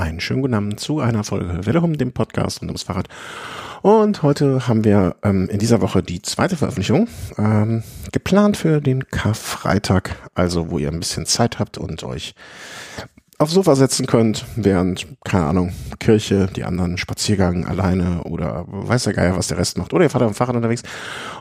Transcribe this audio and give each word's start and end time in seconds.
Einen 0.00 0.18
schönen 0.20 0.40
guten 0.40 0.54
Abend 0.54 0.80
zu 0.80 1.00
einer 1.00 1.24
Folge 1.24 1.66
Welle 1.66 1.82
dem 1.82 2.12
Podcast 2.12 2.62
und 2.62 2.68
ums 2.68 2.84
Fahrrad. 2.84 3.08
Und 3.82 4.22
heute 4.22 4.66
haben 4.66 4.82
wir 4.82 5.16
ähm, 5.22 5.46
in 5.50 5.58
dieser 5.58 5.82
Woche 5.82 6.02
die 6.02 6.22
zweite 6.22 6.56
Veröffentlichung 6.56 7.06
ähm, 7.36 7.82
geplant 8.10 8.56
für 8.56 8.80
den 8.80 9.06
Karfreitag, 9.08 10.16
also 10.34 10.70
wo 10.70 10.78
ihr 10.78 10.88
ein 10.88 11.00
bisschen 11.00 11.26
Zeit 11.26 11.58
habt 11.58 11.76
und 11.76 12.02
euch 12.02 12.34
aufs 13.36 13.52
Sofa 13.52 13.76
setzen 13.76 14.06
könnt, 14.06 14.46
während, 14.56 15.06
keine 15.22 15.44
Ahnung, 15.44 15.74
Kirche, 15.98 16.46
die 16.46 16.64
anderen 16.64 16.96
Spaziergang 16.96 17.66
alleine 17.66 18.22
oder 18.22 18.64
weiß 18.68 19.04
der 19.04 19.12
Geier, 19.12 19.36
was 19.36 19.48
der 19.48 19.58
Rest 19.58 19.76
macht. 19.76 19.92
Oder 19.92 20.04
ihr 20.04 20.10
fahrt 20.10 20.24
dem 20.24 20.32
Fahrrad 20.32 20.56
unterwegs 20.56 20.82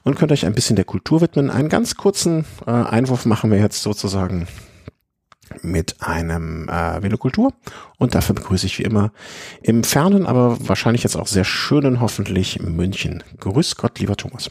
und 0.03 0.17
könnt 0.17 0.33
euch 0.33 0.45
ein 0.45 0.53
bisschen 0.53 0.75
der 0.75 0.85
Kultur 0.85 1.21
widmen. 1.21 1.49
Einen 1.49 1.69
ganz 1.69 1.95
kurzen 1.95 2.43
äh, 2.67 2.71
Einwurf 2.71 3.25
machen 3.25 3.51
wir 3.51 3.59
jetzt 3.59 3.83
sozusagen 3.83 4.47
mit 5.61 6.01
einem 6.01 6.69
äh, 6.69 7.01
Velokultur. 7.01 7.53
Und 7.97 8.15
dafür 8.15 8.35
begrüße 8.35 8.65
ich 8.65 8.79
wie 8.79 8.83
immer 8.83 9.11
im 9.61 9.83
fernen, 9.83 10.25
aber 10.25 10.57
wahrscheinlich 10.67 11.03
jetzt 11.03 11.15
auch 11.15 11.27
sehr 11.27 11.45
schönen, 11.45 11.99
hoffentlich 11.99 12.61
München. 12.61 13.23
Grüß 13.39 13.75
Gott, 13.75 13.99
lieber 13.99 14.15
Thomas. 14.15 14.49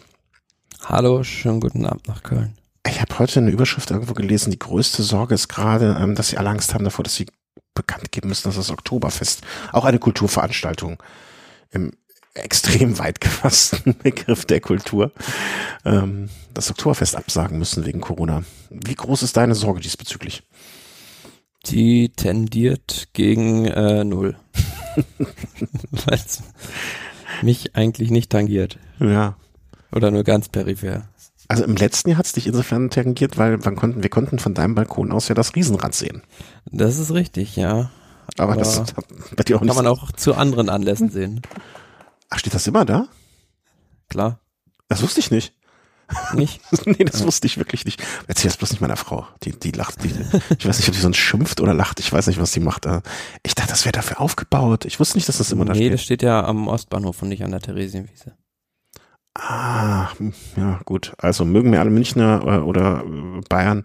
Hallo, 0.84 1.22
schönen 1.22 1.60
guten 1.60 1.86
Abend 1.86 2.08
nach 2.08 2.22
Köln. 2.22 2.54
Ich 2.86 3.00
habe 3.00 3.18
heute 3.18 3.40
eine 3.40 3.50
Überschrift 3.50 3.90
irgendwo 3.90 4.14
gelesen, 4.14 4.50
die 4.50 4.58
größte 4.58 5.02
Sorge 5.02 5.34
ist 5.34 5.48
gerade, 5.48 5.96
ähm, 6.00 6.14
dass 6.14 6.28
sie 6.28 6.38
alle 6.38 6.50
Angst 6.50 6.72
haben 6.72 6.84
davor, 6.84 7.02
dass 7.02 7.14
sie 7.14 7.26
bekannt 7.74 8.10
geben 8.12 8.28
müssen, 8.28 8.48
dass 8.48 8.56
das 8.56 8.70
Oktoberfest 8.70 9.42
auch 9.72 9.84
eine 9.84 9.98
Kulturveranstaltung 9.98 11.02
im 11.70 11.92
extrem 12.34 12.98
weit 12.98 13.20
gefassten 13.20 13.96
Begriff 14.02 14.44
der 14.44 14.60
Kultur 14.60 15.12
ähm, 15.84 16.28
das 16.54 16.70
Oktoberfest 16.70 17.16
absagen 17.16 17.58
müssen 17.58 17.84
wegen 17.84 18.00
Corona. 18.00 18.42
Wie 18.70 18.94
groß 18.94 19.22
ist 19.22 19.36
deine 19.36 19.54
Sorge 19.54 19.80
diesbezüglich? 19.80 20.42
Die 21.70 22.10
tendiert 22.10 23.08
gegen 23.12 23.66
äh, 23.66 24.04
null. 24.04 24.36
Weil 26.06 26.20
mich 27.42 27.76
eigentlich 27.76 28.10
nicht 28.10 28.30
tangiert. 28.30 28.78
Ja. 28.98 29.36
Oder 29.92 30.10
nur 30.10 30.24
ganz 30.24 30.48
peripher. 30.48 31.08
Also 31.48 31.64
im 31.64 31.76
letzten 31.76 32.10
Jahr 32.10 32.18
hat 32.18 32.26
es 32.26 32.32
dich 32.32 32.46
insofern 32.46 32.90
tangiert, 32.90 33.38
weil 33.38 33.64
wir 33.64 33.72
konnten, 33.72 34.02
wir 34.02 34.10
konnten 34.10 34.38
von 34.38 34.52
deinem 34.52 34.74
Balkon 34.74 35.12
aus 35.12 35.28
ja 35.28 35.34
das 35.34 35.54
Riesenrad 35.54 35.94
sehen. 35.94 36.22
Das 36.66 36.98
ist 36.98 37.12
richtig, 37.14 37.56
ja. 37.56 37.90
Aber, 38.36 38.52
Aber 38.52 38.56
das 38.56 38.82
bei 39.34 39.44
dir 39.44 39.56
auch 39.56 39.62
nicht 39.62 39.74
kann 39.74 39.84
man 39.84 39.86
auch 39.90 40.12
zu 40.12 40.34
anderen 40.34 40.68
Anlässen 40.68 41.08
sehen. 41.08 41.40
Ach, 42.28 42.38
steht 42.38 42.52
das 42.52 42.66
immer 42.66 42.84
da? 42.84 43.08
Klar. 44.10 44.40
Das 44.88 45.02
wusste 45.02 45.20
ich 45.20 45.30
nicht. 45.30 45.54
Nicht? 46.32 46.60
nee, 46.86 47.04
das 47.04 47.24
wusste 47.24 47.46
ich 47.46 47.58
wirklich 47.58 47.84
nicht. 47.84 48.02
Erzähl 48.26 48.48
das 48.48 48.56
bloß 48.56 48.70
nicht 48.70 48.80
meiner 48.80 48.96
Frau. 48.96 49.26
Die, 49.42 49.52
die 49.52 49.72
lacht. 49.72 50.02
Die, 50.02 50.08
ich 50.58 50.66
weiß 50.66 50.78
nicht, 50.78 50.88
ob 50.88 50.94
die 50.94 51.00
sonst 51.00 51.18
schimpft 51.18 51.60
oder 51.60 51.74
lacht. 51.74 52.00
Ich 52.00 52.12
weiß 52.12 52.26
nicht, 52.28 52.40
was 52.40 52.52
die 52.52 52.60
macht. 52.60 52.86
Äh, 52.86 53.02
ich 53.42 53.54
dachte, 53.54 53.70
das 53.70 53.84
wäre 53.84 53.92
dafür 53.92 54.20
aufgebaut. 54.20 54.84
Ich 54.84 55.00
wusste 55.00 55.18
nicht, 55.18 55.28
dass 55.28 55.38
das 55.38 55.52
immer 55.52 55.64
da 55.64 55.74
steht. 55.74 55.84
Nee, 55.84 55.90
das 55.90 56.02
steht 56.02 56.22
ja 56.22 56.44
am 56.44 56.68
Ostbahnhof 56.68 57.22
und 57.22 57.28
nicht 57.28 57.44
an 57.44 57.50
der 57.50 57.60
Theresienwiese. 57.60 58.34
Ah, 59.34 60.08
ja, 60.56 60.80
gut. 60.84 61.12
Also 61.18 61.44
mögen 61.44 61.70
mir 61.70 61.78
alle 61.78 61.90
Münchner 61.90 62.42
äh, 62.44 62.58
oder 62.58 63.04
äh, 63.04 63.40
Bayern 63.48 63.84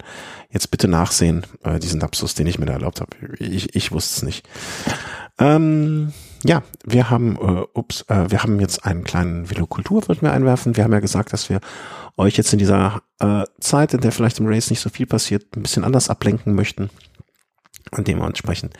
jetzt 0.49 0.71
bitte 0.71 0.87
nachsehen, 0.87 1.45
äh, 1.63 1.79
diesen 1.79 1.99
Lapsus, 1.99 2.33
den 2.33 2.47
ich 2.47 2.57
mir 2.57 2.65
da 2.65 2.73
erlaubt 2.73 3.01
habe. 3.01 3.15
Ich, 3.37 3.75
ich 3.75 3.91
wusste 3.91 4.17
es 4.17 4.23
nicht. 4.23 4.47
Ähm, 5.39 6.13
ja, 6.43 6.63
wir 6.83 7.09
haben, 7.09 7.35
äh, 7.37 7.65
ups, 7.73 8.05
äh, 8.09 8.29
wir 8.29 8.43
haben 8.43 8.59
jetzt 8.59 8.85
einen 8.85 9.03
kleinen 9.03 9.49
Velokultur, 9.49 10.07
würden 10.07 10.21
wir 10.21 10.33
einwerfen. 10.33 10.75
Wir 10.75 10.83
haben 10.83 10.93
ja 10.93 10.99
gesagt, 10.99 11.33
dass 11.33 11.49
wir 11.49 11.59
euch 12.17 12.37
jetzt 12.37 12.53
in 12.53 12.59
dieser 12.59 13.01
äh, 13.19 13.43
Zeit, 13.59 13.93
in 13.93 14.01
der 14.01 14.11
vielleicht 14.11 14.39
im 14.39 14.47
Race 14.47 14.69
nicht 14.69 14.81
so 14.81 14.89
viel 14.89 15.05
passiert, 15.05 15.55
ein 15.55 15.63
bisschen 15.63 15.83
anders 15.83 16.09
ablenken 16.09 16.53
möchten. 16.53 16.89
Und 17.91 18.07
dementsprechend 18.07 18.75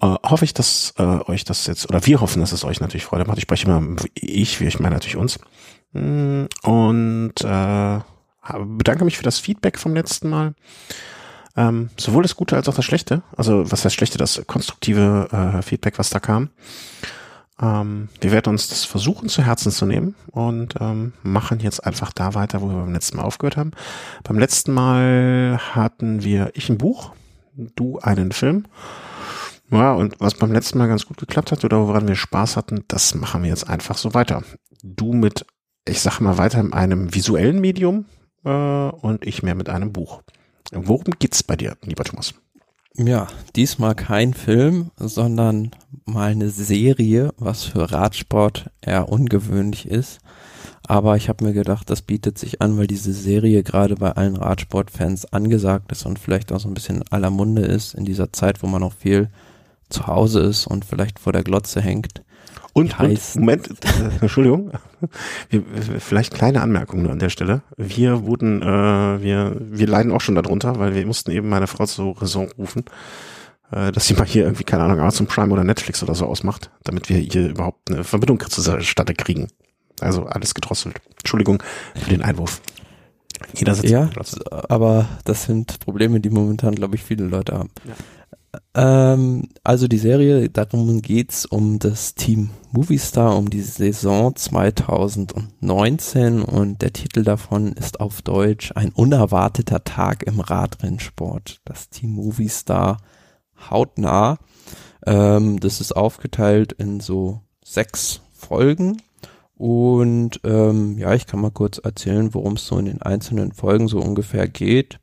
äh, 0.00 0.16
hoffe 0.24 0.44
ich, 0.44 0.54
dass 0.54 0.94
äh, 0.98 1.02
euch 1.02 1.44
das 1.44 1.66
jetzt, 1.66 1.88
oder 1.88 2.04
wir 2.06 2.20
hoffen, 2.20 2.40
dass 2.40 2.52
es 2.52 2.64
euch 2.64 2.80
natürlich 2.80 3.04
Freude 3.04 3.24
macht. 3.24 3.38
Ich 3.38 3.42
spreche 3.42 3.66
immer 3.66 3.96
ich, 4.14 4.60
wie 4.60 4.66
ich 4.66 4.80
meine 4.80 4.96
natürlich 4.96 5.16
uns. 5.16 5.38
Mm, 5.92 6.44
und 6.62 7.34
äh, 7.42 8.00
bedanke 8.58 9.04
mich 9.04 9.16
für 9.16 9.22
das 9.22 9.38
Feedback 9.38 9.78
vom 9.78 9.94
letzten 9.94 10.28
Mal. 10.28 10.54
Ähm, 11.56 11.90
sowohl 11.96 12.22
das 12.22 12.36
Gute 12.36 12.56
als 12.56 12.68
auch 12.68 12.74
das 12.74 12.84
Schlechte. 12.84 13.22
Also 13.36 13.70
was 13.70 13.84
heißt 13.84 13.94
Schlechte, 13.94 14.18
das 14.18 14.42
konstruktive 14.46 15.28
äh, 15.32 15.62
Feedback, 15.62 15.98
was 15.98 16.10
da 16.10 16.20
kam. 16.20 16.50
Ähm, 17.60 18.08
wir 18.20 18.32
werden 18.32 18.50
uns 18.50 18.68
das 18.68 18.84
versuchen 18.84 19.28
zu 19.28 19.42
Herzen 19.42 19.70
zu 19.70 19.84
nehmen 19.84 20.14
und 20.30 20.74
ähm, 20.80 21.12
machen 21.22 21.60
jetzt 21.60 21.84
einfach 21.84 22.12
da 22.12 22.34
weiter, 22.34 22.62
wo 22.62 22.68
wir 22.68 22.76
beim 22.76 22.92
letzten 22.92 23.18
Mal 23.18 23.24
aufgehört 23.24 23.56
haben. 23.56 23.72
Beim 24.24 24.38
letzten 24.38 24.72
Mal 24.72 25.58
hatten 25.74 26.24
wir 26.24 26.52
ich 26.54 26.68
ein 26.70 26.78
Buch, 26.78 27.12
du 27.54 27.98
einen 27.98 28.32
Film. 28.32 28.64
Ja, 29.70 29.92
und 29.92 30.18
was 30.18 30.34
beim 30.34 30.52
letzten 30.52 30.78
Mal 30.78 30.88
ganz 30.88 31.06
gut 31.06 31.18
geklappt 31.18 31.52
hat 31.52 31.64
oder 31.64 31.86
woran 31.86 32.08
wir 32.08 32.16
Spaß 32.16 32.56
hatten, 32.56 32.84
das 32.88 33.14
machen 33.14 33.42
wir 33.42 33.50
jetzt 33.50 33.68
einfach 33.68 33.96
so 33.96 34.14
weiter. 34.14 34.42
Du 34.82 35.12
mit, 35.12 35.46
ich 35.86 36.00
sag 36.00 36.20
mal 36.20 36.38
weiter, 36.38 36.58
in 36.60 36.72
einem 36.72 37.14
visuellen 37.14 37.60
Medium 37.60 38.06
äh, 38.44 38.50
und 38.50 39.24
ich 39.24 39.42
mehr 39.42 39.54
mit 39.54 39.68
einem 39.68 39.92
Buch. 39.92 40.22
Worum 40.72 41.12
geht's 41.18 41.42
bei 41.42 41.56
dir, 41.56 41.76
lieber 41.84 42.04
Thomas? 42.04 42.34
Ja, 42.96 43.28
diesmal 43.56 43.94
kein 43.94 44.34
Film, 44.34 44.90
sondern 44.96 45.70
mal 46.04 46.30
eine 46.30 46.50
Serie, 46.50 47.32
was 47.38 47.64
für 47.64 47.90
Radsport 47.90 48.70
eher 48.80 49.08
ungewöhnlich 49.08 49.86
ist. 49.86 50.18
Aber 50.86 51.16
ich 51.16 51.28
habe 51.28 51.44
mir 51.44 51.52
gedacht, 51.52 51.88
das 51.88 52.02
bietet 52.02 52.36
sich 52.36 52.60
an, 52.60 52.76
weil 52.76 52.88
diese 52.88 53.12
Serie 53.12 53.62
gerade 53.62 53.94
bei 53.94 54.12
allen 54.12 54.36
Radsportfans 54.36 55.32
angesagt 55.32 55.92
ist 55.92 56.04
und 56.04 56.18
vielleicht 56.18 56.52
auch 56.52 56.60
so 56.60 56.68
ein 56.68 56.74
bisschen 56.74 57.04
aller 57.10 57.30
Munde 57.30 57.62
ist 57.62 57.94
in 57.94 58.04
dieser 58.04 58.32
Zeit, 58.32 58.62
wo 58.62 58.66
man 58.66 58.80
noch 58.80 58.92
viel 58.92 59.30
zu 59.88 60.06
Hause 60.06 60.40
ist 60.40 60.66
und 60.66 60.84
vielleicht 60.84 61.18
vor 61.18 61.32
der 61.32 61.44
Glotze 61.44 61.80
hängt. 61.80 62.22
Und, 62.72 62.98
und 63.00 63.36
Moment, 63.36 63.68
äh, 63.68 64.20
Entschuldigung, 64.20 64.70
wir, 65.48 65.62
vielleicht 65.98 66.34
kleine 66.34 66.60
Anmerkung 66.62 67.02
nur 67.02 67.12
an 67.12 67.18
der 67.18 67.30
Stelle. 67.30 67.62
Wir 67.76 68.24
wurden, 68.24 68.62
äh, 68.62 68.66
wir, 69.22 69.56
wir 69.58 69.86
leiden 69.86 70.12
auch 70.12 70.20
schon 70.20 70.36
darunter, 70.36 70.78
weil 70.78 70.94
wir 70.94 71.06
mussten 71.06 71.30
eben 71.30 71.48
meine 71.48 71.66
Frau 71.66 71.86
zur 71.86 72.20
Raison 72.20 72.48
rufen, 72.56 72.84
äh, 73.72 73.92
dass 73.92 74.06
sie 74.06 74.14
mal 74.14 74.26
hier 74.26 74.44
irgendwie, 74.44 74.64
keine 74.64 74.84
Ahnung, 74.84 75.00
Amazon 75.00 75.26
Prime 75.26 75.52
oder 75.52 75.64
Netflix 75.64 76.02
oder 76.02 76.14
so 76.14 76.26
ausmacht, 76.26 76.70
damit 76.84 77.08
wir 77.08 77.18
hier 77.18 77.48
überhaupt 77.48 77.90
eine 77.90 78.04
Verbindung 78.04 78.40
zustande 78.40 79.14
kriegen. 79.14 79.48
Also 80.00 80.24
alles 80.24 80.54
gedrosselt. 80.54 81.00
Entschuldigung 81.18 81.62
für 81.94 82.10
den 82.10 82.22
Einwurf. 82.22 82.62
Jeder 83.54 83.74
sitzt 83.74 83.90
ja, 83.90 84.08
aber 84.68 85.08
das 85.24 85.44
sind 85.44 85.80
Probleme, 85.80 86.20
die 86.20 86.30
momentan, 86.30 86.74
glaube 86.74 86.96
ich, 86.96 87.02
viele 87.02 87.24
Leute 87.24 87.54
haben. 87.54 87.70
Ja. 87.86 87.94
Ähm, 88.74 89.48
also 89.62 89.88
die 89.88 89.98
Serie, 89.98 90.48
darum 90.48 91.02
geht's 91.02 91.46
um 91.46 91.78
das 91.78 92.14
Team 92.14 92.50
Movistar, 92.72 93.36
um 93.36 93.50
die 93.50 93.62
Saison 93.62 94.34
2019 94.34 96.42
und 96.42 96.82
der 96.82 96.92
Titel 96.92 97.22
davon 97.22 97.72
ist 97.72 98.00
auf 98.00 98.22
Deutsch 98.22 98.72
Ein 98.74 98.90
unerwarteter 98.90 99.84
Tag 99.84 100.24
im 100.24 100.40
Radrennsport. 100.40 101.60
Das 101.64 101.90
Team 101.90 102.10
Movistar 102.10 102.98
hautnah. 103.70 104.38
Ähm, 105.06 105.60
das 105.60 105.80
ist 105.80 105.96
aufgeteilt 105.96 106.72
in 106.72 107.00
so 107.00 107.40
sechs 107.64 108.20
Folgen 108.32 108.98
und 109.60 110.40
ähm, 110.44 110.96
ja, 110.96 111.12
ich 111.12 111.26
kann 111.26 111.42
mal 111.42 111.50
kurz 111.50 111.76
erzählen, 111.76 112.32
worum 112.32 112.54
es 112.54 112.66
so 112.66 112.78
in 112.78 112.86
den 112.86 113.02
einzelnen 113.02 113.52
Folgen 113.52 113.88
so 113.88 114.00
ungefähr 114.00 114.48
geht. 114.48 115.00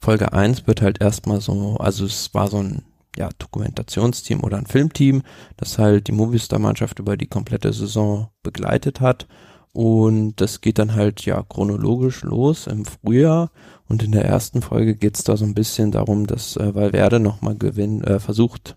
Folge 0.00 0.32
1 0.32 0.66
wird 0.66 0.82
halt 0.82 1.00
erstmal 1.00 1.40
so, 1.40 1.76
also 1.78 2.04
es 2.04 2.32
war 2.34 2.48
so 2.48 2.58
ein 2.58 2.82
ja, 3.16 3.28
Dokumentationsteam 3.38 4.44
oder 4.44 4.58
ein 4.58 4.66
Filmteam, 4.66 5.22
das 5.56 5.78
halt 5.78 6.06
die 6.08 6.12
Movistar-Mannschaft 6.12 6.98
über 6.98 7.16
die 7.16 7.26
komplette 7.26 7.72
Saison 7.72 8.28
begleitet 8.42 9.00
hat. 9.00 9.26
Und 9.72 10.36
das 10.40 10.60
geht 10.60 10.78
dann 10.78 10.94
halt 10.94 11.24
ja 11.24 11.42
chronologisch 11.42 12.22
los 12.22 12.66
im 12.66 12.84
Frühjahr. 12.84 13.50
Und 13.88 14.02
in 14.02 14.12
der 14.12 14.24
ersten 14.24 14.62
Folge 14.62 14.96
geht 14.96 15.16
es 15.16 15.24
da 15.24 15.36
so 15.36 15.44
ein 15.44 15.54
bisschen 15.54 15.90
darum, 15.90 16.26
dass 16.26 16.56
äh, 16.56 16.74
Valverde 16.74 17.20
nochmal 17.20 17.56
gewinnen, 17.56 18.02
äh, 18.04 18.18
versucht, 18.18 18.76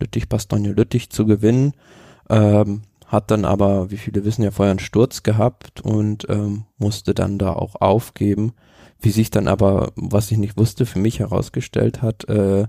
Lüttich, 0.00 0.28
Bastogne 0.28 0.72
Lüttich 0.72 1.10
zu 1.10 1.26
gewinnen. 1.26 1.72
Ähm, 2.30 2.82
hat 3.06 3.30
dann 3.30 3.44
aber, 3.44 3.90
wie 3.90 3.96
viele 3.96 4.24
wissen 4.24 4.42
ja, 4.42 4.50
vorher 4.50 4.70
einen 4.70 4.80
Sturz 4.80 5.22
gehabt 5.22 5.80
und 5.80 6.26
ähm, 6.28 6.64
musste 6.76 7.14
dann 7.14 7.38
da 7.38 7.54
auch 7.54 7.76
aufgeben. 7.80 8.52
Wie 9.00 9.10
sich 9.10 9.30
dann 9.30 9.46
aber, 9.46 9.92
was 9.94 10.30
ich 10.30 10.38
nicht 10.38 10.56
wusste, 10.56 10.84
für 10.86 10.98
mich 10.98 11.20
herausgestellt 11.20 12.02
hat, 12.02 12.28
äh, 12.28 12.66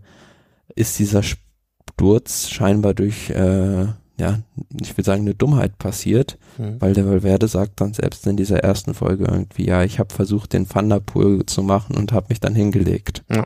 ist 0.76 1.00
dieser 1.00 1.24
Sturz 1.24 2.50
scheinbar 2.50 2.94
durch, 2.94 3.32
äh, 3.32 3.88
ja, 4.18 4.40
ich 4.80 4.96
will 4.96 5.06
sagen, 5.06 5.22
eine 5.22 5.34
Dummheit 5.34 5.78
passiert, 5.80 6.38
mhm. 6.58 6.80
weil 6.80 6.94
der 6.94 7.08
Valverde 7.08 7.48
sagt 7.48 7.82
dann 7.82 7.94
selbst 7.94 8.28
in 8.28 8.38
dieser 8.38 8.60
ersten 8.60 8.94
Folge 8.94 9.26
irgendwie, 9.26 9.66
ja, 9.66 9.84
ich 9.84 9.98
habe 9.98 10.14
versucht, 10.14 10.54
den 10.54 10.68
Thunderpool 10.68 11.46
zu 11.46 11.64
machen 11.64 11.96
und 11.96 12.12
habe 12.12 12.28
mich 12.30 12.40
dann 12.40 12.54
hingelegt. 12.54 13.24
Ja. 13.30 13.46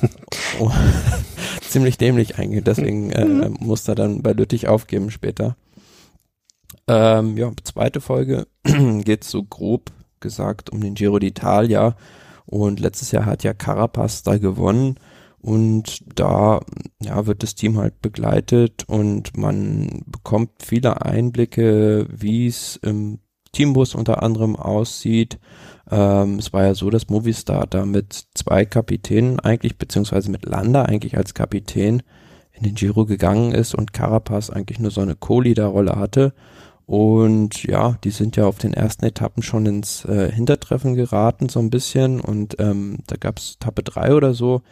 oh, 0.60 0.70
ziemlich 1.60 1.98
dämlich 1.98 2.38
eigentlich, 2.38 2.64
deswegen 2.64 3.10
äh, 3.10 3.24
mhm. 3.24 3.56
muss 3.60 3.86
er 3.86 3.96
dann 3.96 4.22
bei 4.22 4.32
Lüttich 4.32 4.66
aufgeben 4.66 5.10
später. 5.10 5.56
Ähm, 6.88 7.36
ja, 7.36 7.50
zweite 7.64 8.00
Folge 8.00 8.46
geht 8.64 9.24
so 9.24 9.42
grob 9.42 9.92
gesagt 10.22 10.70
um 10.70 10.80
den 10.80 10.94
Giro 10.94 11.16
d'Italia 11.16 11.94
und 12.46 12.80
letztes 12.80 13.12
Jahr 13.12 13.26
hat 13.26 13.44
ja 13.44 13.52
Carapaz 13.52 14.22
da 14.22 14.38
gewonnen 14.38 14.96
Und 15.42 16.04
da 16.14 16.60
ja, 17.00 17.26
wird 17.26 17.42
das 17.42 17.56
Team 17.56 17.76
halt 17.76 18.00
begleitet 18.00 18.84
und 18.86 19.36
man 19.36 20.02
bekommt 20.06 20.50
viele 20.64 21.04
Einblicke, 21.04 22.06
wie 22.08 22.46
es 22.46 22.76
im 22.76 23.18
Teambus 23.50 23.96
unter 23.96 24.22
anderem 24.22 24.54
aussieht. 24.54 25.40
Ähm, 25.90 26.38
es 26.38 26.52
war 26.52 26.64
ja 26.64 26.74
so, 26.74 26.90
dass 26.90 27.08
Movistar 27.10 27.66
da 27.66 27.84
mit 27.84 28.24
zwei 28.34 28.64
Kapitänen 28.64 29.40
eigentlich, 29.40 29.78
beziehungsweise 29.78 30.30
mit 30.30 30.46
Landa 30.46 30.84
eigentlich 30.84 31.16
als 31.16 31.34
Kapitän 31.34 32.04
in 32.52 32.62
den 32.62 32.76
Giro 32.76 33.04
gegangen 33.04 33.50
ist 33.50 33.74
und 33.74 33.92
Carapaz 33.92 34.48
eigentlich 34.48 34.78
nur 34.78 34.92
so 34.92 35.00
eine 35.00 35.16
Co-Leader-Rolle 35.16 35.96
hatte. 35.96 36.34
Und 36.86 37.62
ja, 37.64 37.96
die 38.04 38.10
sind 38.10 38.36
ja 38.36 38.46
auf 38.46 38.58
den 38.58 38.74
ersten 38.74 39.04
Etappen 39.04 39.42
schon 39.42 39.66
ins 39.66 40.04
äh, 40.04 40.30
Hintertreffen 40.30 40.94
geraten, 40.94 41.48
so 41.48 41.60
ein 41.60 41.70
bisschen. 41.70 42.20
Und 42.20 42.56
ähm, 42.58 42.98
da 43.06 43.16
gab's 43.16 43.56
Etappe 43.60 43.82
drei 43.82 44.14
oder 44.14 44.34
so. 44.34 44.62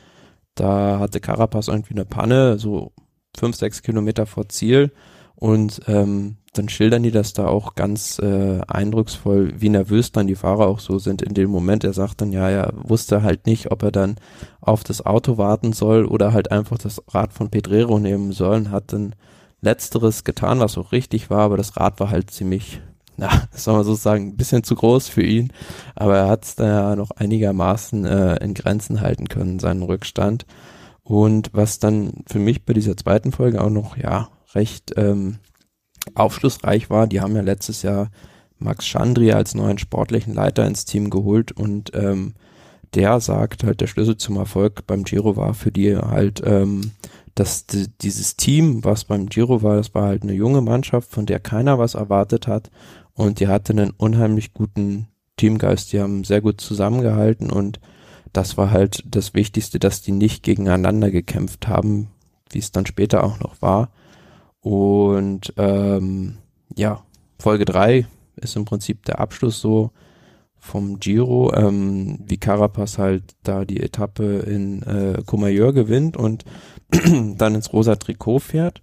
Da 0.54 0.98
hatte 0.98 1.20
Carapaz 1.20 1.68
irgendwie 1.68 1.94
eine 1.94 2.04
Panne, 2.04 2.58
so 2.58 2.92
fünf, 3.36 3.56
sechs 3.56 3.82
Kilometer 3.82 4.26
vor 4.26 4.48
Ziel. 4.48 4.92
Und 5.36 5.80
ähm, 5.86 6.36
dann 6.52 6.68
schildern 6.68 7.02
die 7.02 7.12
das 7.12 7.32
da 7.32 7.46
auch 7.46 7.74
ganz 7.74 8.18
äh, 8.18 8.60
eindrucksvoll, 8.66 9.54
wie 9.56 9.68
nervös 9.68 10.12
dann 10.12 10.26
die 10.26 10.34
Fahrer 10.34 10.66
auch 10.66 10.80
so 10.80 10.98
sind 10.98 11.22
in 11.22 11.32
dem 11.32 11.48
Moment. 11.50 11.84
Er 11.84 11.92
sagt 11.92 12.20
dann, 12.20 12.32
ja, 12.32 12.50
er 12.50 12.74
wusste 12.76 13.22
halt 13.22 13.46
nicht, 13.46 13.70
ob 13.70 13.82
er 13.82 13.92
dann 13.92 14.16
auf 14.60 14.84
das 14.84 15.06
Auto 15.06 15.38
warten 15.38 15.72
soll 15.72 16.04
oder 16.04 16.32
halt 16.32 16.50
einfach 16.50 16.76
das 16.76 17.02
Rad 17.08 17.32
von 17.32 17.50
Pedrero 17.50 17.98
nehmen 17.98 18.32
soll 18.32 18.56
und 18.56 18.70
hat 18.70 18.92
dann 18.92 19.14
letzteres 19.60 20.24
getan, 20.24 20.60
was 20.60 20.78
auch 20.78 20.92
richtig 20.92 21.30
war, 21.30 21.40
aber 21.40 21.56
das 21.56 21.76
Rad 21.76 22.00
war 22.00 22.10
halt 22.10 22.30
ziemlich, 22.30 22.80
na, 23.16 23.28
soll 23.52 23.74
man 23.74 23.84
so 23.84 23.94
sagen, 23.94 24.28
ein 24.28 24.36
bisschen 24.36 24.64
zu 24.64 24.74
groß 24.74 25.08
für 25.08 25.22
ihn. 25.22 25.52
Aber 25.94 26.16
er 26.16 26.28
hat 26.28 26.44
es 26.44 26.54
da 26.54 26.66
ja 26.66 26.96
noch 26.96 27.10
einigermaßen 27.10 28.04
äh, 28.04 28.36
in 28.44 28.54
Grenzen 28.54 29.00
halten 29.00 29.28
können, 29.28 29.58
seinen 29.58 29.82
Rückstand. 29.82 30.46
Und 31.02 31.50
was 31.52 31.78
dann 31.78 32.24
für 32.26 32.38
mich 32.38 32.64
bei 32.64 32.72
dieser 32.72 32.96
zweiten 32.96 33.32
Folge 33.32 33.62
auch 33.62 33.70
noch, 33.70 33.96
ja, 33.96 34.28
recht 34.54 34.92
ähm, 34.96 35.38
aufschlussreich 36.14 36.90
war, 36.90 37.06
die 37.06 37.20
haben 37.20 37.36
ja 37.36 37.42
letztes 37.42 37.82
Jahr 37.82 38.10
Max 38.58 38.86
Chandri 38.86 39.32
als 39.32 39.54
neuen 39.54 39.78
sportlichen 39.78 40.34
Leiter 40.34 40.66
ins 40.66 40.84
Team 40.84 41.10
geholt 41.10 41.52
und 41.52 41.92
ähm, 41.94 42.34
der 42.94 43.20
sagt 43.20 43.64
halt, 43.64 43.80
der 43.80 43.86
Schlüssel 43.86 44.16
zum 44.16 44.36
Erfolg 44.36 44.86
beim 44.86 45.04
Giro 45.04 45.36
war 45.36 45.54
für 45.54 45.70
die 45.70 45.96
halt 45.96 46.42
ähm, 46.44 46.92
dass 47.34 47.66
die, 47.66 47.86
dieses 48.00 48.36
Team, 48.36 48.84
was 48.84 49.04
beim 49.04 49.26
Giro 49.26 49.62
war, 49.62 49.76
das 49.76 49.94
war 49.94 50.04
halt 50.04 50.22
eine 50.22 50.32
junge 50.32 50.60
Mannschaft, 50.60 51.10
von 51.10 51.26
der 51.26 51.40
keiner 51.40 51.78
was 51.78 51.94
erwartet 51.94 52.46
hat. 52.46 52.70
Und 53.14 53.40
die 53.40 53.48
hatte 53.48 53.72
einen 53.72 53.90
unheimlich 53.90 54.52
guten 54.52 55.08
Teamgeist, 55.36 55.92
die 55.92 56.00
haben 56.00 56.24
sehr 56.24 56.40
gut 56.40 56.60
zusammengehalten. 56.60 57.50
Und 57.50 57.80
das 58.32 58.56
war 58.56 58.70
halt 58.70 59.02
das 59.06 59.34
Wichtigste, 59.34 59.78
dass 59.78 60.02
die 60.02 60.12
nicht 60.12 60.42
gegeneinander 60.42 61.10
gekämpft 61.10 61.68
haben, 61.68 62.08
wie 62.50 62.58
es 62.58 62.72
dann 62.72 62.86
später 62.86 63.24
auch 63.24 63.40
noch 63.40 63.60
war. 63.62 63.90
Und 64.60 65.52
ähm, 65.56 66.38
ja, 66.76 67.02
Folge 67.38 67.64
drei 67.64 68.06
ist 68.36 68.56
im 68.56 68.64
Prinzip 68.64 69.04
der 69.04 69.18
Abschluss 69.18 69.60
so 69.60 69.90
vom 70.58 71.00
Giro, 71.00 71.52
ähm, 71.54 72.18
wie 72.26 72.36
Carapaz 72.36 72.98
halt 72.98 73.34
da 73.42 73.64
die 73.64 73.80
Etappe 73.80 74.40
in 74.40 74.82
äh, 74.82 75.22
Comayeur 75.24 75.72
gewinnt. 75.72 76.16
Und 76.16 76.44
dann 77.36 77.54
ins 77.54 77.72
rosa 77.72 77.96
Trikot 77.96 78.40
fährt. 78.40 78.82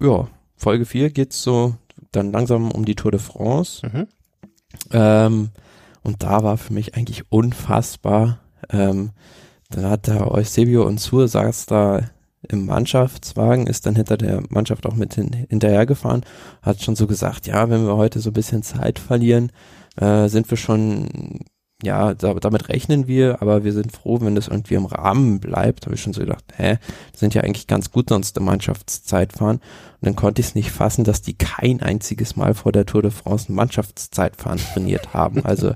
Ja, 0.00 0.28
Folge 0.56 0.84
4 0.84 1.10
geht's 1.10 1.42
so 1.42 1.74
dann 2.10 2.32
langsam 2.32 2.70
um 2.70 2.84
die 2.84 2.94
Tour 2.94 3.10
de 3.10 3.20
France. 3.20 3.86
Mhm. 3.86 4.06
Ähm, 4.90 5.50
und 6.02 6.22
da 6.22 6.42
war 6.42 6.58
für 6.58 6.72
mich 6.72 6.94
eigentlich 6.94 7.30
unfassbar. 7.30 8.38
Ähm, 8.70 9.10
dann 9.70 9.86
hat 9.86 10.06
der 10.06 10.30
Eusebio 10.30 10.86
und 10.86 11.00
Sur 11.00 11.28
saß 11.28 11.66
da 11.66 12.10
im 12.48 12.66
Mannschaftswagen, 12.66 13.66
ist 13.66 13.86
dann 13.86 13.96
hinter 13.96 14.16
der 14.16 14.42
Mannschaft 14.48 14.84
auch 14.86 14.94
mit 14.94 15.14
hin, 15.14 15.46
hinterhergefahren, 15.48 16.24
hat 16.60 16.82
schon 16.82 16.96
so 16.96 17.06
gesagt, 17.06 17.46
ja, 17.46 17.70
wenn 17.70 17.86
wir 17.86 17.96
heute 17.96 18.20
so 18.20 18.30
ein 18.30 18.34
bisschen 18.34 18.62
Zeit 18.62 18.98
verlieren, 18.98 19.52
äh, 19.96 20.28
sind 20.28 20.50
wir 20.50 20.56
schon 20.56 21.40
ja, 21.82 22.14
da, 22.14 22.34
damit 22.34 22.68
rechnen 22.68 23.06
wir, 23.08 23.42
aber 23.42 23.64
wir 23.64 23.72
sind 23.72 23.92
froh, 23.92 24.20
wenn 24.20 24.34
das 24.34 24.48
irgendwie 24.48 24.74
im 24.74 24.86
Rahmen 24.86 25.40
bleibt. 25.40 25.84
Habe 25.84 25.96
ich 25.96 26.02
schon 26.02 26.12
so 26.12 26.20
gedacht, 26.20 26.44
hä, 26.56 26.78
sind 27.14 27.34
ja 27.34 27.42
eigentlich 27.42 27.66
ganz 27.66 27.90
gut 27.90 28.08
sonst 28.08 28.36
im 28.36 28.44
Mannschaftszeitfahren. 28.44 29.56
Und 29.56 29.62
dann 30.00 30.16
konnte 30.16 30.40
ich 30.40 30.48
es 30.48 30.54
nicht 30.54 30.70
fassen, 30.70 31.04
dass 31.04 31.22
die 31.22 31.34
kein 31.34 31.82
einziges 31.82 32.36
Mal 32.36 32.54
vor 32.54 32.72
der 32.72 32.86
Tour 32.86 33.02
de 33.02 33.10
France 33.10 33.52
ein 33.52 33.56
Mannschaftszeitfahren 33.56 34.58
trainiert 34.58 35.12
haben. 35.12 35.44
Also 35.44 35.74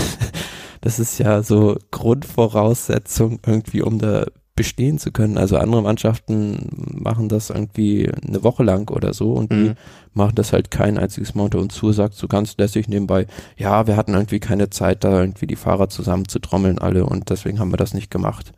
das 0.82 0.98
ist 0.98 1.18
ja 1.18 1.42
so 1.42 1.76
Grundvoraussetzung 1.90 3.40
irgendwie, 3.46 3.82
um 3.82 3.98
da 3.98 4.26
bestehen 4.54 4.98
zu 4.98 5.12
können. 5.12 5.38
Also 5.38 5.56
andere 5.56 5.82
Mannschaften 5.82 6.68
machen 6.92 7.28
das 7.28 7.50
irgendwie 7.50 8.10
eine 8.26 8.44
Woche 8.44 8.62
lang 8.62 8.90
oder 8.90 9.14
so 9.14 9.32
und 9.32 9.50
mhm. 9.50 9.64
die 9.64 9.72
machen 10.14 10.34
das 10.34 10.52
halt 10.52 10.70
kein 10.70 10.98
einziges 10.98 11.34
Mal 11.34 11.44
unter 11.44 11.58
uns 11.58 11.74
zu, 11.74 11.92
sagt 11.92 12.14
so 12.14 12.28
ganz 12.28 12.56
lässig 12.58 12.88
nebenbei, 12.88 13.26
ja, 13.56 13.86
wir 13.86 13.96
hatten 13.96 14.12
irgendwie 14.12 14.40
keine 14.40 14.68
Zeit, 14.68 15.04
da 15.04 15.20
irgendwie 15.20 15.46
die 15.46 15.56
Fahrer 15.56 15.88
zusammen 15.88 16.28
zu 16.28 16.38
trommeln 16.38 16.78
alle 16.78 17.06
und 17.06 17.30
deswegen 17.30 17.58
haben 17.58 17.72
wir 17.72 17.78
das 17.78 17.94
nicht 17.94 18.10
gemacht. 18.10 18.52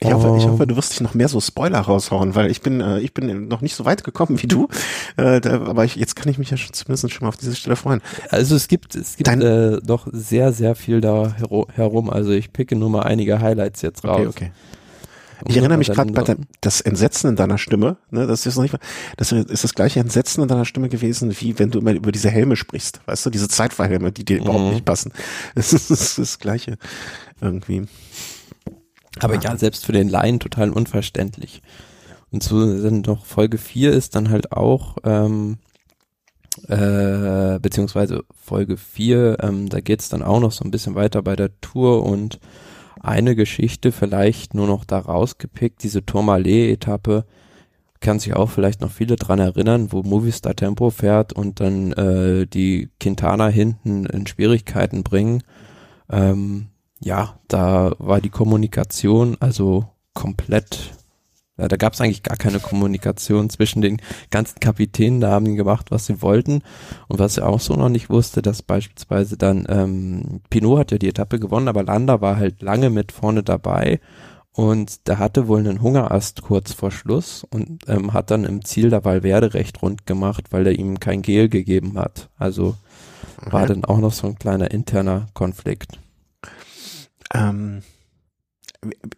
Ich 0.00 0.12
hoffe, 0.12 0.36
ich 0.38 0.46
hoffe, 0.46 0.66
du 0.66 0.76
wirst 0.76 0.92
dich 0.92 1.00
noch 1.00 1.14
mehr 1.14 1.28
so 1.28 1.40
Spoiler 1.40 1.80
raushauen, 1.80 2.34
weil 2.34 2.50
ich 2.50 2.60
bin, 2.60 2.80
äh, 2.80 3.00
ich 3.00 3.14
bin 3.14 3.48
noch 3.48 3.60
nicht 3.60 3.74
so 3.74 3.84
weit 3.84 4.04
gekommen 4.04 4.42
wie 4.42 4.46
du. 4.46 4.68
Äh, 5.16 5.40
da, 5.40 5.62
aber 5.62 5.84
ich, 5.84 5.96
jetzt 5.96 6.16
kann 6.16 6.28
ich 6.28 6.38
mich 6.38 6.50
ja 6.50 6.56
schon, 6.56 6.72
zumindest 6.72 7.12
schon 7.12 7.24
mal 7.24 7.28
auf 7.28 7.36
diese 7.36 7.54
Stelle 7.54 7.76
freuen. 7.76 8.00
Also 8.30 8.56
es 8.56 8.68
gibt, 8.68 8.94
es 8.94 9.16
gibt 9.16 9.28
äh, 9.28 9.78
noch 9.86 10.06
sehr, 10.12 10.52
sehr 10.52 10.74
viel 10.74 11.00
da 11.00 11.34
herum. 11.74 12.10
Also 12.10 12.32
ich 12.32 12.52
picke 12.52 12.76
nur 12.76 12.90
mal 12.90 13.02
einige 13.02 13.40
Highlights 13.40 13.82
jetzt 13.82 14.04
raus. 14.04 14.20
Okay, 14.20 14.28
okay. 14.28 14.52
Ich 15.48 15.56
erinnere 15.56 15.78
mich 15.78 15.88
gerade 15.88 16.12
bei 16.12 16.36
das 16.60 16.80
Entsetzen 16.80 17.28
in 17.28 17.36
deiner 17.36 17.58
Stimme, 17.58 17.96
ne, 18.10 18.26
das 18.26 18.46
ist 18.46 18.56
noch 18.56 18.62
nicht, 18.62 18.76
das 19.16 19.32
ist 19.32 19.64
das 19.64 19.74
gleiche 19.74 20.00
Entsetzen 20.00 20.42
in 20.42 20.48
deiner 20.48 20.64
Stimme 20.64 20.88
gewesen, 20.88 21.34
wie 21.40 21.58
wenn 21.58 21.70
du 21.70 21.80
immer 21.80 21.92
über 21.92 22.12
diese 22.12 22.30
Helme 22.30 22.56
sprichst, 22.56 23.00
weißt 23.06 23.26
du, 23.26 23.30
diese 23.30 23.48
Zeitfahrhelme, 23.48 24.12
die 24.12 24.24
dir 24.24 24.36
mhm. 24.36 24.44
überhaupt 24.44 24.72
nicht 24.74 24.84
passen. 24.84 25.12
Das 25.54 25.72
ist 25.72 25.90
das, 25.90 26.16
das 26.16 26.38
gleiche 26.38 26.78
irgendwie. 27.40 27.86
Aber 29.20 29.38
ja, 29.38 29.56
selbst 29.56 29.84
für 29.84 29.92
den 29.92 30.08
Laien 30.08 30.40
total 30.40 30.70
unverständlich. 30.70 31.62
Und 32.30 32.42
so 32.42 32.82
dann 32.82 33.02
noch 33.02 33.26
Folge 33.26 33.58
4 33.58 33.92
ist 33.92 34.16
dann 34.16 34.30
halt 34.30 34.52
auch, 34.52 34.96
ähm, 35.04 35.58
äh, 36.68 37.58
beziehungsweise 37.60 38.24
Folge 38.34 38.76
4, 38.76 39.38
ähm, 39.42 39.68
da 39.68 39.80
geht's 39.80 40.08
dann 40.08 40.22
auch 40.22 40.40
noch 40.40 40.52
so 40.52 40.64
ein 40.64 40.70
bisschen 40.70 40.94
weiter 40.94 41.22
bei 41.22 41.36
der 41.36 41.50
Tour 41.60 42.04
und 42.04 42.40
eine 43.00 43.34
Geschichte 43.36 43.92
vielleicht 43.92 44.54
nur 44.54 44.66
noch 44.66 44.84
da 44.84 44.98
rausgepickt, 44.98 45.82
diese 45.82 46.04
Tourmalet-Etappe, 46.04 47.26
kann 48.00 48.18
sich 48.18 48.34
auch 48.34 48.50
vielleicht 48.50 48.80
noch 48.80 48.90
viele 48.90 49.16
dran 49.16 49.38
erinnern, 49.38 49.92
wo 49.92 50.02
Movistar 50.02 50.56
Tempo 50.56 50.90
fährt 50.90 51.32
und 51.32 51.60
dann 51.60 51.92
äh, 51.92 52.46
die 52.46 52.90
Quintana 52.98 53.48
hinten 53.48 54.06
in 54.06 54.26
Schwierigkeiten 54.26 55.04
bringen. 55.04 55.42
Ähm, 56.10 56.68
ja, 57.04 57.38
da 57.48 57.92
war 57.98 58.20
die 58.20 58.30
Kommunikation 58.30 59.36
also 59.40 59.86
komplett, 60.14 60.94
ja, 61.58 61.68
da 61.68 61.76
gab 61.76 61.94
es 61.94 62.00
eigentlich 62.00 62.22
gar 62.22 62.36
keine 62.36 62.60
Kommunikation 62.60 63.50
zwischen 63.50 63.82
den 63.82 64.00
ganzen 64.30 64.60
Kapitänen, 64.60 65.20
da 65.20 65.30
haben 65.30 65.44
die 65.44 65.54
gemacht, 65.54 65.90
was 65.90 66.06
sie 66.06 66.22
wollten. 66.22 66.62
Und 67.08 67.18
was 67.18 67.36
ich 67.36 67.42
auch 67.42 67.60
so 67.60 67.74
noch 67.74 67.88
nicht 67.88 68.10
wusste, 68.10 68.42
dass 68.42 68.62
beispielsweise 68.62 69.36
dann, 69.36 69.66
ähm, 69.68 70.40
Pinot 70.50 70.78
hat 70.78 70.92
ja 70.92 70.98
die 70.98 71.08
Etappe 71.08 71.38
gewonnen, 71.38 71.68
aber 71.68 71.82
Landa 71.82 72.20
war 72.20 72.36
halt 72.36 72.62
lange 72.62 72.90
mit 72.90 73.12
vorne 73.12 73.42
dabei 73.42 74.00
und 74.52 75.08
der 75.08 75.18
hatte 75.18 75.48
wohl 75.48 75.60
einen 75.60 75.80
Hungerast 75.80 76.42
kurz 76.42 76.72
vor 76.72 76.90
Schluss 76.90 77.44
und 77.50 77.88
ähm, 77.88 78.12
hat 78.12 78.30
dann 78.30 78.44
im 78.44 78.64
Ziel 78.64 78.90
der 78.90 79.04
Valverde 79.04 79.54
recht 79.54 79.80
rund 79.80 80.06
gemacht, 80.06 80.48
weil 80.50 80.66
er 80.66 80.78
ihm 80.78 81.00
kein 81.00 81.22
Gel 81.22 81.48
gegeben 81.48 81.98
hat. 81.98 82.28
Also 82.36 82.76
war 83.50 83.66
dann 83.66 83.84
auch 83.84 83.98
noch 83.98 84.12
so 84.12 84.26
ein 84.26 84.38
kleiner 84.38 84.70
interner 84.70 85.26
Konflikt. 85.32 86.01
Ähm, 87.32 87.82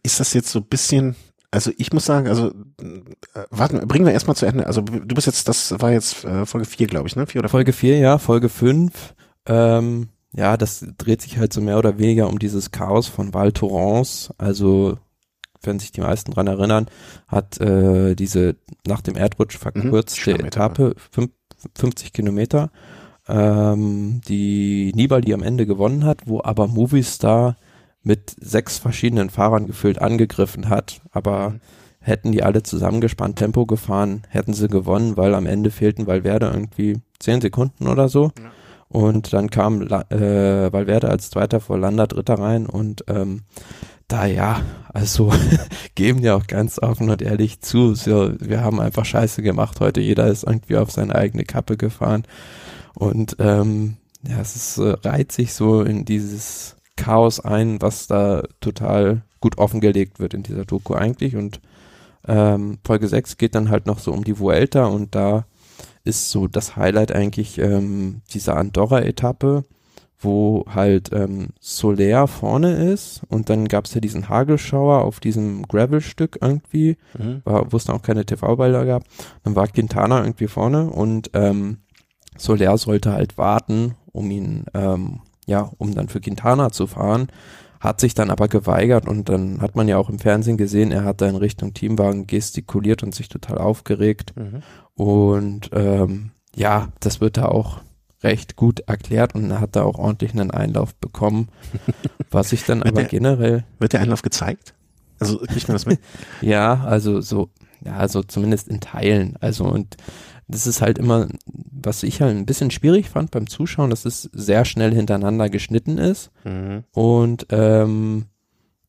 ist 0.02 0.21
das 0.21 0.35
jetzt 0.35 0.50
so 0.50 0.61
ein 0.61 0.66
bisschen, 0.66 1.16
also 1.50 1.71
ich 1.78 1.92
muss 1.92 2.04
sagen, 2.04 2.28
also 2.28 2.49
äh, 2.49 3.44
warten, 3.50 3.87
bringen 3.88 4.06
wir 4.06 4.12
erstmal 4.12 4.37
zu 4.37 4.47
Ende. 4.47 4.66
Also 4.66 4.83
du 4.83 5.14
bist 5.14 5.26
jetzt, 5.26 5.49
das 5.49 5.75
war 5.80 5.92
jetzt 5.92 6.25
äh, 6.25 6.47
Folge 6.47 6.66
4, 6.66 6.87
glaube 6.87 7.09
ich, 7.09 7.16
ne? 7.16 7.26
4 7.26 7.40
oder 7.40 7.49
Folge 7.49 7.73
4, 7.73 7.99
ja, 7.99 8.18
Folge 8.18 8.49
5. 8.49 9.14
Ähm, 9.47 10.09
ja, 10.37 10.56
das 10.56 10.85
dreht 10.99 11.23
sich 11.23 11.38
halt 11.38 11.52
so 11.52 11.61
mehr 11.61 11.78
oder 11.78 11.99
weniger 11.99 12.28
um 12.28 12.38
dieses 12.38 12.73
Chaos 12.73 13.06
von 13.06 13.33
Val 13.33 13.52
Thorens. 13.52 14.30
Also, 14.37 14.99
wenn 15.62 15.78
sich 15.78 15.92
die 15.92 16.00
meisten 16.00 16.33
dran 16.33 16.49
erinnern, 16.49 16.87
hat 17.28 17.61
äh, 17.61 18.14
diese 18.16 18.56
nach 18.87 19.00
dem 19.00 19.16
Erdrutsch 19.16 19.56
verkürzte 19.56 20.35
mhm, 20.35 20.47
Etappe, 20.47 20.94
fünf, 21.12 21.30
50 21.76 22.12
Kilometer, 22.12 22.71
ähm, 23.28 24.21
die 24.26 24.92
Nibali 24.94 25.33
am 25.33 25.42
Ende 25.42 25.66
gewonnen 25.66 26.04
hat, 26.04 26.26
wo 26.26 26.42
aber 26.42 26.66
Movistar 26.66 27.56
mit 28.04 28.37
sechs 28.38 28.78
verschiedenen 28.78 29.30
Fahrern 29.30 29.66
gefüllt 29.66 30.00
angegriffen 30.00 30.68
hat, 30.68 31.00
aber 31.11 31.50
mhm. 31.50 31.61
hätten 32.00 32.32
die 32.32 32.42
alle 32.42 32.62
zusammengespannt 32.62 33.37
Tempo 33.37 33.66
gefahren, 33.66 34.23
hätten 34.28 34.52
sie 34.52 34.68
gewonnen, 34.68 35.16
weil 35.16 35.34
am 35.34 35.46
Ende 35.46 35.70
fehlten 35.70 36.06
Valverde 36.06 36.46
irgendwie 36.46 37.00
zehn 37.18 37.40
Sekunden 37.40 37.88
oder 37.88 38.08
so. 38.08 38.30
Ja. 38.38 38.50
Und 38.88 39.32
dann 39.32 39.50
kam 39.50 39.82
äh, 39.82 40.73
Valverde 40.73 41.08
als 41.08 41.30
Zweiter 41.30 41.58
vor 41.58 41.78
Landa 41.78 42.06
Dritter 42.06 42.34
rein 42.34 42.66
und 42.66 43.04
ähm, 43.08 43.42
da 44.06 44.26
ja, 44.26 44.61
also 44.92 45.32
geben 45.94 46.20
ja 46.20 46.37
auch 46.37 46.46
ganz 46.46 46.78
offen 46.78 47.11
und 47.11 47.23
ehrlich 47.23 47.61
zu, 47.61 47.94
so, 47.94 48.32
wir 48.38 48.62
haben 48.62 48.78
einfach 48.80 49.04
Scheiße 49.04 49.42
gemacht 49.42 49.80
heute, 49.80 50.00
jeder 50.00 50.26
ist 50.28 50.44
irgendwie 50.44 50.76
auf 50.76 50.90
seine 50.92 51.14
eigene 51.14 51.44
Kappe 51.44 51.76
gefahren 51.76 52.25
und 52.94 53.37
ähm, 53.40 53.96
ja, 54.28 54.40
es 54.40 54.54
ist, 54.54 54.78
äh, 54.78 54.96
reiht 55.02 55.32
sich 55.32 55.54
so 55.54 55.82
in 55.82 56.04
dieses 56.04 56.76
Chaos 56.96 57.40
ein, 57.40 57.80
was 57.82 58.06
da 58.06 58.42
total 58.60 59.22
gut 59.40 59.58
offengelegt 59.58 60.20
wird 60.20 60.34
in 60.34 60.42
dieser 60.42 60.64
Doku 60.64 60.94
eigentlich 60.94 61.36
und 61.36 61.60
ähm, 62.26 62.78
Folge 62.84 63.08
6 63.08 63.36
geht 63.36 63.54
dann 63.54 63.70
halt 63.70 63.86
noch 63.86 63.98
so 63.98 64.12
um 64.12 64.24
die 64.24 64.38
Vuelta 64.38 64.86
und 64.86 65.14
da 65.14 65.44
ist 66.04 66.30
so 66.30 66.46
das 66.46 66.76
Highlight 66.76 67.12
eigentlich 67.12 67.58
ähm, 67.58 68.22
dieser 68.32 68.56
Andorra-Etappe, 68.56 69.64
wo 70.18 70.64
halt 70.68 71.10
ähm, 71.12 71.48
Soler 71.60 72.26
vorne 72.26 72.90
ist 72.92 73.22
und 73.28 73.50
dann 73.50 73.68
gab 73.68 73.84
es 73.84 73.94
ja 73.94 74.00
diesen 74.00 74.28
Hagelschauer 74.28 75.02
auf 75.02 75.20
diesem 75.20 75.62
Gravel-Stück 75.68 76.38
irgendwie, 76.40 76.96
mhm. 77.18 77.42
wo 77.44 77.76
es 77.76 77.84
dann 77.84 77.96
auch 77.96 78.02
keine 78.02 78.24
TV-Bilder 78.24 78.86
gab. 78.86 79.04
Dann 79.42 79.56
war 79.56 79.68
Quintana 79.68 80.22
irgendwie 80.22 80.46
vorne 80.46 80.88
und 80.90 81.30
ähm, 81.34 81.78
Soler 82.36 82.78
sollte 82.78 83.12
halt 83.12 83.38
warten, 83.38 83.94
um 84.12 84.30
ihn, 84.30 84.64
ähm, 84.74 85.20
ja, 85.46 85.70
um 85.78 85.94
dann 85.94 86.08
für 86.08 86.20
Quintana 86.20 86.70
zu 86.70 86.86
fahren, 86.86 87.28
hat 87.80 88.00
sich 88.00 88.14
dann 88.14 88.30
aber 88.30 88.48
geweigert 88.48 89.06
und 89.06 89.28
dann 89.28 89.60
hat 89.60 89.76
man 89.76 89.88
ja 89.88 89.98
auch 89.98 90.08
im 90.08 90.18
Fernsehen 90.18 90.56
gesehen, 90.56 90.90
er 90.90 91.04
hat 91.04 91.20
da 91.20 91.28
in 91.28 91.36
Richtung 91.36 91.74
Teamwagen 91.74 92.26
gestikuliert 92.26 93.02
und 93.02 93.14
sich 93.14 93.28
total 93.28 93.58
aufgeregt 93.58 94.32
mhm. 94.36 94.62
und 94.94 95.70
ähm, 95.72 96.30
ja, 96.56 96.88
das 97.00 97.20
wird 97.20 97.36
da 97.36 97.46
auch 97.46 97.80
recht 98.22 98.56
gut 98.56 98.80
erklärt 98.80 99.34
und 99.34 99.50
er 99.50 99.60
hat 99.60 99.76
da 99.76 99.82
auch 99.82 99.98
ordentlich 99.98 100.32
einen 100.32 100.50
Einlauf 100.50 100.94
bekommen, 100.94 101.48
was 102.30 102.52
ich 102.52 102.64
dann 102.64 102.82
aber 102.82 103.02
der, 103.02 103.04
generell. 103.04 103.64
Wird 103.78 103.92
der 103.92 104.00
Einlauf 104.00 104.22
gezeigt? 104.22 104.74
Also 105.20 105.38
kriegt 105.38 105.68
man 105.68 105.74
das 105.74 105.86
mit? 105.86 106.00
ja, 106.40 106.82
also 106.84 107.20
so, 107.20 107.50
ja, 107.84 107.96
also 107.96 108.22
zumindest 108.22 108.68
in 108.68 108.80
Teilen. 108.80 109.36
Also 109.40 109.64
und 109.64 109.96
das 110.48 110.66
ist 110.66 110.82
halt 110.82 110.98
immer, 110.98 111.28
was 111.46 112.02
ich 112.02 112.20
halt 112.20 112.36
ein 112.36 112.46
bisschen 112.46 112.70
schwierig 112.70 113.08
fand 113.08 113.30
beim 113.30 113.48
Zuschauen, 113.48 113.90
dass 113.90 114.04
es 114.04 114.22
sehr 114.32 114.64
schnell 114.64 114.94
hintereinander 114.94 115.48
geschnitten 115.48 115.98
ist 115.98 116.30
mhm. 116.44 116.84
und 116.92 117.46
ähm, 117.50 118.26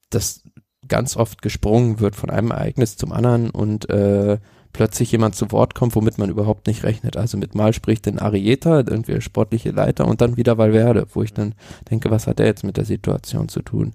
das 0.10 0.44
ganz 0.88 1.18
oft 1.18 1.42
gesprungen 1.42 2.00
wird 2.00 2.16
von 2.16 2.30
einem 2.30 2.52
Ereignis 2.52 2.98
zum 2.98 3.12
anderen 3.12 3.50
und 3.50 3.90
äh, 3.90 4.38
plötzlich 4.76 5.12
jemand 5.12 5.36
zu 5.36 5.52
Wort 5.52 5.74
kommt, 5.74 5.96
womit 5.96 6.18
man 6.18 6.30
überhaupt 6.30 6.68
nicht 6.68 6.84
rechnet. 6.84 7.16
Also 7.16 7.38
mit 7.38 7.56
Mal 7.56 7.74
spricht 7.74 8.08
dann 8.08 8.20
Arieta, 8.20 8.80
irgendwie 8.80 9.22
sportliche 9.22 9.72
Leiter 9.72 10.06
und 10.06 10.20
dann 10.20 10.36
wieder 10.36 10.58
Valverde, 10.58 11.08
wo 11.14 11.24
ich 11.24 11.34
dann 11.34 11.56
denke, 11.90 12.12
was 12.12 12.28
hat 12.28 12.40
der 12.40 12.46
jetzt 12.48 12.66
mit 12.66 12.76
der 12.76 12.84
Situation 12.86 13.48
zu 13.48 13.62
tun? 13.62 13.94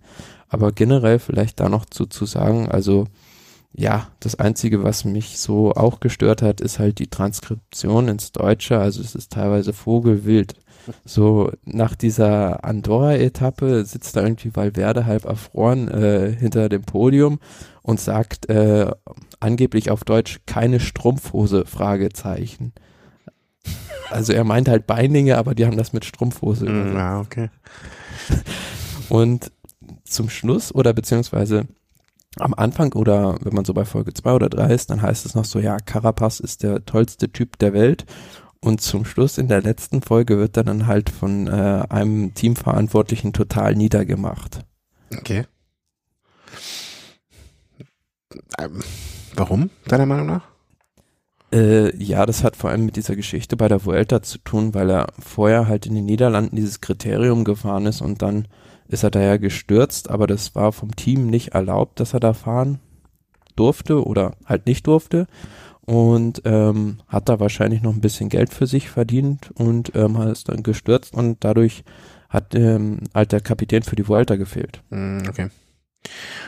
Aber 0.49 0.73
generell 0.73 1.19
vielleicht 1.19 1.61
da 1.61 1.69
noch 1.69 1.85
zu, 1.85 2.07
zu 2.07 2.25
sagen, 2.25 2.69
also 2.69 3.07
ja, 3.73 4.09
das 4.19 4.35
Einzige, 4.35 4.83
was 4.83 5.05
mich 5.05 5.39
so 5.39 5.73
auch 5.73 6.01
gestört 6.01 6.43
hat, 6.43 6.61
ist 6.61 6.79
halt 6.79 6.99
die 6.99 7.09
Transkription 7.09 8.09
ins 8.09 8.33
Deutsche. 8.33 8.79
Also 8.79 9.01
es 9.01 9.15
ist 9.15 9.33
teilweise 9.33 9.73
vogelwild. 9.73 10.55
So 11.05 11.53
nach 11.65 11.95
dieser 11.95 12.65
Andorra-Etappe 12.65 13.85
sitzt 13.85 14.17
da 14.17 14.23
irgendwie 14.23 14.55
Valverde 14.55 15.07
halb 15.07 15.25
erfroren 15.25 15.89
äh, 15.89 16.33
hinter 16.33 16.69
dem 16.69 16.83
Podium 16.83 17.39
und 17.83 18.01
sagt 18.01 18.49
äh, 18.49 18.91
angeblich 19.39 19.91
auf 19.91 20.05
Deutsch 20.05 20.41
keine 20.47 20.81
Strumpfhose, 20.81 21.65
Fragezeichen. 21.65 22.73
Also 24.11 24.33
er 24.33 24.45
meint 24.45 24.69
halt 24.69 24.87
Beininge, 24.87 25.39
aber 25.39 25.55
die 25.55 25.67
haben 25.67 25.77
das 25.77 25.93
mit 25.93 26.05
Strumpfhose. 26.05 26.69
Mm, 26.69 26.97
ah, 26.97 27.21
okay. 27.21 27.51
Und 29.09 29.53
zum 30.05 30.29
Schluss 30.29 30.75
oder 30.75 30.93
beziehungsweise 30.93 31.67
am 32.39 32.55
Anfang 32.55 32.93
oder 32.93 33.37
wenn 33.41 33.55
man 33.55 33.65
so 33.65 33.75
bei 33.75 33.85
Folge 33.85 34.15
2 34.15 34.33
oder 34.33 34.49
3 34.49 34.73
ist, 34.73 34.91
dann 34.91 35.03
heißt 35.03 35.27
es 35.27 35.35
noch 35.35 35.45
so, 35.45 35.59
ja, 35.59 35.79
Carapaz 35.79 36.41
ist 36.41 36.63
der 36.63 36.85
tollste 36.85 37.31
Typ 37.31 37.59
der 37.59 37.73
Welt. 37.73 38.07
Und 38.63 38.83
zum 38.83 39.07
Schluss 39.07 39.39
in 39.39 39.49
der 39.49 39.63
letzten 39.63 40.03
Folge 40.03 40.39
wird 40.39 40.57
dann 40.57 40.87
halt 40.87 41.09
von 41.09 41.47
äh, 41.47 41.87
einem 41.89 42.35
Teamverantwortlichen 42.35 43.33
total 43.33 43.75
niedergemacht. 43.75 44.61
Okay. 45.17 45.47
Ähm, 48.59 48.83
warum, 49.35 49.71
deiner 49.89 50.07
Meinung 50.07 50.27
nach? 50.27 50.43
Äh, 51.53 51.97
ja, 51.97 52.27
das 52.27 52.45
hat 52.45 52.55
vor 52.55 52.71
allem 52.71 52.85
mit 52.85 52.97
dieser 52.97 53.17
Geschichte 53.17 53.57
bei 53.57 53.67
der 53.67 53.85
Vuelta 53.85 54.23
zu 54.23 54.39
tun, 54.39 54.75
weil 54.75 54.91
er 54.91 55.07
vorher 55.19 55.67
halt 55.67 55.87
in 55.87 55.95
den 55.95 56.05
Niederlanden 56.05 56.55
dieses 56.55 56.81
Kriterium 56.81 57.45
gefahren 57.45 57.87
ist 57.87 58.03
und 58.03 58.23
dann 58.23 58.47
ist 58.91 59.03
er 59.03 59.11
daher 59.11 59.39
gestürzt, 59.39 60.11
aber 60.11 60.27
das 60.27 60.55
war 60.55 60.73
vom 60.73 60.95
Team 60.97 61.27
nicht 61.27 61.49
erlaubt, 61.49 62.01
dass 62.01 62.15
er 62.15 62.21
da 62.21 62.33
fahren 62.33 62.81
durfte 63.57 64.05
oder 64.05 64.33
halt 64.47 64.67
nicht 64.67 64.87
durfte 64.87 65.27
und 65.83 66.43
ähm, 66.45 66.99
hat 67.09 67.29
da 67.29 67.41
wahrscheinlich 67.41 67.83
noch 67.83 67.95
ein 67.95 68.01
bisschen 68.01 68.29
Geld 68.29 68.53
für 68.53 68.67
sich 68.67 68.91
verdient 68.91 69.51
und 69.55 69.95
ähm, 69.95 70.19
hat 70.19 70.29
es 70.29 70.45
dann 70.45 70.63
gestürzt 70.63 71.15
und 71.15 71.39
dadurch 71.45 71.85
hat 72.29 72.55
ähm, 72.55 73.01
halt 73.15 73.33
der 73.33 73.41
Kapitän 73.41 73.83
für 73.83 73.97
die 73.97 74.07
Vuelta 74.07 74.37
gefehlt. 74.37 74.83
Hm, 74.91 75.25
okay. 75.29 75.49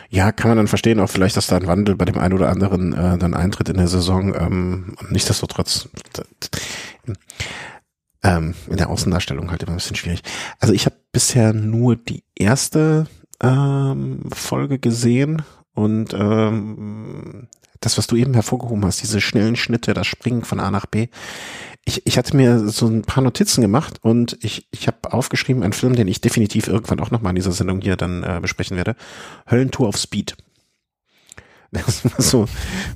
Ja, 0.09 0.33
kann 0.33 0.49
man 0.49 0.59
dann 0.59 0.69
verstehen, 0.69 1.01
auch 1.01 1.11
vielleicht, 1.11 1.37
dass 1.37 1.49
da 1.49 1.57
ein 1.57 1.67
Wandel 1.67 1.97
bei 1.97 2.05
dem 2.05 2.19
einen 2.19 2.35
oder 2.35 2.49
anderen 2.49 2.93
äh, 2.93 3.19
dann 3.19 3.35
eintritt 3.35 3.69
in 3.69 3.77
der 3.77 3.89
Saison. 3.89 4.35
Ähm, 4.35 4.97
nichtsdestotrotz, 5.11 5.89
ähm, 8.23 8.55
in 8.69 8.77
der 8.77 8.91
Außendarstellung 8.91 9.51
halt 9.51 9.63
immer 9.63 9.73
ein 9.73 9.79
bisschen 9.79 9.97
schwierig. 9.97 10.23
Also 10.61 10.73
ich 10.73 10.87
habe 10.87 10.97
bisher 11.13 11.53
nur 11.53 11.97
die 11.97 12.25
erste 12.35 13.07
ähm, 13.41 14.31
Folge 14.33 14.79
gesehen 14.79 15.43
und 15.75 16.15
ähm, 16.15 17.49
das, 17.81 17.99
was 17.99 18.07
du 18.07 18.17
eben 18.17 18.35
hervorgehoben 18.35 18.85
hast, 18.85 19.03
diese 19.03 19.21
schnellen 19.21 19.57
Schnitte, 19.57 19.95
das 19.95 20.07
Springen 20.07 20.45
von 20.45 20.61
A 20.61 20.71
nach 20.71 20.87
B. 20.87 21.09
Ich, 21.85 22.07
ich 22.07 22.17
hatte 22.17 22.37
mir 22.37 22.69
so 22.69 22.87
ein 22.87 23.03
paar 23.03 23.25
Notizen 23.25 23.61
gemacht 23.61 23.99
und 24.03 24.39
ich, 24.41 24.69
ich 24.71 24.87
habe 24.87 25.13
aufgeschrieben, 25.13 25.63
einen 25.63 25.73
Film, 25.73 25.97
den 25.97 26.07
ich 26.07 26.21
definitiv 26.21 26.69
irgendwann 26.69 27.01
auch 27.01 27.11
nochmal 27.11 27.31
in 27.31 27.37
dieser 27.37 27.53
Sendung 27.53 27.81
hier 27.81 27.97
dann 27.97 28.23
äh, 28.23 28.39
besprechen 28.41 28.77
werde. 28.77 28.95
Höllentour 29.51 29.89
auf 29.89 29.97
Speed. 29.97 30.37
Das 31.75 32.05
war 32.05 32.21
so, 32.21 32.47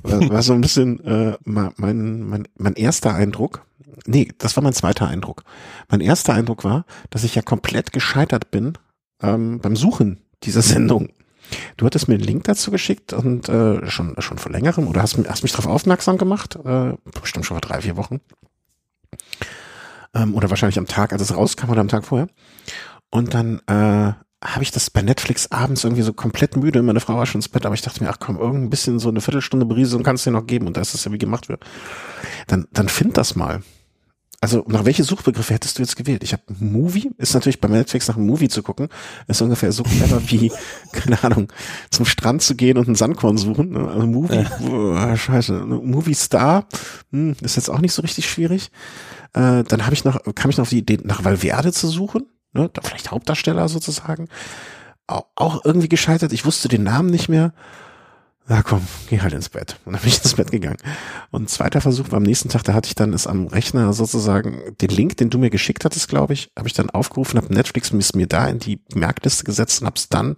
war, 0.03 0.29
war 0.29 0.41
so 0.43 0.53
ein 0.53 0.61
bisschen 0.61 1.03
äh, 1.03 1.35
mein, 1.45 1.73
mein, 1.77 2.47
mein 2.57 2.73
erster 2.75 3.15
Eindruck 3.15 3.65
nee, 4.05 4.31
das 4.37 4.55
war 4.55 4.63
mein 4.63 4.73
zweiter 4.73 5.07
Eindruck. 5.07 5.43
Mein 5.89 6.01
erster 6.01 6.33
Eindruck 6.33 6.63
war, 6.63 6.85
dass 7.09 7.23
ich 7.23 7.35
ja 7.35 7.41
komplett 7.41 7.93
gescheitert 7.93 8.51
bin 8.51 8.77
ähm, 9.21 9.59
beim 9.59 9.75
Suchen 9.75 10.21
dieser 10.43 10.61
Sendung. 10.61 11.09
Du 11.77 11.85
hattest 11.85 12.07
mir 12.07 12.15
einen 12.15 12.23
Link 12.23 12.43
dazu 12.43 12.71
geschickt 12.71 13.13
und 13.13 13.47
äh, 13.47 13.89
schon 13.89 14.15
schon 14.19 14.37
vor 14.37 14.51
längerem 14.51 14.87
oder 14.87 15.01
hast, 15.01 15.17
hast 15.29 15.43
mich 15.43 15.53
darauf 15.53 15.67
aufmerksam 15.67 16.17
gemacht, 16.17 16.57
äh, 16.57 16.93
bestimmt 17.19 17.45
schon 17.45 17.55
vor 17.55 17.61
drei 17.61 17.81
vier 17.81 17.95
Wochen 17.95 18.19
ähm, 20.13 20.35
oder 20.35 20.49
wahrscheinlich 20.49 20.77
am 20.77 20.87
Tag, 20.87 21.13
als 21.13 21.21
es 21.21 21.35
rauskam 21.35 21.69
oder 21.69 21.81
am 21.81 21.87
Tag 21.87 22.05
vorher. 22.05 22.27
Und 23.09 23.33
dann 23.33 23.61
äh, 23.67 24.13
habe 24.43 24.63
ich 24.63 24.71
das 24.71 24.89
bei 24.89 25.01
Netflix 25.01 25.51
abends 25.51 25.83
irgendwie 25.83 26.03
so 26.03 26.13
komplett 26.13 26.55
müde. 26.55 26.83
Meine 26.83 26.99
Frau 26.99 27.17
war 27.17 27.25
schon 27.25 27.39
ins 27.39 27.49
Bett, 27.49 27.65
aber 27.65 27.73
ich 27.73 27.81
dachte 27.81 28.03
mir, 28.03 28.09
ach 28.09 28.19
komm, 28.19 28.37
irgendein 28.37 28.69
bisschen 28.69 28.99
so 28.99 29.09
eine 29.09 29.21
Viertelstunde 29.21 29.65
Berieselung 29.65 30.03
kannst 30.03 30.25
du 30.25 30.29
dir 30.29 30.37
noch 30.37 30.45
geben 30.45 30.67
und 30.67 30.77
da 30.77 30.81
ist 30.81 30.93
das 30.93 31.05
ja 31.05 31.11
wie 31.11 31.17
gemacht 31.17 31.49
wird. 31.49 31.63
Dann, 32.45 32.67
dann 32.71 32.87
find 32.87 33.17
das 33.17 33.35
mal. 33.35 33.61
Also 34.39 34.63
nach 34.67 34.85
welche 34.85 35.03
Suchbegriffe 35.03 35.55
hättest 35.55 35.79
du 35.79 35.81
jetzt 35.81 35.95
gewählt? 35.95 36.21
Ich 36.21 36.31
habe 36.31 36.43
Movie, 36.59 37.09
ist 37.17 37.33
natürlich 37.33 37.59
bei 37.59 37.67
Netflix 37.67 38.07
nach 38.07 38.17
einem 38.17 38.27
Movie 38.27 38.49
zu 38.49 38.61
gucken, 38.61 38.89
ist 39.27 39.41
ungefähr 39.41 39.71
so 39.71 39.81
clever 39.81 40.21
wie, 40.29 40.51
keine 40.91 41.23
Ahnung, 41.23 41.51
zum 41.89 42.05
Strand 42.05 42.43
zu 42.43 42.55
gehen 42.55 42.77
und 42.77 42.85
einen 42.85 42.95
Sandkorn 42.95 43.39
suchen. 43.39 43.71
Ne? 43.71 43.87
Also 43.87 44.05
Movie, 44.05 44.35
ja. 44.35 44.59
oh, 44.69 45.15
scheiße, 45.15 45.53
Movie 45.53 46.13
Star, 46.13 46.67
hm, 47.11 47.35
ist 47.41 47.55
jetzt 47.55 47.69
auch 47.71 47.79
nicht 47.79 47.93
so 47.93 48.03
richtig 48.03 48.29
schwierig. 48.29 48.69
Äh, 49.33 49.63
dann 49.63 49.85
habe 49.85 49.95
ich 49.95 50.03
noch, 50.03 50.19
kam 50.35 50.51
ich 50.51 50.57
noch 50.57 50.63
auf 50.63 50.69
die 50.69 50.77
Idee, 50.77 50.99
nach 51.03 51.23
Valverde 51.23 51.73
zu 51.73 51.87
suchen, 51.87 52.27
ne? 52.57 52.69
vielleicht 52.81 53.11
Hauptdarsteller 53.11 53.69
sozusagen. 53.69 54.27
Auch 55.07 55.63
irgendwie 55.63 55.87
gescheitert, 55.87 56.33
ich 56.33 56.45
wusste 56.45 56.67
den 56.67 56.83
Namen 56.83 57.09
nicht 57.09 57.29
mehr 57.29 57.53
na 58.49 58.63
komm, 58.63 58.81
geh 59.09 59.19
halt 59.19 59.33
ins 59.33 59.49
Bett. 59.49 59.77
Und 59.83 59.93
dann 59.93 60.01
bin 60.01 60.09
ich 60.09 60.23
ins 60.23 60.35
Bett 60.35 60.51
gegangen. 60.51 60.77
Und 61.31 61.49
zweiter 61.49 61.81
Versuch 61.81 62.11
war 62.11 62.17
am 62.17 62.23
nächsten 62.23 62.47
Tag, 62.47 62.63
da 62.63 62.73
hatte 62.73 62.87
ich 62.87 62.95
dann 62.95 63.11
es 63.13 63.27
am 63.27 63.47
Rechner 63.47 63.91
sozusagen, 63.91 64.61
den 64.79 64.89
Link, 64.89 65.17
den 65.17 65.29
du 65.29 65.37
mir 65.37 65.49
geschickt 65.49 65.83
hattest, 65.83 66.07
glaube 66.07 66.33
ich, 66.33 66.49
habe 66.57 66.67
ich 66.67 66.73
dann 66.73 66.89
aufgerufen, 66.89 67.37
habe 67.37 67.53
Netflix 67.53 67.91
mir 67.91 68.27
da 68.27 68.47
in 68.47 68.59
die 68.59 68.79
Merkliste 68.93 69.43
gesetzt 69.43 69.81
und 69.81 69.87
hab's 69.87 70.07
dann, 70.07 70.37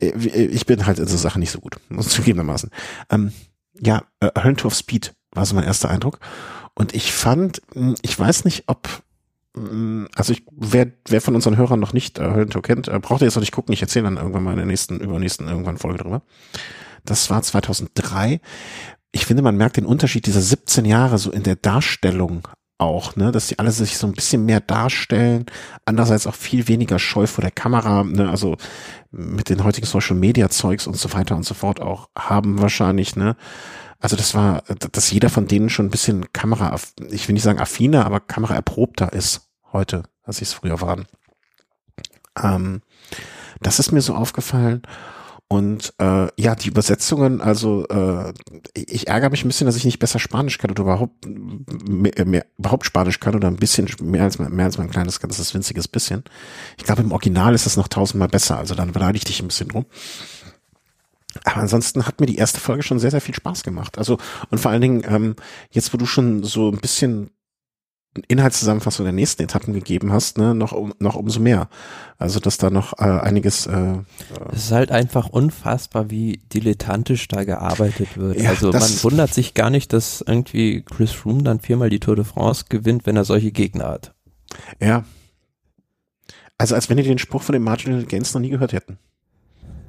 äh, 0.00 0.08
äh, 0.08 0.46
ich 0.46 0.64
bin 0.64 0.86
halt 0.86 0.98
in 0.98 1.06
so 1.06 1.16
Sachen 1.18 1.40
nicht 1.40 1.50
so 1.50 1.60
gut, 1.60 1.76
muss 1.90 2.08
zugegebenermaßen. 2.08 2.70
Ähm, 3.10 3.32
ja, 3.78 4.02
äh, 4.20 4.30
Höllentor 4.42 4.70
Speed 4.70 5.14
war 5.32 5.44
so 5.44 5.54
mein 5.54 5.64
erster 5.64 5.90
Eindruck. 5.90 6.18
Und 6.74 6.94
ich 6.94 7.12
fand, 7.12 7.60
hm, 7.74 7.96
ich 8.00 8.18
weiß 8.18 8.46
nicht, 8.46 8.64
ob 8.66 8.88
also 10.14 10.32
ich, 10.32 10.44
wer, 10.52 10.92
wer 11.08 11.20
von 11.20 11.34
unseren 11.34 11.56
Hörern 11.56 11.80
noch 11.80 11.94
nicht 11.94 12.18
äh, 12.18 12.22
Höllentor 12.22 12.62
kennt, 12.62 12.88
äh, 12.88 12.98
braucht 12.98 13.22
ihr 13.22 13.26
jetzt 13.26 13.36
noch 13.36 13.40
nicht 13.40 13.52
gucken. 13.52 13.72
Ich 13.72 13.80
erzähle 13.80 14.04
dann 14.04 14.18
irgendwann 14.18 14.42
mal 14.42 14.50
in 14.50 14.58
der 14.58 14.66
nächsten, 14.66 15.00
übernächsten 15.00 15.48
irgendwann 15.48 15.78
Folge 15.78 15.98
drüber. 15.98 16.22
Das 17.04 17.30
war 17.30 17.42
2003. 17.42 18.40
Ich 19.12 19.24
finde, 19.24 19.42
man 19.42 19.56
merkt 19.56 19.78
den 19.78 19.86
Unterschied 19.86 20.26
dieser 20.26 20.42
17 20.42 20.84
Jahre 20.84 21.16
so 21.16 21.30
in 21.30 21.42
der 21.42 21.56
Darstellung 21.56 22.46
auch, 22.78 23.16
ne, 23.16 23.32
dass 23.32 23.46
die 23.46 23.58
alle 23.58 23.70
sich 23.70 23.96
so 23.96 24.06
ein 24.06 24.12
bisschen 24.12 24.44
mehr 24.44 24.60
darstellen, 24.60 25.46
andererseits 25.86 26.26
auch 26.26 26.34
viel 26.34 26.68
weniger 26.68 26.98
scheu 26.98 27.26
vor 27.26 27.40
der 27.40 27.50
Kamera, 27.50 28.04
ne, 28.04 28.28
also 28.28 28.56
mit 29.10 29.48
den 29.48 29.64
heutigen 29.64 29.86
Social 29.86 30.16
Media 30.16 30.50
Zeugs 30.50 30.86
und 30.86 30.96
so 30.96 31.12
weiter 31.14 31.36
und 31.36 31.44
so 31.44 31.54
fort 31.54 31.80
auch 31.80 32.10
haben 32.18 32.60
wahrscheinlich, 32.60 33.16
ne. 33.16 33.36
Also 33.98 34.14
das 34.14 34.34
war, 34.34 34.62
dass 34.92 35.10
jeder 35.10 35.30
von 35.30 35.46
denen 35.46 35.70
schon 35.70 35.86
ein 35.86 35.90
bisschen 35.90 36.30
Kamera, 36.34 36.78
ich 37.08 37.26
will 37.28 37.32
nicht 37.32 37.42
sagen 37.42 37.60
affiner, 37.60 38.04
aber 38.04 38.20
Kamera 38.20 38.54
erprobter 38.54 39.12
ist 39.14 39.45
heute, 39.76 40.04
als 40.22 40.40
ich 40.40 40.48
es 40.48 40.54
früher 40.54 40.80
waren. 40.80 41.06
Ähm, 42.42 42.82
das 43.60 43.78
ist 43.78 43.92
mir 43.92 44.00
so 44.00 44.14
aufgefallen. 44.14 44.82
Und 45.48 45.94
äh, 45.98 46.26
ja, 46.36 46.56
die 46.56 46.68
Übersetzungen, 46.68 47.40
also 47.40 47.86
äh, 47.86 48.32
ich 48.74 49.06
ärgere 49.06 49.30
mich 49.30 49.44
ein 49.44 49.48
bisschen, 49.48 49.66
dass 49.66 49.76
ich 49.76 49.84
nicht 49.84 50.00
besser 50.00 50.18
Spanisch 50.18 50.58
kann 50.58 50.72
oder 50.72 50.82
überhaupt 50.82 51.24
mehr, 51.24 52.26
mehr, 52.26 52.46
überhaupt 52.58 52.84
Spanisch 52.84 53.20
kann 53.20 53.36
oder 53.36 53.46
ein 53.46 53.56
bisschen 53.56 53.88
mehr 54.02 54.24
als 54.24 54.40
mehr 54.40 54.64
als 54.64 54.78
mein 54.78 54.90
kleines, 54.90 55.20
ganzes 55.20 55.54
winziges 55.54 55.86
bisschen. 55.86 56.24
Ich 56.78 56.84
glaube, 56.84 57.02
im 57.02 57.12
Original 57.12 57.54
ist 57.54 57.66
es 57.66 57.76
noch 57.76 57.86
tausendmal 57.86 58.28
besser, 58.28 58.58
also 58.58 58.74
dann 58.74 58.90
beleidige 58.90 59.18
ich 59.18 59.24
dich 59.24 59.40
ein 59.40 59.46
bisschen 59.46 59.68
drum. 59.68 59.86
Aber 61.44 61.58
ansonsten 61.58 62.06
hat 62.06 62.18
mir 62.18 62.26
die 62.26 62.38
erste 62.38 62.58
Folge 62.58 62.82
schon 62.82 62.98
sehr, 62.98 63.12
sehr 63.12 63.20
viel 63.20 63.34
Spaß 63.34 63.62
gemacht. 63.62 63.98
Also, 63.98 64.18
und 64.50 64.58
vor 64.58 64.72
allen 64.72 64.80
Dingen, 64.80 65.04
ähm, 65.06 65.36
jetzt 65.70 65.92
wo 65.92 65.96
du 65.96 66.06
schon 66.06 66.42
so 66.42 66.70
ein 66.70 66.78
bisschen 66.78 67.30
Inhaltszusammenfassung 68.28 69.04
der 69.04 69.12
nächsten 69.12 69.42
Etappen 69.42 69.74
gegeben 69.74 70.12
hast, 70.12 70.38
ne, 70.38 70.54
noch, 70.54 70.72
um, 70.72 70.92
noch 70.98 71.16
umso 71.16 71.40
mehr. 71.40 71.68
Also, 72.18 72.40
dass 72.40 72.58
da 72.58 72.70
noch 72.70 72.98
äh, 72.98 73.04
einiges. 73.04 73.66
Äh, 73.66 73.98
es 74.52 74.66
ist 74.66 74.72
halt 74.72 74.90
einfach 74.90 75.28
unfassbar, 75.28 76.10
wie 76.10 76.40
dilettantisch 76.52 77.28
da 77.28 77.44
gearbeitet 77.44 78.16
wird. 78.16 78.40
Ja, 78.40 78.50
also, 78.50 78.70
man 78.70 79.02
wundert 79.02 79.34
sich 79.34 79.54
gar 79.54 79.70
nicht, 79.70 79.92
dass 79.92 80.22
irgendwie 80.26 80.82
Chris 80.82 81.12
Froome 81.12 81.42
dann 81.42 81.60
viermal 81.60 81.90
die 81.90 82.00
Tour 82.00 82.16
de 82.16 82.24
France 82.24 82.66
gewinnt, 82.68 83.06
wenn 83.06 83.16
er 83.16 83.24
solche 83.24 83.52
Gegner 83.52 83.88
hat. 83.88 84.14
Ja. 84.80 85.04
Also, 86.58 86.74
als 86.74 86.88
wenn 86.88 86.96
die 86.96 87.02
den 87.02 87.18
Spruch 87.18 87.42
von 87.42 87.52
den 87.52 87.62
Marginal 87.62 88.04
Gains 88.04 88.32
noch 88.32 88.40
nie 88.40 88.50
gehört 88.50 88.72
hätten. 88.72 88.98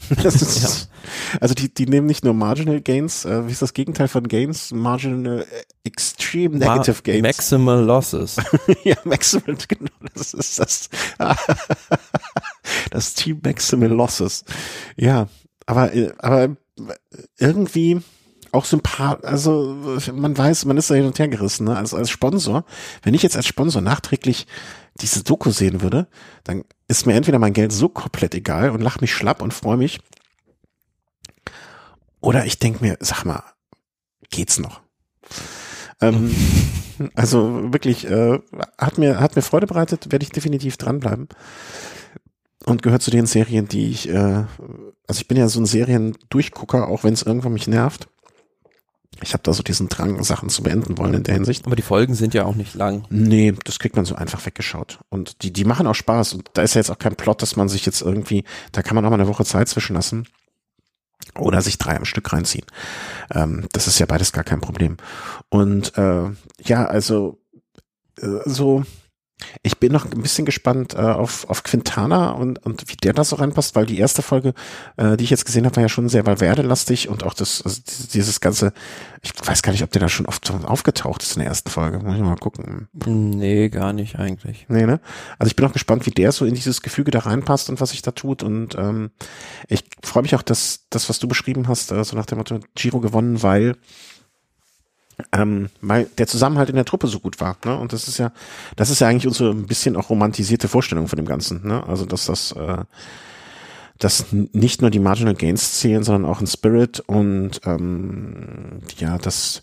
Ist, 0.24 0.62
ja. 0.62 1.40
Also 1.40 1.54
die, 1.54 1.74
die 1.74 1.86
nehmen 1.86 2.08
nicht 2.08 2.24
nur 2.24 2.34
Marginal 2.34 2.82
Gains, 2.82 3.26
äh, 3.26 3.48
wie 3.48 3.52
ist 3.52 3.62
das 3.62 3.74
Gegenteil 3.74 4.08
von 4.08 4.28
Gains? 4.28 4.72
Marginal 4.72 5.42
äh, 5.42 5.46
Extreme 5.84 6.58
Negative 6.58 6.98
Ma 6.98 7.02
Gains. 7.04 7.22
Maximal 7.24 7.84
Losses. 7.84 8.38
ja, 8.84 8.96
Maximal, 9.04 9.58
genau, 9.68 9.92
das 10.14 10.34
ist 10.34 10.60
das. 10.60 10.90
das 12.92 13.14
Team 13.14 13.40
Maximal 13.44 13.90
Losses. 13.90 14.44
Ja, 14.96 15.28
aber, 15.66 15.92
aber 16.20 16.56
irgendwie 17.38 18.02
auch 18.52 18.66
sympath, 18.66 19.24
also 19.26 19.78
man 20.14 20.38
weiß, 20.38 20.66
man 20.66 20.78
ist 20.78 20.90
da 20.90 20.96
hin 20.96 21.06
und 21.06 21.20
her 21.20 21.28
gerissen, 21.28 21.66
ne? 21.66 21.76
als, 21.76 21.94
als 21.94 22.10
Sponsor. 22.10 22.66
Wenn 23.04 23.14
ich 23.14 23.24
jetzt 23.24 23.36
als 23.36 23.46
Sponsor 23.46 23.82
nachträglich 23.82 24.48
diese 25.02 25.24
Doku 25.24 25.52
sehen 25.52 25.82
würde, 25.82 26.08
dann 26.44 26.64
ist 26.88 27.06
mir 27.06 27.14
entweder 27.14 27.40
mein 27.40 27.54
Geld 27.54 27.72
so 27.72 27.90
komplett 27.90 28.34
egal 28.34 28.70
und 28.70 28.82
lach 28.82 29.02
mich 29.02 29.14
schlapp 29.14 29.42
und 29.42 29.54
freue 29.54 29.78
mich. 29.78 30.00
Oder 32.22 32.46
ich 32.46 32.60
denke 32.60 32.84
mir, 32.84 32.98
sag 33.00 33.26
mal, 33.26 33.44
geht's 34.30 34.60
noch? 34.60 34.82
Ähm, 36.02 36.34
also 37.16 37.74
wirklich, 37.74 38.10
äh, 38.10 38.40
hat 38.78 38.98
mir, 38.98 39.20
hat 39.20 39.36
mir 39.36 39.42
Freude 39.42 39.68
bereitet, 39.68 40.12
werde 40.12 40.24
ich 40.24 40.32
definitiv 40.32 40.78
dranbleiben. 40.78 41.28
Und 42.66 42.84
gehört 42.84 43.02
zu 43.02 43.12
den 43.12 43.28
Serien, 43.28 43.68
die 43.68 43.92
ich, 43.92 44.10
äh, 44.10 44.44
also 45.08 45.22
ich 45.22 45.28
bin 45.28 45.38
ja 45.38 45.48
so 45.48 45.60
ein 45.60 45.66
Seriendurchgucker, 45.66 46.88
auch 46.88 47.04
wenn 47.04 47.14
es 47.14 47.24
irgendwann 47.24 47.54
mich 47.54 47.68
nervt. 47.68 48.10
Ich 49.22 49.34
habe 49.34 49.44
da 49.44 49.54
so 49.54 49.64
diesen 49.64 49.90
Drang, 49.90 50.24
Sachen 50.24 50.50
zu 50.50 50.64
beenden 50.64 50.98
wollen 50.98 51.14
in 51.14 51.24
der 51.24 51.34
Hinsicht. 51.34 51.66
Aber 51.66 51.76
die 51.76 51.82
Folgen 51.82 52.16
sind 52.16 52.34
ja 52.34 52.46
auch 52.46 52.56
nicht 52.56 52.76
lang. 52.76 53.06
Nee, 53.10 53.54
das 53.64 53.80
kriegt 53.80 53.96
man 53.96 54.06
so 54.06 54.16
einfach 54.16 54.46
weggeschaut. 54.46 55.00
Und 55.10 55.42
die, 55.44 55.52
die 55.52 55.66
machen 55.66 55.88
auch 55.88 55.96
Spaß. 55.96 56.34
Und 56.34 56.50
da 56.54 56.62
ist 56.62 56.76
ja 56.76 56.80
jetzt 56.80 56.90
auch 56.90 57.00
kein 57.00 57.16
Plot, 57.16 57.42
dass 57.42 57.56
man 57.56 57.70
sich 57.70 57.86
jetzt 57.86 58.02
irgendwie, 58.02 58.44
da 58.72 58.82
kann 58.82 58.96
man 58.96 59.06
auch 59.06 59.10
mal 59.10 59.20
eine 59.20 59.28
Woche 59.28 59.46
Zeit 59.46 59.68
zwischenlassen. 59.70 60.28
Oder 61.38 61.62
sich 61.62 61.78
drei 61.78 61.98
am 61.98 62.06
Stück 62.06 62.32
reinziehen. 62.32 62.66
Ähm, 63.34 63.68
das 63.74 63.88
ist 63.88 64.00
ja 64.00 64.06
beides 64.06 64.32
gar 64.32 64.44
kein 64.44 64.62
Problem. 64.62 64.98
Und 65.50 65.98
äh, 65.98 66.30
ja, 66.64 66.86
also 66.86 67.40
äh, 68.20 68.40
so 68.46 68.84
ich 69.62 69.78
bin 69.78 69.92
noch 69.92 70.06
ein 70.06 70.22
bisschen 70.22 70.46
gespannt 70.46 70.96
äh, 70.96 70.98
auf, 70.98 71.48
auf 71.50 71.62
Quintana 71.62 72.32
und, 72.32 72.66
und 72.66 72.90
wie 72.90 72.96
der 72.96 73.14
da 73.14 73.24
so 73.24 73.36
reinpasst, 73.36 73.76
weil 73.76 73.86
die 73.86 74.00
erste 74.00 74.24
Folge, 74.24 74.54
äh, 74.98 75.16
die 75.16 75.26
ich 75.26 75.30
jetzt 75.30 75.46
gesehen 75.46 75.66
habe, 75.66 75.76
war 75.76 75.84
ja 75.84 75.90
schon 75.90 76.10
sehr 76.10 76.26
Valverde-lastig 76.26 77.08
und 77.08 77.24
auch 77.24 77.36
das, 77.36 77.62
also 77.62 77.80
dieses 78.14 78.40
ganze, 78.40 78.74
ich 79.22 79.34
weiß 79.36 79.62
gar 79.62 79.74
nicht, 79.74 79.84
ob 79.84 79.92
der 79.92 80.02
da 80.02 80.10
schon 80.10 80.26
oft 80.26 80.52
aufgetaucht 80.66 81.22
ist 81.22 81.36
in 81.36 81.42
der 81.42 81.50
ersten 81.50 81.70
Folge. 81.70 82.00
Muss 82.00 82.16
ich 82.16 82.22
mal 82.22 82.36
gucken. 82.36 82.88
Nee, 83.06 83.70
gar 83.70 83.94
nicht 83.94 84.18
eigentlich. 84.18 84.66
Nee, 84.70 84.88
ne? 84.88 85.00
Also 85.38 85.50
ich 85.50 85.56
bin 85.56 85.66
auch 85.66 85.74
gespannt, 85.74 86.08
wie 86.08 86.12
der 86.12 86.32
so 86.32 86.46
in 86.46 86.56
dieses 86.56 86.82
Gefüge 86.82 87.12
da 87.12 87.20
reinpasst 87.20 87.70
und 87.70 87.80
was 87.80 87.92
sich 87.92 88.02
da 88.02 88.12
tut. 88.12 88.42
Und 88.42 88.76
ähm, 88.76 89.12
ich 89.68 89.84
freue 90.04 90.24
mich 90.24 90.36
auch, 90.36 90.42
dass 90.42 90.86
das, 90.90 91.10
was 91.10 91.20
du 91.20 91.28
beschrieben 91.28 91.68
hast, 91.68 91.92
äh, 91.92 92.04
so 92.04 92.16
nach 92.16 92.26
dem 92.26 92.40
Motto 92.40 92.60
Giro 92.74 93.00
gewonnen, 93.00 93.44
weil 93.44 93.76
ähm, 95.32 95.70
weil 95.82 96.06
der 96.18 96.28
Zusammenhalt 96.28 96.70
in 96.70 96.76
der 96.76 96.86
Truppe 96.86 97.08
so 97.08 97.20
gut 97.20 97.40
war. 97.40 97.58
Ne? 97.66 97.78
Und 97.78 97.94
das 97.94 98.08
ist 98.08 98.18
ja, 98.18 98.32
das 98.76 98.90
ist 98.90 99.00
ja 99.00 99.08
eigentlich 99.08 99.28
unsere 99.28 99.52
ein 99.52 99.66
bisschen 99.66 99.96
auch 99.96 100.10
romantisierte 100.10 100.68
Vorstellung 100.68 101.08
von 101.08 101.18
dem 101.18 101.26
Ganzen. 101.26 101.66
Ne? 101.68 101.84
Also 101.88 102.06
dass 102.06 102.26
das, 102.26 102.52
äh, 102.52 102.84
dass 103.98 104.28
nicht 104.32 104.82
nur 104.82 104.92
die 104.92 105.00
Marginal 105.00 105.34
Gains 105.34 105.80
zählen, 105.80 106.04
sondern 106.04 106.30
auch 106.30 106.40
ein 106.40 106.48
Spirit 106.48 107.00
und 107.00 107.62
ähm, 107.66 108.82
ja, 108.98 109.18
das, 109.18 109.62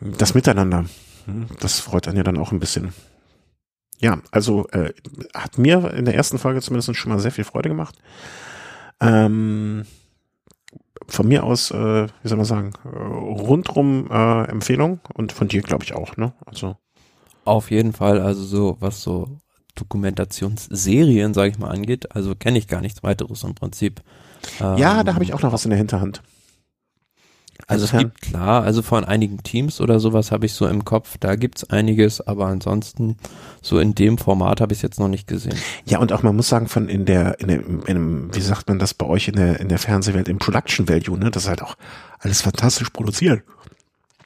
das 0.00 0.34
Miteinander. 0.34 0.84
Hm? 1.24 1.46
Das 1.60 1.80
freut 1.80 2.08
einen 2.08 2.18
ja 2.18 2.22
dann 2.22 2.38
auch 2.38 2.52
ein 2.52 2.60
bisschen. 2.60 2.92
Ja, 4.00 4.18
also 4.32 4.66
äh, 4.72 4.92
hat 5.32 5.58
mir 5.58 5.94
in 5.94 6.04
der 6.04 6.14
ersten 6.14 6.38
Folge 6.38 6.60
zumindest 6.60 6.94
schon 6.96 7.12
mal 7.12 7.20
sehr 7.20 7.30
viel 7.30 7.44
Freude 7.44 7.68
gemacht. 7.68 7.96
Ähm, 9.00 9.86
von 11.12 11.28
mir 11.28 11.44
aus, 11.44 11.70
äh, 11.70 12.06
wie 12.22 12.28
soll 12.28 12.38
man 12.38 12.46
sagen, 12.46 12.72
äh, 12.84 12.88
rundrum 12.88 14.08
äh, 14.10 14.44
Empfehlung 14.44 15.00
und 15.14 15.32
von 15.32 15.46
dir 15.46 15.60
glaube 15.60 15.84
ich 15.84 15.94
auch, 15.94 16.16
ne? 16.16 16.32
Also 16.46 16.76
auf 17.44 17.70
jeden 17.70 17.92
Fall, 17.92 18.20
also 18.20 18.42
so 18.42 18.76
was 18.80 19.02
so 19.02 19.28
Dokumentationsserien, 19.74 21.34
sage 21.34 21.50
ich 21.50 21.58
mal, 21.58 21.70
angeht, 21.70 22.14
also 22.14 22.34
kenne 22.34 22.56
ich 22.56 22.66
gar 22.66 22.80
nichts 22.80 23.02
weiteres 23.02 23.42
im 23.42 23.54
Prinzip. 23.54 24.00
ja, 24.58 25.00
ähm, 25.00 25.06
da 25.06 25.14
habe 25.14 25.24
ich 25.24 25.34
auch 25.34 25.42
noch 25.42 25.52
was 25.52 25.64
in 25.64 25.70
der 25.70 25.78
Hinterhand. 25.78 26.22
Also 27.72 27.84
es 27.86 27.92
gibt 27.92 28.22
klar, 28.22 28.62
also 28.62 28.82
von 28.82 29.04
einigen 29.04 29.42
Teams 29.42 29.80
oder 29.80 30.00
sowas 30.00 30.30
habe 30.30 30.46
ich 30.46 30.52
so 30.52 30.66
im 30.66 30.84
Kopf, 30.84 31.16
da 31.18 31.36
gibt's 31.36 31.64
einiges, 31.64 32.20
aber 32.20 32.46
ansonsten 32.46 33.16
so 33.60 33.78
in 33.78 33.94
dem 33.94 34.18
Format 34.18 34.60
habe 34.60 34.72
ich 34.72 34.78
es 34.78 34.82
jetzt 34.82 35.00
noch 35.00 35.08
nicht 35.08 35.26
gesehen. 35.26 35.56
Ja, 35.84 35.98
und 35.98 36.12
auch 36.12 36.22
man 36.22 36.36
muss 36.36 36.48
sagen, 36.48 36.68
von 36.68 36.88
in 36.88 37.04
der, 37.04 37.40
in 37.40 37.48
der, 37.48 37.66
in 37.66 37.84
dem, 37.86 38.34
wie 38.34 38.40
sagt 38.40 38.68
man 38.68 38.78
das 38.78 38.94
bei 38.94 39.06
euch 39.06 39.28
in 39.28 39.36
der, 39.36 39.60
in 39.60 39.68
der 39.68 39.78
Fernsehwelt, 39.78 40.28
im 40.28 40.38
Production 40.38 40.88
Value, 40.88 41.18
ne, 41.18 41.30
das 41.30 41.44
ist 41.44 41.48
halt 41.48 41.62
auch 41.62 41.76
alles 42.20 42.42
fantastisch 42.42 42.90
produziert. 42.90 43.42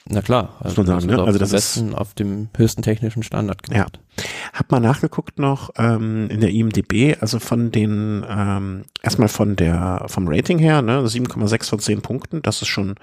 Na 0.09 0.23
klar, 0.23 0.55
also 0.61 0.81
muss 0.81 0.89
man 0.89 1.01
sagen, 1.01 1.13
ne? 1.13 1.23
Also 1.25 1.39
das 1.39 1.53
ist 1.53 1.83
auf 1.95 2.15
dem 2.15 2.49
höchsten 2.57 2.83
technischen 2.83 3.25
Standard 3.25 3.65
gemacht. 3.65 3.99
Ja. 4.17 4.25
Hab 4.53 4.71
mal 4.71 4.79
nachgeguckt 4.79 5.41
noch 5.41 5.71
ähm, 5.79 6.29
in 6.31 6.41
der 6.41 6.51
IMDb, 6.51 7.17
also 7.21 7.41
von 7.41 7.73
den 7.73 8.25
ähm, 8.29 8.85
erstmal 9.03 9.29
von 9.29 9.57
der 9.57 10.05
vom 10.07 10.29
Rating 10.29 10.61
her, 10.61 10.81
ne, 10.81 11.01
7,6 11.01 11.69
von 11.69 11.79
10 11.81 12.03
Punkten, 12.03 12.43
das 12.43 12.63
ist 12.63 12.69
schon 12.69 12.95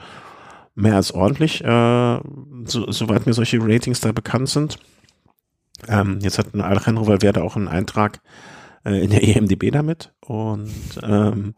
mehr 0.75 0.95
als 0.95 1.11
ordentlich, 1.11 1.63
äh, 1.63 2.19
so, 2.65 2.91
soweit 2.91 3.25
mir 3.25 3.33
solche 3.33 3.59
Ratings 3.61 3.99
da 4.01 4.11
bekannt 4.11 4.49
sind. 4.49 4.77
Ähm, 5.87 6.19
jetzt 6.21 6.39
hat 6.39 6.55
Alejandro 6.55 7.07
Valverde 7.07 7.43
auch 7.43 7.55
einen 7.55 7.67
Eintrag 7.67 8.21
äh, 8.85 9.03
in 9.03 9.11
der 9.11 9.23
EMDB 9.23 9.71
damit 9.71 10.13
und 10.21 10.71
ähm, 11.01 11.53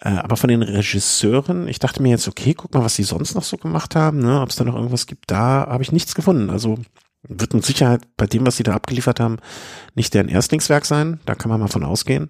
äh, 0.00 0.08
aber 0.10 0.36
von 0.36 0.48
den 0.48 0.62
Regisseuren, 0.62 1.68
ich 1.68 1.78
dachte 1.78 2.02
mir 2.02 2.10
jetzt, 2.10 2.28
okay, 2.28 2.54
guck 2.54 2.74
mal, 2.74 2.84
was 2.84 2.96
die 2.96 3.02
sonst 3.02 3.34
noch 3.34 3.42
so 3.42 3.56
gemacht 3.56 3.94
haben, 3.94 4.18
ne, 4.18 4.40
ob 4.40 4.50
es 4.50 4.56
da 4.56 4.64
noch 4.64 4.74
irgendwas 4.74 5.06
gibt, 5.06 5.30
da 5.30 5.66
habe 5.68 5.82
ich 5.82 5.92
nichts 5.92 6.14
gefunden. 6.14 6.50
Also 6.50 6.78
wird 7.28 7.54
mit 7.54 7.64
Sicherheit 7.64 8.02
bei 8.16 8.26
dem, 8.26 8.46
was 8.46 8.56
sie 8.56 8.62
da 8.62 8.74
abgeliefert 8.74 9.20
haben, 9.20 9.38
nicht 9.94 10.14
deren 10.14 10.28
Erstlingswerk 10.28 10.84
sein, 10.84 11.20
da 11.24 11.34
kann 11.34 11.50
man 11.50 11.60
mal 11.60 11.68
von 11.68 11.82
ausgehen. 11.82 12.28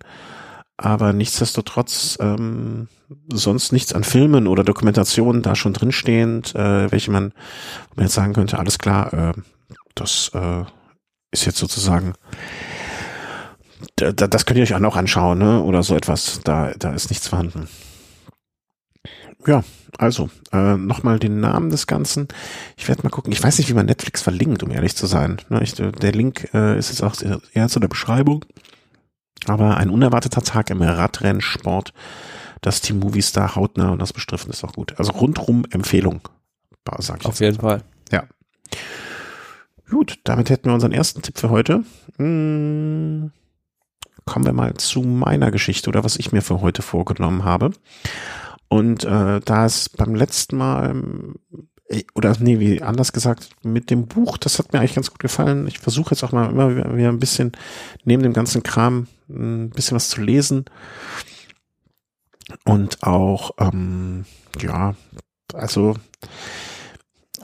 Aber 0.76 1.12
nichtsdestotrotz 1.12 2.18
ähm, 2.20 2.88
sonst 3.32 3.72
nichts 3.72 3.92
an 3.92 4.04
Filmen 4.04 4.46
oder 4.46 4.62
Dokumentationen 4.62 5.42
da 5.42 5.54
schon 5.54 5.72
drinstehend, 5.72 6.54
äh, 6.54 6.90
welche 6.90 7.10
man, 7.10 7.32
man 7.94 8.04
jetzt 8.04 8.14
sagen 8.14 8.34
könnte, 8.34 8.58
alles 8.58 8.78
klar, 8.78 9.12
äh, 9.12 9.32
das 9.94 10.30
äh, 10.34 10.64
ist 11.30 11.46
jetzt 11.46 11.58
sozusagen 11.58 12.12
das 13.96 14.46
könnt 14.46 14.58
ihr 14.58 14.62
euch 14.62 14.74
auch 14.74 14.80
noch 14.80 14.96
anschauen, 14.96 15.38
ne? 15.38 15.62
Oder 15.62 15.82
so 15.82 15.94
etwas. 15.94 16.40
Da, 16.44 16.72
da 16.78 16.92
ist 16.92 17.10
nichts 17.10 17.28
vorhanden. 17.28 17.68
Ja, 19.46 19.62
also, 19.98 20.28
äh, 20.52 20.76
nochmal 20.76 21.18
den 21.18 21.40
Namen 21.40 21.70
des 21.70 21.86
Ganzen. 21.86 22.28
Ich 22.76 22.88
werde 22.88 23.02
mal 23.02 23.10
gucken. 23.10 23.32
Ich 23.32 23.42
weiß 23.42 23.58
nicht, 23.58 23.68
wie 23.68 23.74
man 23.74 23.86
Netflix 23.86 24.22
verlinkt, 24.22 24.62
um 24.62 24.70
ehrlich 24.70 24.96
zu 24.96 25.06
sein. 25.06 25.38
Ne, 25.48 25.62
ich, 25.62 25.74
der 25.74 26.12
Link 26.12 26.48
äh, 26.52 26.78
ist 26.78 26.88
jetzt 26.88 27.02
auch 27.02 27.14
eher 27.52 27.68
zu 27.68 27.80
der 27.80 27.88
Beschreibung. 27.88 28.44
Aber 29.44 29.76
ein 29.76 29.90
unerwarteter 29.90 30.42
Tag 30.42 30.70
im 30.70 30.82
Radrennsport. 30.82 31.92
Das 32.62 32.80
Team 32.80 32.98
Movistar 32.98 33.54
hautnah 33.54 33.90
und 33.90 34.00
das 34.00 34.12
Bestriffen 34.12 34.50
ist 34.50 34.64
auch 34.64 34.72
gut. 34.72 34.98
Also 34.98 35.12
rundrum 35.12 35.64
Empfehlung, 35.70 36.20
sag 36.98 37.20
ich 37.20 37.26
Auf 37.26 37.40
jeden 37.40 37.60
Fall. 37.60 37.82
Ja. 38.10 38.24
Gut, 39.88 40.18
damit 40.24 40.50
hätten 40.50 40.68
wir 40.68 40.74
unseren 40.74 40.92
ersten 40.92 41.22
Tipp 41.22 41.38
für 41.38 41.50
heute. 41.50 41.84
Hm, 42.16 43.30
kommen 44.24 44.44
wir 44.44 44.52
mal 44.52 44.74
zu 44.74 45.02
meiner 45.02 45.50
Geschichte 45.50 45.88
oder 45.88 46.02
was 46.02 46.16
ich 46.16 46.32
mir 46.32 46.42
für 46.42 46.60
heute 46.60 46.82
vorgenommen 46.82 47.44
habe. 47.44 47.70
Und 48.68 49.04
äh, 49.04 49.40
da 49.40 49.64
es 49.64 49.88
beim 49.88 50.14
letzten 50.14 50.56
Mal 50.56 51.02
oder 52.14 52.34
nee, 52.40 52.58
wie 52.58 52.82
anders 52.82 53.12
gesagt, 53.12 53.50
mit 53.62 53.90
dem 53.90 54.06
Buch, 54.06 54.38
das 54.38 54.58
hat 54.58 54.72
mir 54.72 54.80
eigentlich 54.80 54.94
ganz 54.94 55.10
gut 55.10 55.20
gefallen. 55.20 55.68
Ich 55.68 55.78
versuche 55.78 56.12
jetzt 56.14 56.24
auch 56.24 56.32
mal 56.32 56.50
immer 56.50 56.96
wieder 56.96 57.08
ein 57.08 57.20
bisschen 57.20 57.52
neben 58.04 58.22
dem 58.22 58.32
ganzen 58.32 58.62
Kram 58.62 59.06
ein 59.28 59.70
bisschen 59.70 59.94
was 59.94 60.08
zu 60.08 60.20
lesen 60.20 60.64
und 62.64 63.02
auch 63.02 63.52
ähm, 63.58 64.24
ja, 64.60 64.94
also 65.54 65.94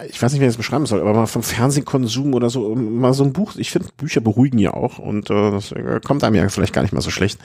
ich 0.08 0.20
weiß 0.20 0.32
nicht, 0.32 0.40
wie 0.40 0.46
ich 0.46 0.50
das 0.50 0.56
beschreiben 0.56 0.86
soll, 0.86 1.00
aber 1.00 1.12
mal 1.12 1.26
vom 1.26 1.42
Fernsehkonsum 1.42 2.34
oder 2.34 2.48
so, 2.48 2.74
mal 2.74 3.12
so 3.12 3.24
ein 3.24 3.32
Buch, 3.32 3.56
ich 3.56 3.70
finde, 3.70 3.88
Bücher 3.96 4.20
beruhigen 4.20 4.58
ja 4.58 4.72
auch 4.74 4.98
und 4.98 5.30
äh, 5.30 5.50
das 5.50 5.72
äh, 5.72 6.00
kommt 6.02 6.24
einem 6.24 6.34
ja 6.34 6.48
vielleicht 6.48 6.72
gar 6.72 6.82
nicht 6.82 6.94
mal 6.94 7.02
so 7.02 7.10
schlecht 7.10 7.38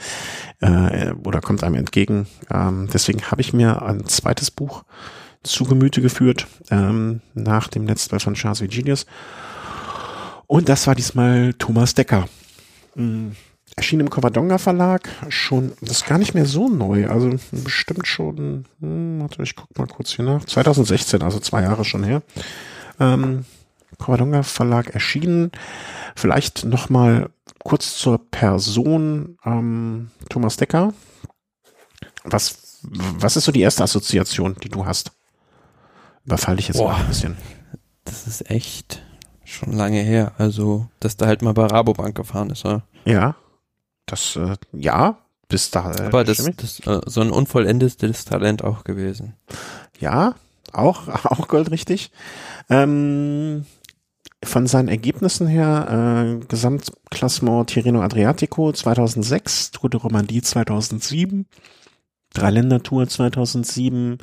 äh, 0.60 1.12
oder 1.24 1.40
kommt 1.40 1.62
einem 1.62 1.74
entgegen. 1.74 2.26
Ähm, 2.50 2.88
deswegen 2.92 3.30
habe 3.30 3.42
ich 3.42 3.52
mir 3.52 3.82
ein 3.82 4.06
zweites 4.06 4.50
Buch 4.50 4.84
zu 5.48 5.64
Gemüte 5.64 6.00
geführt 6.00 6.46
ähm, 6.70 7.20
nach 7.34 7.68
dem 7.68 7.86
letzten 7.86 8.18
von 8.20 8.34
Charles 8.34 8.60
Vigilius 8.60 9.06
und 10.46 10.68
das 10.68 10.86
war 10.86 10.94
diesmal 10.94 11.54
Thomas 11.54 11.94
Decker. 11.94 12.28
Mhm 12.94 13.36
erschien 13.76 14.00
im 14.00 14.10
Covadonga 14.10 14.58
Verlag 14.58 15.08
schon, 15.28 15.72
das 15.80 15.98
ist 15.98 16.06
gar 16.06 16.18
nicht 16.18 16.34
mehr 16.34 16.46
so 16.46 16.68
neu, 16.68 17.08
also 17.08 17.30
bestimmt 17.52 18.06
schon, 18.06 18.64
hm, 18.80 19.20
warte, 19.20 19.42
ich 19.42 19.54
guck 19.54 19.78
mal 19.78 19.86
kurz 19.86 20.10
hier 20.10 20.24
nach, 20.24 20.44
2016, 20.44 21.22
also 21.22 21.38
zwei 21.38 21.62
Jahre 21.62 21.84
schon 21.84 22.02
her. 22.02 22.22
Ähm, 22.98 23.44
Covadonga 23.98 24.42
Verlag 24.42 24.94
erschienen. 24.94 25.50
Vielleicht 26.14 26.64
noch 26.64 26.90
mal 26.90 27.30
kurz 27.62 27.96
zur 27.96 28.18
Person 28.30 29.38
ähm, 29.44 30.10
Thomas 30.28 30.56
Decker. 30.56 30.92
Was, 32.24 32.80
was 32.82 33.36
ist 33.36 33.44
so 33.44 33.52
die 33.52 33.60
erste 33.60 33.82
Assoziation, 33.84 34.56
die 34.62 34.68
du 34.68 34.86
hast? 34.86 35.12
Überfall 36.28 36.56
dich 36.56 36.68
jetzt 36.68 36.76
Boah, 36.76 36.92
mal 36.92 37.00
ein 37.00 37.08
bisschen. 37.08 37.36
Das 38.04 38.26
ist 38.26 38.50
echt 38.50 39.02
schon 39.44 39.72
lange 39.72 40.02
her. 40.02 40.32
Also, 40.36 40.88
dass 41.00 41.16
da 41.16 41.26
halt 41.26 41.40
mal 41.40 41.54
bei 41.54 41.64
Rabobank 41.64 42.14
gefahren 42.14 42.50
ist, 42.50 42.66
oder? 42.66 42.82
Ja. 43.06 43.34
Das, 44.04 44.36
äh, 44.36 44.56
ja, 44.72 45.16
bis 45.48 45.70
da. 45.70 45.90
Äh, 45.94 46.02
Aber 46.02 46.24
das, 46.24 46.44
das 46.56 46.80
äh, 46.80 47.00
so 47.06 47.22
ein 47.22 47.30
unvollendetes 47.30 48.26
Talent 48.26 48.62
auch 48.62 48.84
gewesen. 48.84 49.36
Ja, 49.98 50.34
auch, 50.74 51.08
auch 51.24 51.48
goldrichtig. 51.48 52.10
Ähm, 52.68 53.64
von 54.44 54.66
seinen 54.66 54.88
Ergebnissen 54.88 55.46
her, 55.46 56.36
äh, 56.40 56.44
Gesamtklassement 56.46 57.70
Tirreno 57.70 58.02
Adriatico 58.02 58.70
2006, 58.70 59.70
Tour 59.70 59.88
de 59.88 59.98
Romandie 59.98 60.42
2007, 60.42 61.46
Dreiländertour 62.34 63.08
2007, 63.08 64.18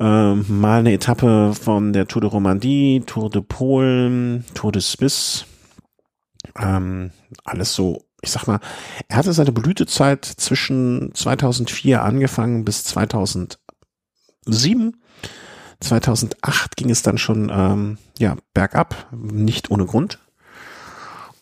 äh, 0.00 0.34
mal 0.34 0.80
eine 0.80 0.92
Etappe 0.92 1.54
von 1.54 1.92
der 1.92 2.06
Tour 2.06 2.22
de 2.22 2.30
Romandie, 2.30 3.02
Tour 3.06 3.30
de 3.30 3.42
Polen, 3.42 4.44
Tour 4.54 4.72
de 4.72 4.82
Suisse, 4.82 5.44
ähm, 6.58 7.10
alles 7.44 7.74
so 7.74 8.04
ich 8.24 8.30
sag 8.30 8.46
mal, 8.46 8.60
er 9.08 9.18
hatte 9.18 9.32
seine 9.32 9.52
Blütezeit 9.52 10.24
zwischen 10.24 11.10
2004 11.14 12.02
angefangen 12.02 12.64
bis 12.64 12.84
2007. 12.84 13.58
2008 15.80 16.76
ging 16.76 16.90
es 16.90 17.02
dann 17.02 17.18
schon 17.18 17.52
ähm, 17.54 17.98
ja 18.18 18.36
bergab, 18.54 19.08
nicht 19.12 19.70
ohne 19.70 19.84
Grund. 19.84 20.18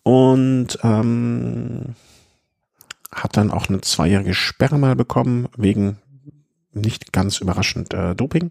Und 0.02 0.78
ähm, 0.82 1.94
hat 3.12 3.36
dann 3.36 3.52
auch 3.52 3.68
eine 3.68 3.80
zweijährige 3.80 4.34
Sperre 4.34 4.78
mal 4.78 4.96
bekommen 4.96 5.48
wegen 5.56 5.98
nicht 6.72 7.12
ganz 7.12 7.38
überraschend 7.38 7.94
äh, 7.94 8.14
Doping. 8.14 8.50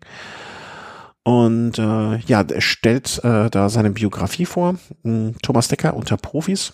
Und 1.23 1.77
äh, 1.77 2.17
ja, 2.17 2.41
er 2.41 2.61
stellt 2.61 3.23
äh, 3.23 3.49
da 3.49 3.69
seine 3.69 3.91
Biografie 3.91 4.45
vor. 4.45 4.75
Thomas 5.41 5.67
Decker 5.67 5.95
unter 5.95 6.17
Profis. 6.17 6.73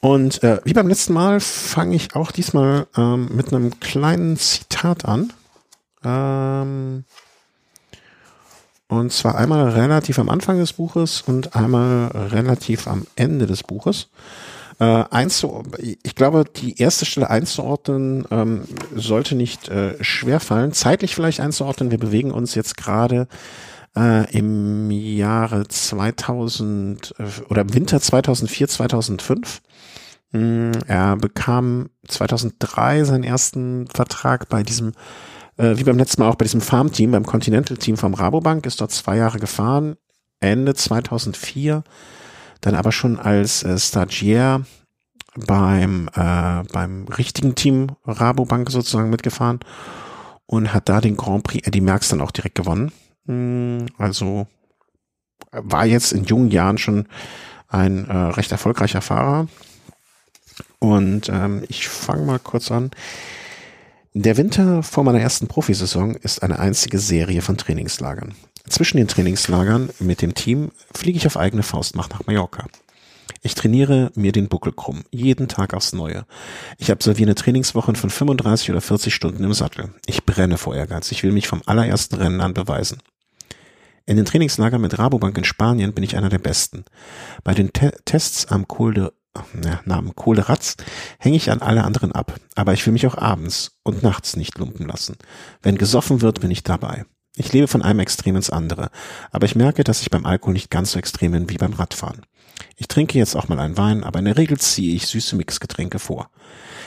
Und 0.00 0.42
äh, 0.42 0.60
wie 0.64 0.74
beim 0.74 0.88
letzten 0.88 1.14
Mal 1.14 1.40
fange 1.40 1.96
ich 1.96 2.14
auch 2.14 2.30
diesmal 2.30 2.86
ähm, 2.96 3.28
mit 3.32 3.52
einem 3.52 3.80
kleinen 3.80 4.36
Zitat 4.36 5.04
an. 5.04 5.32
Ähm, 6.04 7.04
und 8.86 9.12
zwar 9.12 9.36
einmal 9.36 9.70
relativ 9.70 10.18
am 10.18 10.28
Anfang 10.28 10.58
des 10.58 10.74
Buches 10.74 11.22
und 11.22 11.56
einmal 11.56 12.08
relativ 12.08 12.86
am 12.86 13.06
Ende 13.16 13.46
des 13.46 13.62
Buches. 13.62 14.08
Äh, 14.80 15.04
einzu 15.10 15.62
ich 16.02 16.14
glaube, 16.14 16.44
die 16.44 16.80
erste 16.80 17.06
Stelle 17.06 17.30
einzuordnen 17.30 18.26
ähm, 18.30 18.62
sollte 18.94 19.34
nicht 19.34 19.68
äh, 19.68 20.02
schwer 20.02 20.40
fallen. 20.40 20.72
Zeitlich 20.72 21.14
vielleicht 21.14 21.40
einzuordnen. 21.40 21.90
Wir 21.90 21.98
bewegen 21.98 22.32
uns 22.32 22.54
jetzt 22.54 22.76
gerade 22.76 23.28
äh, 23.96 24.30
im 24.36 24.90
Jahre 24.90 25.68
2000 25.68 27.14
äh, 27.18 27.24
oder 27.48 27.62
im 27.62 27.74
Winter 27.74 28.00
2004, 28.00 28.68
2005. 28.68 29.62
Mm, 30.32 30.72
er 30.86 31.16
bekam 31.16 31.90
2003 32.08 33.04
seinen 33.04 33.24
ersten 33.24 33.86
Vertrag 33.86 34.48
bei 34.48 34.64
diesem, 34.64 34.92
äh, 35.56 35.76
wie 35.76 35.84
beim 35.84 35.98
letzten 35.98 36.22
Mal 36.22 36.30
auch 36.30 36.34
bei 36.34 36.44
diesem 36.44 36.60
Farmteam, 36.60 37.12
beim 37.12 37.26
Continental-Team 37.26 37.96
vom 37.96 38.14
Rabobank, 38.14 38.66
ist 38.66 38.80
dort 38.80 38.90
zwei 38.90 39.16
Jahre 39.16 39.38
gefahren. 39.38 39.96
Ende 40.40 40.74
2004 40.74 41.84
dann 42.64 42.74
aber 42.74 42.92
schon 42.92 43.18
als 43.18 43.62
äh, 43.62 43.78
Stagiaire 43.78 44.64
beim, 45.34 46.08
äh, 46.14 46.62
beim 46.72 47.06
richtigen 47.08 47.54
Team 47.54 47.88
Rabobank 48.04 48.70
sozusagen 48.70 49.10
mitgefahren 49.10 49.60
und 50.46 50.72
hat 50.72 50.88
da 50.88 51.00
den 51.00 51.16
Grand 51.16 51.44
Prix 51.44 51.66
Eddie 51.66 51.82
Merckx 51.82 52.08
dann 52.08 52.22
auch 52.22 52.30
direkt 52.30 52.54
gewonnen. 52.54 52.92
Hm, 53.26 53.86
also 53.98 54.46
war 55.52 55.84
jetzt 55.84 56.12
in 56.12 56.24
jungen 56.24 56.50
Jahren 56.50 56.78
schon 56.78 57.06
ein 57.68 58.08
äh, 58.08 58.16
recht 58.16 58.50
erfolgreicher 58.50 59.02
Fahrer. 59.02 59.48
Und 60.78 61.28
ähm, 61.28 61.64
ich 61.68 61.88
fange 61.88 62.24
mal 62.24 62.38
kurz 62.38 62.70
an. 62.70 62.90
Der 64.16 64.36
Winter 64.36 64.84
vor 64.84 65.02
meiner 65.02 65.20
ersten 65.20 65.48
Profisaison 65.48 66.14
ist 66.14 66.44
eine 66.44 66.60
einzige 66.60 67.00
Serie 67.00 67.42
von 67.42 67.56
Trainingslagern. 67.56 68.36
Zwischen 68.68 68.98
den 68.98 69.08
Trainingslagern 69.08 69.90
mit 69.98 70.22
dem 70.22 70.34
Team 70.34 70.70
fliege 70.92 71.18
ich 71.18 71.26
auf 71.26 71.36
eigene 71.36 71.64
Faustmacht 71.64 72.12
nach 72.12 72.24
Mallorca. 72.24 72.68
Ich 73.42 73.56
trainiere 73.56 74.12
mir 74.14 74.30
den 74.30 74.46
Buckel 74.46 74.72
krumm, 74.72 75.02
jeden 75.10 75.48
Tag 75.48 75.74
aufs 75.74 75.92
Neue. 75.92 76.26
Ich 76.78 76.92
absolviere 76.92 77.34
Trainingswochen 77.34 77.96
von 77.96 78.08
35 78.08 78.70
oder 78.70 78.80
40 78.80 79.12
Stunden 79.12 79.42
im 79.42 79.52
Sattel. 79.52 79.92
Ich 80.06 80.24
brenne 80.24 80.58
vor 80.58 80.76
Ehrgeiz. 80.76 81.10
Ich 81.10 81.24
will 81.24 81.32
mich 81.32 81.48
vom 81.48 81.62
allerersten 81.66 82.14
Rennen 82.14 82.40
an 82.40 82.54
beweisen. 82.54 82.98
In 84.06 84.16
den 84.16 84.26
Trainingslagern 84.26 84.80
mit 84.80 84.96
Rabobank 84.96 85.36
in 85.38 85.44
Spanien 85.44 85.92
bin 85.92 86.04
ich 86.04 86.16
einer 86.16 86.28
der 86.28 86.38
Besten. 86.38 86.84
Bei 87.42 87.52
den 87.52 87.72
Te 87.72 87.92
Tests 88.04 88.46
am 88.46 88.68
Col 88.68 88.94
de 88.94 89.10
ja, 89.64 89.80
Namen 89.84 90.14
Kohle 90.14 90.48
Ratz, 90.48 90.76
hänge 91.18 91.36
ich 91.36 91.50
an 91.50 91.62
alle 91.62 91.84
anderen 91.84 92.12
ab. 92.12 92.34
Aber 92.54 92.72
ich 92.72 92.84
will 92.86 92.92
mich 92.92 93.06
auch 93.06 93.16
abends 93.18 93.78
und 93.82 94.02
nachts 94.02 94.36
nicht 94.36 94.58
lumpen 94.58 94.86
lassen. 94.86 95.16
Wenn 95.62 95.78
gesoffen 95.78 96.20
wird, 96.20 96.40
bin 96.40 96.50
ich 96.50 96.62
dabei. 96.62 97.04
Ich 97.36 97.52
lebe 97.52 97.66
von 97.66 97.82
einem 97.82 98.00
Extrem 98.00 98.36
ins 98.36 98.50
andere, 98.50 98.90
aber 99.32 99.46
ich 99.46 99.56
merke, 99.56 99.82
dass 99.82 100.02
ich 100.02 100.10
beim 100.10 100.24
Alkohol 100.24 100.52
nicht 100.52 100.70
ganz 100.70 100.92
so 100.92 101.00
extrem 101.00 101.32
bin 101.32 101.50
wie 101.50 101.56
beim 101.56 101.72
Radfahren. 101.72 102.24
Ich 102.76 102.86
trinke 102.86 103.18
jetzt 103.18 103.34
auch 103.34 103.48
mal 103.48 103.58
einen 103.58 103.76
Wein, 103.76 104.04
aber 104.04 104.20
in 104.20 104.26
der 104.26 104.36
Regel 104.36 104.58
ziehe 104.58 104.94
ich 104.94 105.08
süße 105.08 105.34
Mixgetränke 105.34 105.98
vor. 105.98 106.30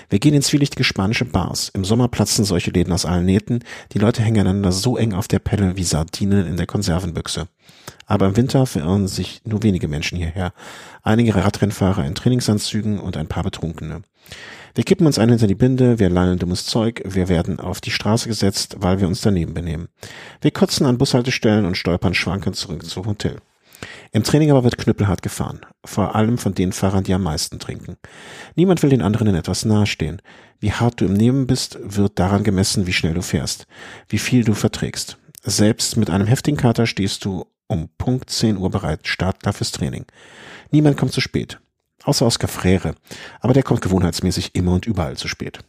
Wir 0.09 0.19
gehen 0.19 0.33
in 0.33 0.41
zwielichtige 0.41 0.85
spanische 0.85 1.25
Bars. 1.25 1.69
Im 1.73 1.83
Sommer 1.83 2.07
platzen 2.07 2.45
solche 2.45 2.71
Läden 2.71 2.93
aus 2.93 3.05
allen 3.05 3.25
Nähten. 3.25 3.59
Die 3.91 3.99
Leute 3.99 4.21
hängen 4.21 4.39
einander 4.39 4.71
so 4.71 4.95
eng 4.95 5.13
auf 5.13 5.27
der 5.27 5.39
Pelle 5.39 5.75
wie 5.75 5.83
Sardinen 5.83 6.47
in 6.47 6.55
der 6.55 6.65
Konservenbüchse. 6.65 7.47
Aber 8.05 8.27
im 8.27 8.37
Winter 8.37 8.65
verirren 8.65 9.09
sich 9.09 9.41
nur 9.43 9.63
wenige 9.63 9.89
Menschen 9.89 10.17
hierher. 10.17 10.53
Einige 11.03 11.35
Radrennfahrer 11.35 12.05
in 12.05 12.15
Trainingsanzügen 12.15 12.99
und 12.99 13.17
ein 13.17 13.27
paar 13.27 13.43
Betrunkene. 13.43 14.01
Wir 14.75 14.83
kippen 14.83 15.07
uns 15.07 15.19
ein 15.19 15.29
hinter 15.29 15.47
die 15.47 15.55
Binde, 15.55 15.99
wir 15.99 16.09
lallen 16.09 16.39
dummes 16.39 16.65
Zeug, 16.65 17.01
wir 17.03 17.29
werden 17.29 17.59
auf 17.59 17.81
die 17.81 17.91
Straße 17.91 18.29
gesetzt, 18.29 18.75
weil 18.79 18.99
wir 19.01 19.07
uns 19.07 19.21
daneben 19.21 19.53
benehmen. 19.53 19.89
Wir 20.39 20.51
kotzen 20.51 20.85
an 20.85 20.97
Bushaltestellen 20.97 21.65
und 21.65 21.75
stolpern 21.75 22.13
schwankend 22.13 22.55
zurück 22.55 22.85
zum 22.85 23.07
Hotel. 23.07 23.37
Im 24.11 24.23
Training 24.23 24.51
aber 24.51 24.63
wird 24.63 24.77
knüppelhart 24.77 25.21
gefahren, 25.21 25.61
vor 25.85 26.15
allem 26.15 26.37
von 26.37 26.53
den 26.53 26.71
Fahrern, 26.71 27.03
die 27.03 27.13
am 27.13 27.23
meisten 27.23 27.59
trinken. 27.59 27.97
Niemand 28.55 28.81
will 28.81 28.89
den 28.89 29.01
anderen 29.01 29.27
in 29.27 29.35
etwas 29.35 29.65
nahestehen. 29.65 30.21
Wie 30.59 30.71
hart 30.71 31.01
du 31.01 31.05
im 31.05 31.13
Nehmen 31.13 31.47
bist, 31.47 31.77
wird 31.81 32.17
daran 32.17 32.43
gemessen, 32.43 32.87
wie 32.87 32.93
schnell 32.93 33.13
du 33.13 33.21
fährst, 33.21 33.67
wie 34.09 34.17
viel 34.17 34.43
du 34.43 34.53
verträgst. 34.53 35.17
Selbst 35.43 35.97
mit 35.97 36.09
einem 36.09 36.27
heftigen 36.27 36.57
Kater 36.57 36.87
stehst 36.87 37.25
du 37.25 37.45
um 37.67 37.89
Punkt 37.97 38.29
10 38.29 38.57
Uhr 38.57 38.71
bereit, 38.71 39.07
startklar 39.07 39.53
fürs 39.53 39.71
Training. 39.71 40.05
Niemand 40.71 40.97
kommt 40.97 41.13
zu 41.13 41.21
spät. 41.21 41.59
Außer 42.03 42.25
Oskar 42.25 42.47
Frere. 42.47 42.95
Aber 43.41 43.53
der 43.53 43.63
kommt 43.63 43.81
gewohnheitsmäßig 43.81 44.55
immer 44.55 44.73
und 44.73 44.85
überall 44.85 45.17
zu 45.17 45.27
spät. 45.27 45.59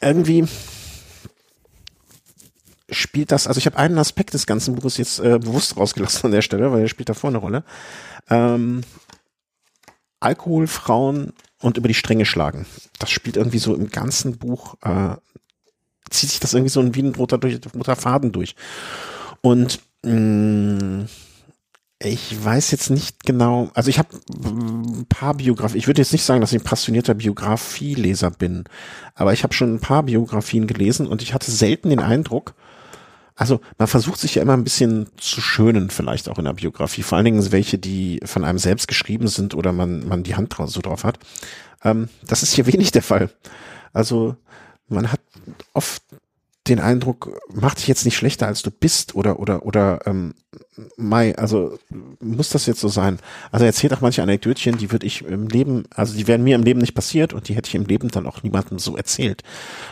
Irgendwie 0.00 0.46
spielt 2.92 3.32
das, 3.32 3.46
also 3.46 3.58
ich 3.58 3.66
habe 3.66 3.78
einen 3.78 3.98
Aspekt 3.98 4.34
des 4.34 4.46
ganzen 4.46 4.74
Buches 4.74 4.96
jetzt 4.96 5.18
äh, 5.20 5.38
bewusst 5.38 5.76
rausgelassen 5.76 6.26
an 6.26 6.32
der 6.32 6.42
Stelle, 6.42 6.72
weil 6.72 6.82
er 6.82 6.88
spielt 6.88 7.08
davor 7.08 7.30
eine 7.30 7.38
Rolle. 7.38 7.64
Ähm, 8.30 8.82
Alkohol, 10.20 10.66
Frauen 10.66 11.32
und 11.60 11.76
über 11.76 11.88
die 11.88 11.94
Stränge 11.94 12.24
schlagen. 12.24 12.66
Das 12.98 13.10
spielt 13.10 13.36
irgendwie 13.36 13.58
so 13.58 13.74
im 13.74 13.90
ganzen 13.90 14.38
Buch, 14.38 14.76
äh, 14.82 15.16
zieht 16.10 16.30
sich 16.30 16.40
das 16.40 16.54
irgendwie 16.54 16.70
so 16.70 16.94
wie 16.94 17.02
ein 17.02 17.14
roter, 17.14 17.38
durch, 17.38 17.58
roter 17.74 17.96
Faden 17.96 18.32
durch. 18.32 18.54
Und 19.40 19.80
mh, 20.04 20.12
mm, 20.12 21.08
ich 22.04 22.44
weiß 22.44 22.70
jetzt 22.72 22.90
nicht 22.90 23.24
genau, 23.24 23.70
also 23.74 23.88
ich 23.88 23.98
habe 23.98 24.08
ein 24.44 25.06
paar 25.08 25.34
Biografien, 25.34 25.78
ich 25.78 25.86
würde 25.86 26.00
jetzt 26.00 26.12
nicht 26.12 26.24
sagen, 26.24 26.40
dass 26.40 26.52
ich 26.52 26.60
ein 26.60 26.64
passionierter 26.64 27.14
Biografieleser 27.14 28.30
bin, 28.30 28.64
aber 29.14 29.32
ich 29.32 29.44
habe 29.44 29.54
schon 29.54 29.74
ein 29.74 29.80
paar 29.80 30.02
Biografien 30.02 30.66
gelesen 30.66 31.06
und 31.06 31.22
ich 31.22 31.34
hatte 31.34 31.50
selten 31.50 31.90
den 31.90 32.00
Eindruck, 32.00 32.54
also 33.34 33.60
man 33.78 33.88
versucht 33.88 34.20
sich 34.20 34.34
ja 34.34 34.42
immer 34.42 34.52
ein 34.54 34.64
bisschen 34.64 35.08
zu 35.16 35.40
schönen, 35.40 35.90
vielleicht 35.90 36.28
auch 36.28 36.38
in 36.38 36.44
der 36.44 36.52
Biografie, 36.52 37.02
vor 37.02 37.16
allen 37.16 37.24
Dingen 37.24 37.52
welche, 37.52 37.78
die 37.78 38.20
von 38.24 38.44
einem 38.44 38.58
selbst 38.58 38.88
geschrieben 38.88 39.28
sind 39.28 39.54
oder 39.54 39.72
man, 39.72 40.06
man 40.06 40.22
die 40.22 40.36
Hand 40.36 40.54
so 40.66 40.80
drauf 40.80 41.04
hat. 41.04 41.18
Ähm, 41.84 42.08
das 42.26 42.42
ist 42.42 42.52
hier 42.52 42.66
wenig 42.66 42.92
der 42.92 43.02
Fall. 43.02 43.30
Also 43.92 44.36
man 44.88 45.10
hat 45.10 45.20
oft 45.72 46.02
den 46.68 46.78
Eindruck, 46.78 47.40
mach 47.52 47.74
dich 47.74 47.88
jetzt 47.88 48.04
nicht 48.04 48.16
schlechter 48.16 48.46
als 48.46 48.62
du 48.62 48.70
bist 48.70 49.16
oder 49.16 49.40
oder 49.40 49.66
oder 49.66 50.06
ähm, 50.06 50.34
Mai, 50.96 51.36
also 51.36 51.78
muss 52.20 52.50
das 52.50 52.66
jetzt 52.66 52.80
so 52.80 52.88
sein? 52.88 53.18
Also 53.50 53.64
er 53.64 53.68
erzählt 53.68 53.92
auch 53.92 54.00
manche 54.00 54.22
Anekdötchen, 54.22 54.78
die 54.78 54.90
würde 54.92 55.06
ich 55.06 55.22
im 55.22 55.48
Leben, 55.48 55.84
also 55.90 56.14
die 56.14 56.26
wären 56.28 56.44
mir 56.44 56.54
im 56.54 56.62
Leben 56.62 56.80
nicht 56.80 56.94
passiert 56.94 57.32
und 57.32 57.48
die 57.48 57.54
hätte 57.54 57.68
ich 57.68 57.74
im 57.74 57.84
Leben 57.84 58.08
dann 58.08 58.26
auch 58.26 58.42
niemandem 58.42 58.78
so 58.78 58.96
erzählt. 58.96 59.42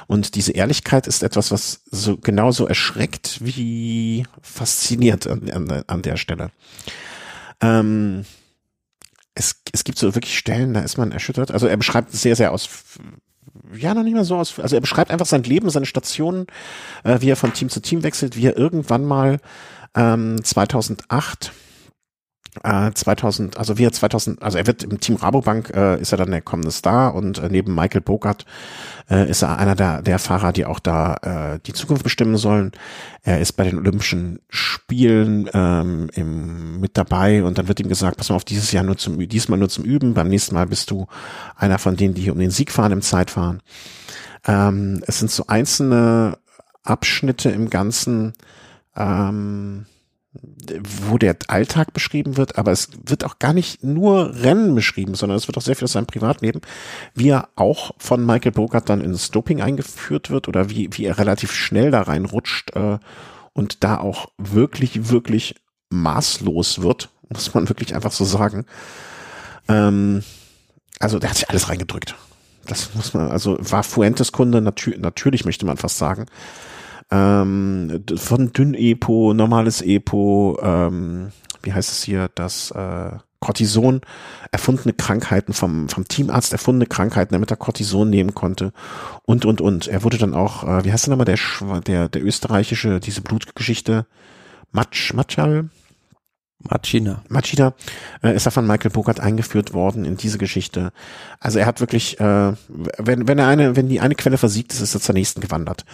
Und 0.06 0.36
diese 0.36 0.52
Ehrlichkeit 0.52 1.06
ist 1.06 1.22
etwas, 1.22 1.50
was 1.50 1.82
so 1.90 2.16
genauso 2.16 2.66
erschreckt 2.66 3.44
wie 3.44 4.26
fasziniert 4.40 5.26
an, 5.26 5.50
an, 5.50 5.84
an 5.86 6.02
der 6.02 6.16
Stelle. 6.16 6.50
Ähm, 7.60 8.24
es, 9.34 9.56
es 9.72 9.84
gibt 9.84 9.98
so 9.98 10.14
wirklich 10.14 10.38
Stellen, 10.38 10.74
da 10.74 10.80
ist 10.80 10.98
man 10.98 11.12
erschüttert. 11.12 11.50
Also 11.50 11.66
er 11.66 11.76
beschreibt 11.76 12.12
sehr, 12.12 12.36
sehr 12.36 12.52
aus, 12.52 12.68
ja, 13.74 13.94
noch 13.94 14.02
nicht 14.02 14.14
mal 14.14 14.24
so 14.24 14.36
aus. 14.36 14.58
Also 14.58 14.76
er 14.76 14.80
beschreibt 14.80 15.10
einfach 15.10 15.26
sein 15.26 15.42
Leben, 15.42 15.70
seine 15.70 15.86
Stationen, 15.86 16.46
äh, 17.04 17.20
wie 17.20 17.30
er 17.30 17.36
von 17.36 17.52
Team 17.52 17.68
zu 17.68 17.80
Team 17.80 18.02
wechselt, 18.02 18.36
wie 18.36 18.46
er 18.46 18.56
irgendwann 18.56 19.04
mal 19.04 19.38
ähm, 19.94 20.42
2008 20.42 21.52
äh, 22.62 22.90
2000, 22.92 23.56
also 23.56 23.78
wie 23.78 23.84
er 23.84 23.92
2000, 23.92 24.42
also 24.42 24.58
er 24.58 24.66
wird 24.66 24.82
im 24.82 25.00
Team 25.00 25.16
Rabobank 25.16 25.70
äh, 25.74 26.00
ist 26.00 26.12
er 26.12 26.18
dann 26.18 26.30
der 26.30 26.40
kommende 26.40 26.70
Star 26.70 27.14
und 27.14 27.38
äh, 27.38 27.48
neben 27.48 27.74
Michael 27.74 28.00
Bogart 28.00 28.44
äh, 29.08 29.28
ist 29.30 29.42
er 29.42 29.58
einer 29.58 29.74
der, 29.74 30.02
der 30.02 30.18
Fahrer, 30.18 30.52
die 30.52 30.66
auch 30.66 30.80
da 30.80 31.14
äh, 31.54 31.60
die 31.64 31.72
Zukunft 31.72 32.02
bestimmen 32.02 32.36
sollen. 32.36 32.72
Er 33.22 33.40
ist 33.40 33.52
bei 33.52 33.64
den 33.64 33.78
Olympischen 33.78 34.40
Spielen 34.48 35.48
ähm, 35.52 36.10
im, 36.14 36.80
mit 36.80 36.96
dabei 36.96 37.44
und 37.44 37.58
dann 37.58 37.68
wird 37.68 37.80
ihm 37.80 37.88
gesagt, 37.88 38.16
pass 38.16 38.30
mal 38.30 38.36
auf, 38.36 38.44
dieses 38.44 38.72
Jahr 38.72 38.84
nur 38.84 38.96
zum, 38.96 39.18
diesmal 39.28 39.58
nur 39.58 39.68
zum 39.68 39.84
Üben, 39.84 40.14
beim 40.14 40.28
nächsten 40.28 40.54
Mal 40.54 40.66
bist 40.66 40.90
du 40.90 41.06
einer 41.56 41.78
von 41.78 41.96
denen, 41.96 42.14
die 42.14 42.22
hier 42.22 42.32
um 42.32 42.38
den 42.38 42.50
Sieg 42.50 42.72
fahren 42.72 42.92
im 42.92 43.02
Zeitfahren. 43.02 43.60
Ähm, 44.46 45.02
es 45.06 45.18
sind 45.18 45.30
so 45.30 45.44
einzelne 45.46 46.38
Abschnitte 46.82 47.50
im 47.50 47.70
Ganzen, 47.70 48.32
ähm, 48.96 49.86
wo 50.32 51.18
der 51.18 51.36
Alltag 51.48 51.92
beschrieben 51.92 52.36
wird, 52.36 52.56
aber 52.56 52.70
es 52.70 52.90
wird 53.04 53.24
auch 53.24 53.40
gar 53.40 53.52
nicht 53.52 53.82
nur 53.82 54.32
Rennen 54.42 54.74
beschrieben, 54.76 55.16
sondern 55.16 55.36
es 55.36 55.48
wird 55.48 55.58
auch 55.58 55.62
sehr 55.62 55.74
viel 55.74 55.86
aus 55.86 55.92
seinem 55.92 56.06
Privatleben, 56.06 56.60
wie 57.14 57.30
er 57.30 57.48
auch 57.56 57.92
von 57.98 58.24
Michael 58.24 58.52
Bogart 58.52 58.88
dann 58.88 59.00
ins 59.00 59.32
Doping 59.32 59.60
eingeführt 59.60 60.30
wird 60.30 60.46
oder 60.46 60.70
wie, 60.70 60.88
wie 60.92 61.04
er 61.04 61.18
relativ 61.18 61.52
schnell 61.52 61.90
da 61.90 62.02
reinrutscht 62.02 62.76
äh, 62.76 62.98
und 63.54 63.82
da 63.82 63.98
auch 63.98 64.30
wirklich, 64.38 65.10
wirklich 65.10 65.56
maßlos 65.90 66.82
wird, 66.82 67.10
muss 67.28 67.52
man 67.52 67.68
wirklich 67.68 67.96
einfach 67.96 68.12
so 68.12 68.24
sagen. 68.24 68.66
Ähm, 69.66 70.22
also 71.00 71.18
der 71.18 71.30
hat 71.30 71.38
sich 71.38 71.50
alles 71.50 71.68
reingedrückt. 71.68 72.14
Das 72.66 72.94
muss 72.94 73.14
man, 73.14 73.32
also 73.32 73.56
war 73.58 73.82
Fuentes 73.82 74.30
Kunde, 74.30 74.60
natür 74.60 74.96
natürlich 74.96 75.44
möchte 75.44 75.66
man 75.66 75.76
fast 75.76 75.98
sagen 75.98 76.26
ähm, 77.10 78.04
von 78.16 78.52
Dünn-Epo, 78.52 79.34
normales 79.34 79.82
Epo, 79.82 80.58
ähm, 80.62 81.32
wie 81.62 81.72
heißt 81.72 81.90
es 81.90 82.02
hier, 82.02 82.30
das 82.34 82.70
äh, 82.70 83.10
Cortison, 83.40 84.02
erfundene 84.52 84.92
Krankheiten 84.92 85.52
vom, 85.52 85.88
vom 85.88 86.06
Teamarzt, 86.06 86.52
erfundene 86.52 86.86
Krankheiten, 86.86 87.32
damit 87.32 87.50
er 87.50 87.56
Cortison 87.56 88.08
nehmen 88.08 88.34
konnte 88.34 88.72
und, 89.24 89.44
und, 89.44 89.60
und. 89.60 89.88
Er 89.88 90.04
wurde 90.04 90.18
dann 90.18 90.34
auch, 90.34 90.64
äh, 90.64 90.84
wie 90.84 90.92
heißt 90.92 91.06
der 91.06 91.16
nochmal, 91.16 91.24
der, 91.24 91.38
der, 91.80 92.08
der 92.08 92.24
österreichische, 92.24 93.00
diese 93.00 93.22
Blutgeschichte, 93.22 94.06
Matsch, 94.72 95.14
Matschal? 95.14 95.70
Machina. 96.68 97.22
Machina 97.30 97.72
äh, 98.22 98.36
ist 98.36 98.44
er 98.44 98.52
von 98.52 98.66
Michael 98.66 98.90
Bogart 98.90 99.18
eingeführt 99.18 99.72
worden 99.72 100.04
in 100.04 100.18
diese 100.18 100.36
Geschichte. 100.36 100.92
Also 101.38 101.58
er 101.58 101.64
hat 101.64 101.80
wirklich, 101.80 102.20
äh, 102.20 102.52
wenn, 102.68 103.26
wenn 103.26 103.38
er 103.38 103.46
eine, 103.46 103.76
wenn 103.76 103.88
die 103.88 104.00
eine 104.00 104.14
Quelle 104.14 104.36
versiegt 104.36 104.74
ist, 104.74 104.82
ist 104.82 104.94
er 104.94 105.00
zur 105.00 105.14
nächsten 105.14 105.40
gewandert 105.40 105.86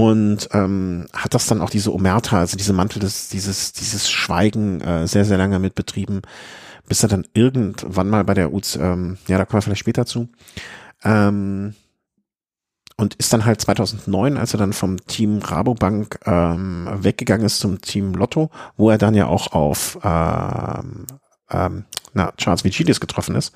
und 0.00 0.48
ähm, 0.52 1.06
hat 1.12 1.34
das 1.34 1.46
dann 1.46 1.60
auch 1.60 1.68
diese 1.68 1.92
Omerta, 1.92 2.38
also 2.38 2.56
diese 2.56 2.72
Mantel 2.72 3.00
des, 3.00 3.28
dieses, 3.28 3.74
dieses 3.74 4.10
Schweigen 4.10 4.80
äh, 4.80 5.06
sehr, 5.06 5.26
sehr 5.26 5.36
lange 5.36 5.58
mit 5.58 5.74
betrieben, 5.74 6.22
bis 6.88 7.02
er 7.02 7.10
dann 7.10 7.26
irgendwann 7.34 8.08
mal 8.08 8.24
bei 8.24 8.32
der 8.32 8.52
UZ, 8.54 8.76
ähm, 8.76 9.18
ja, 9.28 9.36
da 9.36 9.44
kommen 9.44 9.58
wir 9.58 9.62
vielleicht 9.62 9.80
später 9.80 10.06
zu, 10.06 10.30
ähm, 11.04 11.74
und 12.96 13.14
ist 13.16 13.32
dann 13.34 13.44
halt 13.44 13.60
2009, 13.60 14.38
als 14.38 14.54
er 14.54 14.58
dann 14.58 14.72
vom 14.72 15.04
Team 15.06 15.38
Rabobank 15.38 16.18
ähm, 16.24 16.88
weggegangen 16.92 17.44
ist 17.44 17.60
zum 17.60 17.82
Team 17.82 18.14
Lotto, 18.14 18.50
wo 18.78 18.88
er 18.88 18.98
dann 18.98 19.14
ja 19.14 19.26
auch 19.26 19.52
auf 19.52 19.98
ähm, 20.02 21.06
ähm, 21.50 21.84
na, 22.14 22.32
Charles 22.38 22.64
Vigilis 22.64 23.00
getroffen 23.00 23.34
ist, 23.34 23.54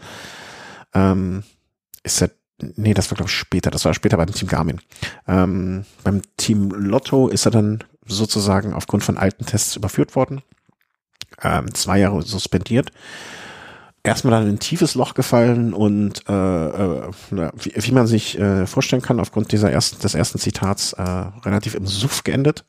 ähm, 0.92 1.42
ist 2.02 2.20
er 2.20 2.30
nee, 2.61 2.95
das 2.95 3.11
war 3.11 3.17
glaube 3.17 3.31
ich 3.31 3.37
später, 3.37 3.71
das 3.71 3.85
war 3.85 3.95
später 3.95 4.17
beim 4.17 4.33
Team 4.33 4.49
Garmin. 4.49 4.81
Ähm, 5.27 5.85
beim 6.03 6.23
Team 6.37 6.71
Lotto 6.71 7.29
ist 7.29 7.47
er 7.47 7.51
dann 7.51 7.85
sozusagen 8.07 8.75
aufgrund 8.75 9.05
von 9.05 9.17
alten 9.17 9.47
Tests 9.47 9.77
überführt 9.77 10.14
worden, 10.14 10.43
ähm, 11.43 11.75
zwei 11.75 11.99
Jahre 11.99 12.23
suspendiert. 12.23 12.90
Erstmal 14.03 14.33
dann 14.33 14.43
in 14.43 14.57
ein 14.57 14.59
tiefes 14.59 14.95
Loch 14.95 15.14
gefallen 15.14 15.73
und 15.73 16.29
äh, 16.29 16.33
äh, 16.33 17.11
wie, 17.31 17.73
wie 17.75 17.93
man 17.93 18.07
sich 18.07 18.38
äh, 18.38 18.67
vorstellen 18.67 19.01
kann, 19.01 19.19
aufgrund 19.19 19.51
dieser 19.51 19.73
ersten, 19.73 20.01
des 20.03 20.14
ersten 20.14 20.38
Zitats 20.38 20.93
äh, 20.93 21.03
relativ 21.03 21.75
im 21.75 21.87
Suff 21.87 22.23
geendet 22.23 22.64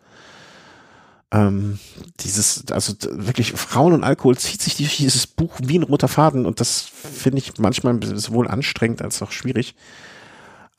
ähm, 1.32 1.80
dieses, 2.20 2.66
also 2.72 2.94
wirklich 3.12 3.54
Frauen 3.54 3.94
und 3.94 4.04
Alkohol 4.04 4.38
zieht 4.38 4.62
sich 4.62 4.76
dieses 4.76 5.28
Buch 5.28 5.54
wie 5.62 5.80
ein 5.80 5.84
roter 5.84 6.08
Faden 6.08 6.46
und 6.46 6.60
das 6.60 6.82
finde 6.82 7.40
ich 7.40 7.58
manchmal 7.58 8.00
sowohl 8.18 8.48
anstrengend 8.48 9.02
als 9.02 9.22
auch 9.22 9.32
schwierig. 9.32 9.76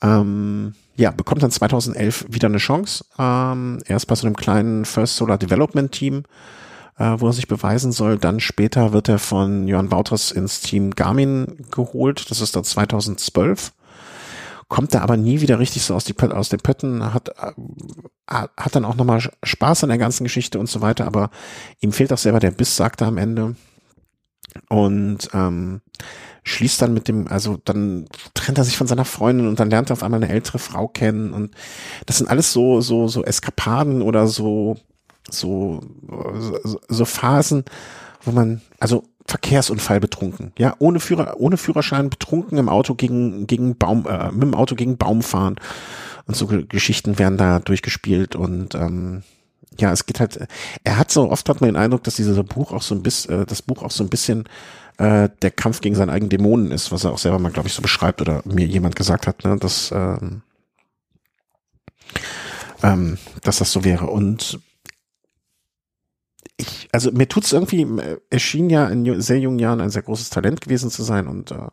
Ähm, 0.01 0.73
ja, 0.95 1.11
bekommt 1.11 1.43
dann 1.43 1.51
2011 1.51 2.25
wieder 2.29 2.47
eine 2.47 2.57
Chance. 2.57 3.05
Ähm, 3.19 3.79
erst 3.85 4.07
bei 4.07 4.15
so 4.15 4.25
einem 4.25 4.35
kleinen 4.35 4.85
First 4.85 5.17
Solar 5.17 5.37
Development 5.37 5.91
Team, 5.91 6.23
äh, 6.97 7.15
wo 7.17 7.27
er 7.27 7.33
sich 7.33 7.47
beweisen 7.47 7.91
soll. 7.91 8.17
Dann 8.17 8.39
später 8.39 8.93
wird 8.93 9.09
er 9.09 9.19
von 9.19 9.67
Johann 9.67 9.91
Wouters 9.91 10.31
ins 10.31 10.61
Team 10.61 10.91
Garmin 10.91 11.65
geholt. 11.71 12.29
Das 12.31 12.41
ist 12.41 12.55
dann 12.55 12.63
2012 12.63 13.73
kommt 14.67 14.93
da 14.93 15.01
aber 15.01 15.17
nie 15.17 15.41
wieder 15.41 15.59
richtig 15.59 15.83
so 15.83 15.95
aus, 15.95 16.03
die, 16.03 16.15
aus 16.19 16.49
den 16.49 16.59
Pötten, 16.59 17.13
hat, 17.13 17.29
äh, 17.29 17.51
hat 18.27 18.75
dann 18.75 18.85
auch 18.85 18.95
nochmal 18.95 19.21
Spaß 19.43 19.83
an 19.83 19.89
der 19.89 19.97
ganzen 19.97 20.23
Geschichte 20.23 20.59
und 20.59 20.69
so 20.69 20.81
weiter, 20.81 21.05
aber 21.05 21.29
ihm 21.79 21.93
fehlt 21.93 22.11
auch 22.11 22.17
selber 22.17 22.39
der 22.39 22.51
Biss, 22.51 22.75
sagt 22.75 23.01
er 23.01 23.07
am 23.07 23.17
Ende. 23.17 23.55
Und 24.69 25.29
ähm, 25.33 25.81
schließt 26.43 26.81
dann 26.81 26.93
mit 26.93 27.07
dem, 27.07 27.27
also 27.27 27.59
dann 27.63 28.07
trennt 28.33 28.57
er 28.57 28.63
sich 28.63 28.77
von 28.77 28.87
seiner 28.87 29.05
Freundin 29.05 29.47
und 29.47 29.59
dann 29.59 29.69
lernt 29.69 29.89
er 29.89 29.93
auf 29.93 30.03
einmal 30.03 30.23
eine 30.23 30.31
ältere 30.31 30.59
Frau 30.59 30.87
kennen 30.87 31.33
und 31.33 31.51
das 32.05 32.17
sind 32.17 32.29
alles 32.29 32.53
so, 32.53 32.81
so, 32.81 33.07
so 33.07 33.23
Eskapaden 33.23 34.01
oder 34.01 34.27
so, 34.27 34.77
so, 35.29 35.81
so, 36.63 36.79
so 36.87 37.05
Phasen, 37.05 37.65
wo 38.23 38.31
man, 38.31 38.61
also 38.79 39.03
Verkehrsunfall 39.27 39.99
betrunken, 39.99 40.53
ja, 40.57 40.75
ohne 40.79 40.99
Führer, 40.99 41.35
ohne 41.37 41.57
Führerschein 41.57 42.09
betrunken 42.09 42.57
im 42.57 42.69
Auto 42.69 42.95
gegen 42.95 43.45
gegen 43.45 43.77
Baum, 43.77 44.05
äh, 44.07 44.31
mit 44.31 44.43
dem 44.43 44.55
Auto 44.55 44.75
gegen 44.75 44.97
Baum 44.97 45.21
fahren 45.21 45.55
und 46.27 46.35
so 46.35 46.47
Geschichten 46.47 47.19
werden 47.19 47.37
da 47.37 47.59
durchgespielt 47.59 48.35
und 48.35 48.75
ähm, 48.75 49.23
ja, 49.79 49.91
es 49.91 50.05
geht 50.05 50.19
halt. 50.19 50.47
Er 50.83 50.97
hat 50.97 51.11
so 51.11 51.29
oft 51.29 51.47
hat 51.49 51.61
man 51.61 51.69
den 51.69 51.75
Eindruck, 51.75 52.03
dass 52.03 52.15
dieses 52.15 52.41
Buch 52.43 52.71
auch 52.71 52.81
so 52.81 52.95
ein 52.95 53.03
bisschen, 53.03 53.41
äh, 53.41 53.45
das 53.45 53.61
Buch 53.61 53.83
auch 53.83 53.91
so 53.91 54.03
ein 54.03 54.09
bisschen 54.09 54.45
äh, 54.97 55.29
der 55.41 55.51
Kampf 55.51 55.81
gegen 55.81 55.95
seine 55.95 56.11
eigenen 56.11 56.29
Dämonen 56.29 56.71
ist, 56.71 56.91
was 56.91 57.03
er 57.03 57.11
auch 57.11 57.17
selber 57.17 57.39
mal, 57.39 57.51
glaube 57.51 57.67
ich, 57.67 57.73
so 57.73 57.81
beschreibt 57.81 58.21
oder 58.21 58.41
mir 58.45 58.65
jemand 58.65 58.95
gesagt 58.95 59.27
hat, 59.27 59.43
ne, 59.43 59.57
dass 59.57 59.91
ähm, 59.91 60.41
ähm, 62.83 63.17
dass 63.43 63.57
das 63.57 63.71
so 63.71 63.83
wäre 63.83 64.07
und 64.07 64.59
ich, 66.57 66.89
also 66.91 67.11
mir 67.11 67.27
tut's 67.27 67.53
irgendwie, 67.53 67.87
er 68.29 68.39
schien 68.39 68.69
ja 68.69 68.87
in 68.87 69.21
sehr 69.21 69.39
jungen 69.39 69.59
Jahren 69.59 69.79
ein 69.79 69.91
sehr 69.91 70.01
großes 70.01 70.31
Talent 70.31 70.61
gewesen 70.61 70.89
zu 70.89 71.03
sein 71.03 71.27
und 71.27 71.51
äh, 71.51 71.69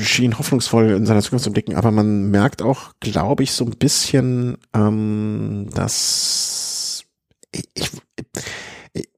schien 0.00 0.38
hoffnungsvoll 0.38 0.90
in 0.90 1.06
seiner 1.06 1.22
Zukunft 1.22 1.44
zu 1.44 1.52
blicken, 1.52 1.74
aber 1.74 1.90
man 1.90 2.30
merkt 2.30 2.62
auch, 2.62 2.92
glaube 3.00 3.42
ich, 3.42 3.52
so 3.52 3.64
ein 3.64 3.76
bisschen, 3.76 4.56
ähm, 4.74 5.68
dass 5.74 7.04
ich, 7.52 7.68
ich, 7.74 7.90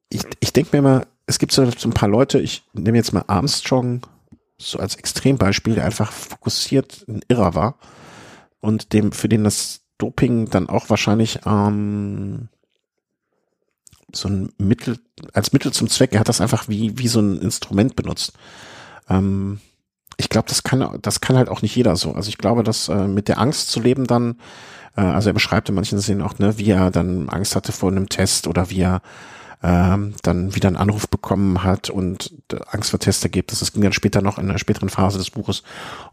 ich, 0.08 0.22
ich 0.40 0.52
denke 0.52 0.70
mir 0.72 0.78
immer, 0.78 1.06
es 1.26 1.38
gibt 1.38 1.52
so, 1.52 1.68
so 1.70 1.88
ein 1.88 1.94
paar 1.94 2.08
Leute, 2.08 2.40
ich 2.40 2.64
nehme 2.72 2.96
jetzt 2.96 3.12
mal 3.12 3.24
Armstrong 3.26 4.06
so 4.58 4.78
als 4.78 4.96
Extrembeispiel, 4.96 5.74
der 5.74 5.84
einfach 5.84 6.12
fokussiert 6.12 7.04
ein 7.08 7.20
Irrer 7.28 7.54
war 7.54 7.78
und 8.60 8.92
dem, 8.92 9.12
für 9.12 9.28
den 9.28 9.44
das 9.44 9.82
Doping 9.98 10.48
dann 10.50 10.68
auch 10.68 10.90
wahrscheinlich 10.90 11.40
ähm, 11.46 12.48
so 14.12 14.28
ein 14.28 14.52
Mittel, 14.58 14.98
als 15.32 15.52
Mittel 15.52 15.72
zum 15.72 15.88
Zweck, 15.88 16.12
er 16.12 16.20
hat 16.20 16.28
das 16.28 16.40
einfach 16.40 16.68
wie, 16.68 16.98
wie 16.98 17.08
so 17.08 17.20
ein 17.20 17.38
Instrument 17.38 17.96
benutzt. 17.96 18.32
Ähm, 19.08 19.60
ich 20.16 20.28
glaube, 20.28 20.48
das 20.48 20.62
kann, 20.62 20.98
das 21.02 21.20
kann 21.20 21.36
halt 21.36 21.48
auch 21.48 21.62
nicht 21.62 21.76
jeder 21.76 21.96
so. 21.96 22.12
Also 22.12 22.28
ich 22.28 22.38
glaube, 22.38 22.62
dass 22.62 22.88
äh, 22.88 23.06
mit 23.06 23.28
der 23.28 23.38
Angst 23.38 23.70
zu 23.70 23.80
leben 23.80 24.06
dann, 24.06 24.36
äh, 24.96 25.02
also 25.02 25.30
er 25.30 25.34
beschreibt 25.34 25.68
in 25.68 25.74
manchen 25.74 26.00
Szenen 26.00 26.22
auch, 26.22 26.38
ne, 26.38 26.58
wie 26.58 26.70
er 26.70 26.90
dann 26.90 27.28
Angst 27.28 27.56
hatte 27.56 27.72
vor 27.72 27.90
einem 27.90 28.08
Test 28.08 28.46
oder 28.46 28.70
wie 28.70 28.80
er 28.80 29.02
ähm, 29.62 30.14
dann 30.22 30.54
wieder 30.54 30.68
einen 30.68 30.76
Anruf 30.76 31.08
bekommen 31.08 31.62
hat 31.62 31.90
und 31.90 32.32
Angst 32.70 32.90
vor 32.90 33.00
Testergebnis. 33.00 33.60
Das 33.60 33.72
ging 33.72 33.82
dann 33.82 33.92
später 33.92 34.22
noch 34.22 34.38
in 34.38 34.48
einer 34.48 34.58
späteren 34.58 34.88
Phase 34.88 35.18
des 35.18 35.30
Buches 35.30 35.62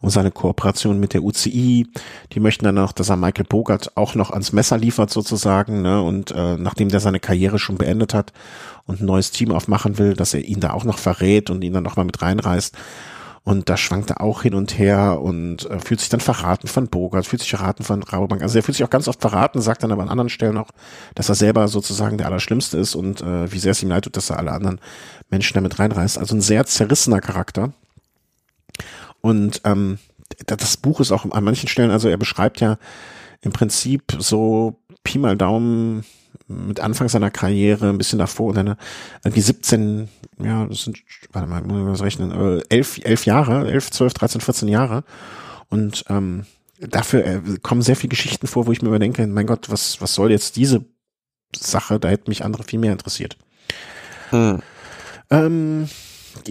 um 0.01 0.09
seine 0.09 0.31
Kooperation 0.31 0.99
mit 0.99 1.13
der 1.13 1.23
UCI. 1.23 1.87
Die 2.31 2.39
möchten 2.39 2.65
dann 2.65 2.75
noch, 2.75 2.93
dass 2.93 3.09
er 3.09 3.17
Michael 3.17 3.45
Bogart 3.45 3.95
auch 3.95 4.15
noch 4.15 4.31
ans 4.31 4.53
Messer 4.53 4.77
liefert 4.77 5.09
sozusagen, 5.09 5.81
ne? 5.81 6.01
Und 6.01 6.31
äh, 6.31 6.57
nachdem 6.57 6.89
der 6.89 6.99
seine 6.99 7.19
Karriere 7.19 7.59
schon 7.59 7.77
beendet 7.77 8.13
hat 8.13 8.33
und 8.85 9.01
ein 9.01 9.05
neues 9.05 9.31
Team 9.31 9.51
aufmachen 9.51 9.97
will, 9.97 10.13
dass 10.13 10.33
er 10.33 10.41
ihn 10.41 10.59
da 10.59 10.71
auch 10.71 10.83
noch 10.83 10.97
verrät 10.97 11.49
und 11.49 11.63
ihn 11.63 11.73
dann 11.73 11.83
noch 11.83 11.95
mal 11.95 12.05
mit 12.05 12.21
reinreißt. 12.21 12.75
Und 13.45 13.67
da 13.67 13.75
schwankt 13.75 14.09
er 14.09 14.21
auch 14.21 14.43
hin 14.43 14.53
und 14.53 14.77
her 14.77 15.19
und 15.21 15.69
äh, 15.69 15.79
fühlt 15.79 15.99
sich 15.99 16.07
dann 16.07 16.21
verraten 16.21 16.67
von 16.67 16.87
Bogart, 16.87 17.25
fühlt 17.25 17.41
sich 17.41 17.49
verraten 17.49 17.83
von 17.83 18.01
Rabobank. 18.01 18.41
Also 18.41 18.57
er 18.57 18.63
fühlt 18.63 18.77
sich 18.77 18.85
auch 18.85 18.89
ganz 18.89 19.09
oft 19.09 19.19
verraten, 19.19 19.61
sagt 19.61 19.83
dann 19.83 19.91
aber 19.91 20.01
an 20.01 20.09
anderen 20.09 20.29
Stellen 20.29 20.57
auch, 20.57 20.69
dass 21.13 21.27
er 21.27 21.35
selber 21.35 21.67
sozusagen 21.67 22.17
der 22.17 22.27
Allerschlimmste 22.27 22.77
ist 22.77 22.95
und 22.95 23.21
äh, 23.21 23.51
wie 23.51 23.59
sehr 23.59 23.71
es 23.71 23.83
ihm 23.83 23.89
leid 23.89 24.05
tut, 24.05 24.15
dass 24.15 24.29
er 24.29 24.39
alle 24.39 24.53
anderen 24.53 24.79
Menschen 25.29 25.55
damit 25.55 25.77
reinreißt. 25.77 26.17
Also 26.17 26.35
ein 26.35 26.41
sehr 26.41 26.65
zerrissener 26.65 27.19
Charakter. 27.19 27.73
Und 29.19 29.61
ähm, 29.65 29.99
das 30.45 30.77
Buch 30.77 31.01
ist 31.01 31.11
auch 31.11 31.29
an 31.29 31.43
manchen 31.43 31.67
Stellen, 31.67 31.91
also 31.91 32.07
er 32.07 32.17
beschreibt 32.17 32.61
ja 32.61 32.77
im 33.41 33.51
Prinzip 33.51 34.17
so 34.19 34.79
Pi 35.03 35.19
mal 35.19 35.35
Daumen 35.35 36.05
mit 36.47 36.79
Anfang 36.79 37.09
seiner 37.09 37.31
Karriere, 37.31 37.89
ein 37.89 37.97
bisschen 37.97 38.19
davor, 38.19 38.53
dann 38.53 38.75
irgendwie 39.23 39.41
17, 39.41 40.09
ja, 40.39 40.65
das 40.65 40.83
sind, 40.83 40.99
warte 41.31 41.47
mal, 41.47 41.61
muss 41.63 41.79
ich 41.79 41.85
was 41.85 42.01
rechnen, 42.01 42.31
äh, 42.31 42.63
elf, 42.69 42.99
elf 43.03 43.25
Jahre, 43.25 43.71
elf, 43.71 43.91
zwölf, 43.91 44.13
dreizehn, 44.13 44.41
vierzehn 44.41 44.69
Jahre. 44.69 45.03
Und 45.69 46.05
ähm, 46.09 46.45
dafür 46.79 47.25
äh, 47.25 47.41
kommen 47.61 47.81
sehr 47.81 47.95
viele 47.95 48.09
Geschichten 48.09 48.47
vor, 48.47 48.67
wo 48.67 48.71
ich 48.71 48.81
mir 48.81 48.89
immer 48.89 48.99
denke, 48.99 49.25
mein 49.27 49.47
Gott, 49.47 49.69
was, 49.69 50.01
was 50.01 50.13
soll 50.13 50.31
jetzt 50.31 50.55
diese 50.55 50.85
Sache? 51.55 51.99
Da 51.99 52.09
hätte 52.09 52.29
mich 52.29 52.43
andere 52.43 52.63
viel 52.63 52.79
mehr 52.79 52.91
interessiert. 52.91 53.37
Hm. 54.29 54.61
Ähm, 55.29 55.89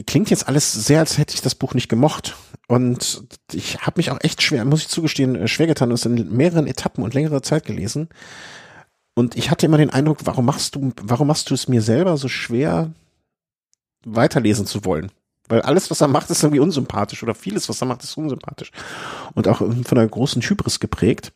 klingt 0.07 0.31
jetzt 0.31 0.49
alles 0.49 0.73
sehr, 0.73 1.01
als 1.01 1.19
hätte 1.19 1.35
ich 1.35 1.43
das 1.43 1.55
Buch 1.55 1.75
nicht 1.75 1.89
gemocht. 1.89 2.37
Und 2.69 3.25
ich 3.53 3.79
habe 3.83 3.99
mich 3.99 4.11
auch 4.11 4.19
echt 4.23 4.43
schwer, 4.43 4.65
muss 4.65 4.81
ich 4.81 4.89
zugestehen, 4.89 5.37
äh, 5.37 5.49
schwer 5.49 5.67
getan 5.67 5.91
und 5.91 5.95
es 5.95 6.07
in 6.07 6.35
mehreren 6.35 6.67
Etappen 6.67 7.05
und 7.05 7.15
längere 7.15 7.43
Zeit 7.43 7.67
gelesen. 7.67 8.09
Und 9.15 9.37
ich 9.37 9.51
hatte 9.51 9.67
immer 9.67 9.77
den 9.77 9.91
Eindruck, 9.91 10.19
warum 10.25 10.47
machst 10.47 10.75
du, 10.75 10.93
warum 11.03 11.29
machst 11.29 11.51
du 11.51 11.55
es 11.55 11.69
mir 11.69 11.83
selber 11.83 12.17
so 12.17 12.29
schwer, 12.29 12.93
weiterlesen 14.05 14.67
zu 14.67 14.85
wollen? 14.85 15.11
Weil 15.49 15.63
alles, 15.63 15.91
was 15.91 16.01
er 16.01 16.09
macht, 16.09 16.31
ist 16.31 16.43
irgendwie 16.43 16.61
unsympathisch 16.61 17.23
oder 17.23 17.35
vieles, 17.35 17.69
was 17.69 17.83
er 17.83 17.87
macht, 17.87 18.03
ist 18.03 18.17
unsympathisch. 18.17 18.71
Und 19.35 19.49
auch 19.49 19.59
von 19.59 19.99
einer 19.99 20.09
großen 20.09 20.41
Hybris 20.41 20.81
geprägt. 20.81 21.33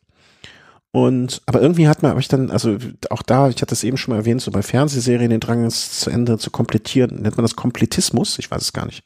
Und, 0.90 1.42
aber 1.44 1.60
irgendwie 1.60 1.88
hat 1.88 2.02
man, 2.02 2.12
habe 2.12 2.20
ich 2.20 2.28
dann, 2.28 2.50
also 2.50 2.78
auch 3.10 3.20
da, 3.20 3.50
ich 3.50 3.60
hatte 3.60 3.74
es 3.74 3.84
eben 3.84 3.98
schon 3.98 4.14
mal 4.14 4.20
erwähnt, 4.20 4.40
so 4.40 4.50
bei 4.50 4.62
Fernsehserien 4.62 5.28
den 5.28 5.40
Drang, 5.40 5.64
es 5.64 6.00
zu 6.00 6.08
Ende 6.08 6.38
zu 6.38 6.50
komplettieren, 6.50 7.20
nennt 7.20 7.36
man 7.36 7.44
das 7.44 7.56
Komplettismus, 7.56 8.38
ich 8.38 8.50
weiß 8.50 8.62
es 8.62 8.72
gar 8.72 8.86
nicht. 8.86 9.04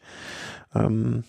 Ähm, 0.72 1.24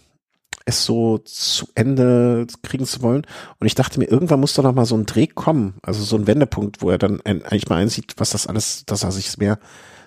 es 0.66 0.86
so 0.86 1.18
zu 1.20 1.68
Ende 1.76 2.48
kriegen 2.64 2.86
zu 2.86 3.02
wollen. 3.02 3.26
Und 3.60 3.68
ich 3.68 3.76
dachte 3.76 4.00
mir, 4.00 4.06
irgendwann 4.06 4.40
muss 4.40 4.54
doch 4.54 4.64
noch 4.64 4.74
mal 4.74 4.86
so 4.86 4.96
ein 4.96 5.06
Dreh 5.06 5.28
kommen, 5.28 5.76
also 5.82 6.04
so 6.04 6.16
ein 6.16 6.28
Wendepunkt, 6.28 6.82
wo 6.82 6.90
er 6.90 6.98
dann 6.98 7.22
eigentlich 7.22 7.70
mal 7.70 7.78
einsieht, 7.78 8.16
was 8.18 8.32
das 8.32 8.48
alles, 8.48 8.86
dass 8.86 9.04
er 9.04 9.12
sich 9.12 9.38
mehr 9.38 9.60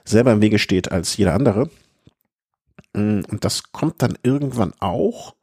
selber 0.04 0.32
im 0.32 0.42
Wege 0.42 0.58
steht 0.58 0.92
als 0.92 1.16
jeder 1.16 1.34
andere. 1.34 1.70
Mm, 2.94 3.20
und 3.30 3.44
das 3.44 3.72
kommt 3.72 4.02
dann 4.02 4.18
irgendwann 4.22 4.72
auch, 4.80 5.34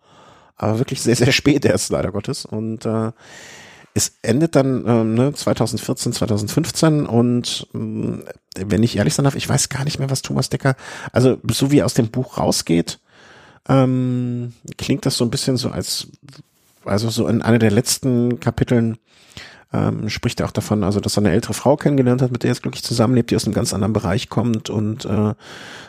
aber 0.55 0.79
wirklich 0.79 1.01
sehr, 1.01 1.15
sehr 1.15 1.31
spät 1.31 1.65
erst, 1.65 1.91
leider 1.91 2.11
Gottes. 2.11 2.45
Und 2.45 2.85
äh, 2.85 3.11
es 3.93 4.13
endet 4.21 4.55
dann 4.55 4.85
ähm, 4.87 5.13
ne, 5.15 5.33
2014, 5.33 6.13
2015 6.13 7.05
und 7.05 7.67
äh, 7.73 7.77
wenn 8.65 8.83
ich 8.83 8.97
ehrlich 8.97 9.13
sein 9.13 9.25
darf, 9.25 9.35
ich 9.35 9.49
weiß 9.49 9.69
gar 9.69 9.83
nicht 9.83 9.99
mehr, 9.99 10.09
was 10.09 10.21
Thomas 10.21 10.49
Decker, 10.49 10.75
also 11.11 11.37
so 11.49 11.71
wie 11.71 11.79
er 11.79 11.85
aus 11.85 11.93
dem 11.93 12.09
Buch 12.09 12.37
rausgeht, 12.37 12.99
ähm, 13.67 14.53
klingt 14.77 15.05
das 15.05 15.17
so 15.17 15.25
ein 15.25 15.31
bisschen 15.31 15.57
so 15.57 15.69
als, 15.69 16.07
also 16.85 17.09
so 17.09 17.27
in 17.27 17.41
einer 17.41 17.59
der 17.59 17.71
letzten 17.71 18.39
Kapiteln 18.39 18.97
ähm, 19.73 20.09
spricht 20.09 20.39
er 20.39 20.47
auch 20.47 20.51
davon, 20.51 20.83
also 20.83 20.99
dass 20.99 21.17
er 21.17 21.23
eine 21.23 21.31
ältere 21.31 21.53
Frau 21.53 21.77
kennengelernt 21.77 22.21
hat, 22.21 22.31
mit 22.31 22.43
der 22.43 22.49
er 22.49 22.53
jetzt 22.53 22.61
glücklich 22.61 22.83
zusammenlebt, 22.83 23.31
die 23.31 23.35
aus 23.35 23.45
einem 23.45 23.53
ganz 23.53 23.73
anderen 23.73 23.93
Bereich 23.93 24.29
kommt 24.29 24.69
und 24.69 25.05
äh, 25.05 25.33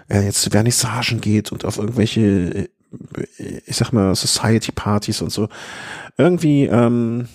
er 0.08 0.22
jetzt 0.22 0.42
zu 0.42 0.50
Vernissagen 0.50 1.20
geht 1.20 1.50
und 1.50 1.64
auf 1.64 1.78
irgendwelche, 1.78 2.20
äh, 2.20 2.68
ich 3.66 3.76
sag 3.76 3.92
mal, 3.92 4.14
Society-Partys 4.14 5.22
und 5.22 5.32
so. 5.32 5.48
Irgendwie 6.16 6.66
ähm, 6.66 7.28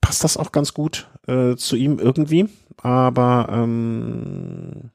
passt 0.00 0.24
das 0.24 0.36
auch 0.36 0.52
ganz 0.52 0.72
gut 0.72 1.08
äh, 1.26 1.56
zu 1.56 1.76
ihm 1.76 1.98
irgendwie, 1.98 2.48
aber 2.78 3.48
ähm, 3.50 4.90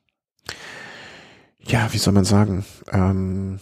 ja, 1.68 1.92
wie 1.94 1.98
soll 1.98 2.14
man 2.14 2.26
sagen? 2.26 2.66
Ähm, 2.92 3.60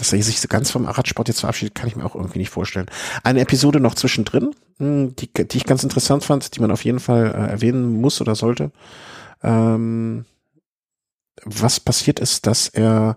dass 0.00 0.12
er 0.12 0.22
sich 0.22 0.40
so 0.40 0.48
ganz 0.48 0.70
vom 0.70 0.86
Radsport 0.86 1.28
jetzt 1.28 1.40
verabschiedet, 1.40 1.74
kann 1.74 1.88
ich 1.88 1.96
mir 1.96 2.04
auch 2.04 2.14
irgendwie 2.14 2.38
nicht 2.38 2.50
vorstellen. 2.50 2.86
Eine 3.22 3.40
Episode 3.40 3.80
noch 3.80 3.94
zwischendrin, 3.94 4.54
hm, 4.78 5.14
die, 5.16 5.30
die 5.32 5.56
ich 5.56 5.64
ganz 5.64 5.82
interessant 5.82 6.24
fand, 6.24 6.56
die 6.56 6.60
man 6.60 6.70
auf 6.70 6.84
jeden 6.84 7.00
Fall 7.00 7.26
äh, 7.26 7.50
erwähnen 7.50 8.00
muss 8.00 8.20
oder 8.20 8.34
sollte. 8.34 8.72
Ähm, 9.42 10.24
was 11.44 11.80
passiert 11.80 12.20
ist, 12.20 12.46
dass 12.46 12.68
er 12.68 13.16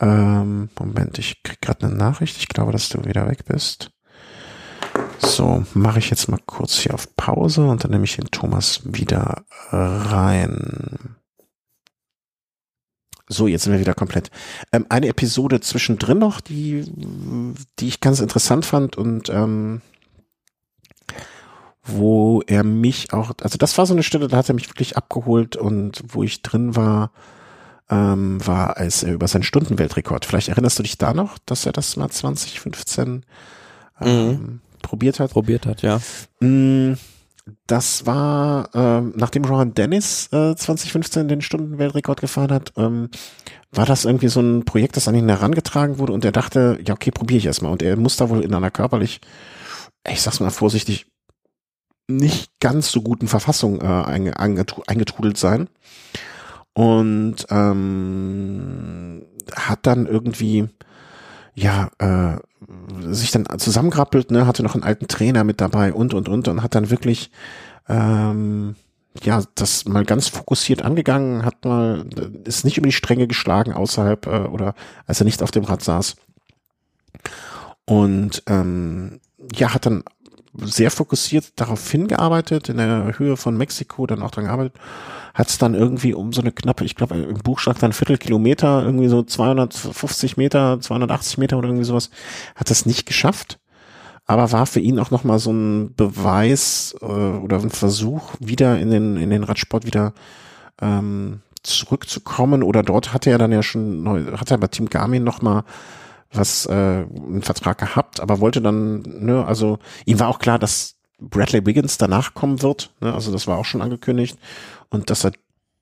ähm, 0.00 0.70
Moment, 0.78 1.18
ich 1.18 1.42
krieg 1.42 1.60
gerade 1.60 1.86
eine 1.86 1.94
Nachricht. 1.94 2.36
Ich 2.38 2.48
glaube, 2.48 2.72
dass 2.72 2.88
du 2.88 3.04
wieder 3.04 3.28
weg 3.28 3.44
bist. 3.46 3.90
So, 5.18 5.64
mache 5.74 5.98
ich 5.98 6.10
jetzt 6.10 6.28
mal 6.28 6.40
kurz 6.46 6.78
hier 6.78 6.94
auf 6.94 7.16
Pause 7.16 7.66
und 7.66 7.82
dann 7.82 7.90
nehme 7.90 8.04
ich 8.04 8.16
den 8.16 8.30
Thomas 8.30 8.80
wieder 8.84 9.44
rein. 9.70 11.16
So, 13.28 13.46
jetzt 13.46 13.64
sind 13.64 13.72
wir 13.72 13.80
wieder 13.80 13.94
komplett. 13.94 14.30
Ähm, 14.72 14.86
eine 14.88 15.08
Episode 15.08 15.60
zwischendrin 15.60 16.18
noch, 16.18 16.40
die, 16.40 16.84
die 17.78 17.88
ich 17.88 18.00
ganz 18.00 18.20
interessant 18.20 18.64
fand 18.64 18.96
und 18.96 19.28
ähm, 19.28 19.82
wo 21.84 22.42
er 22.46 22.64
mich 22.64 23.12
auch, 23.12 23.32
also 23.42 23.58
das 23.58 23.76
war 23.78 23.86
so 23.86 23.94
eine 23.94 24.02
Stelle, 24.02 24.28
da 24.28 24.38
hat 24.38 24.48
er 24.48 24.54
mich 24.54 24.68
wirklich 24.68 24.96
abgeholt 24.96 25.56
und 25.56 26.02
wo 26.08 26.22
ich 26.22 26.42
drin 26.42 26.76
war, 26.76 27.12
ähm, 27.90 28.46
war 28.46 28.76
als 28.76 29.02
er 29.02 29.14
über 29.14 29.28
seinen 29.28 29.42
Stundenweltrekord. 29.42 30.24
Vielleicht 30.24 30.48
erinnerst 30.48 30.78
du 30.78 30.82
dich 30.82 30.98
da 30.98 31.14
noch, 31.14 31.38
dass 31.46 31.66
er 31.66 31.72
das 31.72 31.96
mal 31.96 32.10
2015 32.10 33.24
ähm, 34.00 34.26
mhm. 34.26 34.60
probiert 34.82 35.20
hat? 35.20 35.32
Probiert 35.32 35.66
hat, 35.66 35.82
ja. 35.82 36.00
Mm, 36.40 36.94
das 37.66 38.06
war, 38.06 38.70
ähm, 38.74 39.12
nachdem 39.16 39.44
Ron 39.44 39.74
Dennis 39.74 40.28
äh, 40.32 40.54
2015 40.54 41.28
den 41.28 41.40
Stundenweltrekord 41.40 42.20
gefahren 42.20 42.50
hat, 42.50 42.72
ähm, 42.76 43.10
war 43.70 43.86
das 43.86 44.04
irgendwie 44.04 44.28
so 44.28 44.40
ein 44.40 44.64
Projekt, 44.64 44.96
das 44.96 45.08
an 45.08 45.14
ihn 45.14 45.28
herangetragen 45.28 45.98
wurde 45.98 46.12
und 46.12 46.24
er 46.24 46.32
dachte, 46.32 46.78
ja 46.86 46.94
okay, 46.94 47.10
probiere 47.10 47.38
ich 47.38 47.46
erstmal. 47.46 47.72
Und 47.72 47.82
er 47.82 47.96
muss 47.96 48.16
da 48.16 48.28
wohl 48.30 48.42
in 48.42 48.54
einer 48.54 48.70
körperlich, 48.70 49.20
ich 50.08 50.22
sag's 50.22 50.40
mal 50.40 50.50
vorsichtig, 50.50 51.06
nicht 52.08 52.50
ganz 52.60 52.90
so 52.90 53.02
guten 53.02 53.28
Verfassung 53.28 53.80
äh, 53.80 54.32
eingetrudelt 54.86 55.36
sein. 55.36 55.68
Und 56.72 57.46
ähm, 57.50 59.26
hat 59.54 59.86
dann 59.86 60.06
irgendwie 60.06 60.68
ja, 61.58 61.90
äh, 61.98 62.38
sich 63.10 63.30
dann 63.30 63.46
zusammengrappelt, 63.58 64.30
ne, 64.30 64.46
hatte 64.46 64.62
noch 64.62 64.74
einen 64.74 64.84
alten 64.84 65.08
Trainer 65.08 65.44
mit 65.44 65.60
dabei 65.60 65.92
und 65.92 66.14
und 66.14 66.28
und 66.28 66.48
und 66.48 66.62
hat 66.62 66.74
dann 66.74 66.90
wirklich 66.90 67.30
ähm, 67.88 68.76
ja 69.22 69.42
das 69.54 69.84
mal 69.84 70.04
ganz 70.04 70.28
fokussiert 70.28 70.82
angegangen, 70.82 71.44
hat 71.44 71.64
mal 71.64 72.06
ist 72.44 72.64
nicht 72.64 72.78
über 72.78 72.86
die 72.86 72.92
Stränge 72.92 73.26
geschlagen 73.26 73.72
außerhalb 73.72 74.26
äh, 74.26 74.30
oder 74.48 74.74
als 75.06 75.20
er 75.20 75.24
nicht 75.24 75.42
auf 75.42 75.50
dem 75.50 75.64
Rad 75.64 75.82
saß. 75.82 76.16
Und 77.84 78.42
ähm, 78.46 79.20
ja 79.54 79.72
hat 79.72 79.86
dann 79.86 80.02
sehr 80.54 80.90
fokussiert 80.90 81.52
darauf 81.56 81.90
hingearbeitet, 81.90 82.68
in 82.68 82.78
der 82.78 83.18
Höhe 83.18 83.36
von 83.36 83.56
Mexiko 83.56 84.06
dann 84.06 84.22
auch 84.22 84.30
dran 84.30 84.44
gearbeitet, 84.44 84.74
hat 85.34 85.48
es 85.48 85.58
dann 85.58 85.74
irgendwie 85.74 86.14
um 86.14 86.32
so 86.32 86.40
eine 86.40 86.52
knappe, 86.52 86.84
ich 86.84 86.96
glaube 86.96 87.16
im 87.16 87.38
Buch 87.38 87.58
stand 87.58 87.82
dann 87.82 87.92
Viertelkilometer, 87.92 88.82
irgendwie 88.84 89.08
so 89.08 89.22
250 89.22 90.36
Meter, 90.36 90.80
280 90.80 91.38
Meter 91.38 91.58
oder 91.58 91.68
irgendwie 91.68 91.84
sowas, 91.84 92.10
hat 92.56 92.70
es 92.70 92.86
nicht 92.86 93.06
geschafft 93.06 93.58
aber 94.28 94.52
war 94.52 94.66
für 94.66 94.80
ihn 94.80 94.98
auch 94.98 95.10
nochmal 95.10 95.38
so 95.38 95.50
ein 95.50 95.94
Beweis 95.96 96.94
äh, 97.00 97.06
oder 97.06 97.60
ein 97.60 97.70
Versuch, 97.70 98.34
wieder 98.40 98.78
in 98.78 98.90
den, 98.90 99.16
in 99.16 99.30
den 99.30 99.42
Radsport 99.42 99.86
wieder 99.86 100.12
ähm, 100.82 101.40
zurückzukommen. 101.62 102.62
Oder 102.62 102.82
dort 102.82 103.14
hatte 103.14 103.30
er 103.30 103.38
dann 103.38 103.52
ja 103.52 103.62
schon, 103.62 104.06
hat 104.38 104.50
er 104.50 104.58
bei 104.58 104.66
Team 104.66 104.90
Garmin 104.90 105.24
nochmal 105.24 105.64
was, 106.32 106.66
äh, 106.66 106.72
einen 106.72 107.42
Vertrag 107.42 107.78
gehabt, 107.78 108.20
aber 108.20 108.40
wollte 108.40 108.60
dann, 108.60 109.02
ne, 109.02 109.44
also 109.44 109.78
ihm 110.04 110.20
war 110.20 110.28
auch 110.28 110.38
klar, 110.38 110.58
dass 110.58 110.96
Bradley 111.20 111.64
Wiggins 111.64 111.98
danach 111.98 112.34
kommen 112.34 112.62
wird, 112.62 112.92
ne, 113.00 113.14
also 113.14 113.32
das 113.32 113.46
war 113.46 113.58
auch 113.58 113.64
schon 113.64 113.82
angekündigt 113.82 114.38
und 114.90 115.10
dass 115.10 115.24
er 115.24 115.32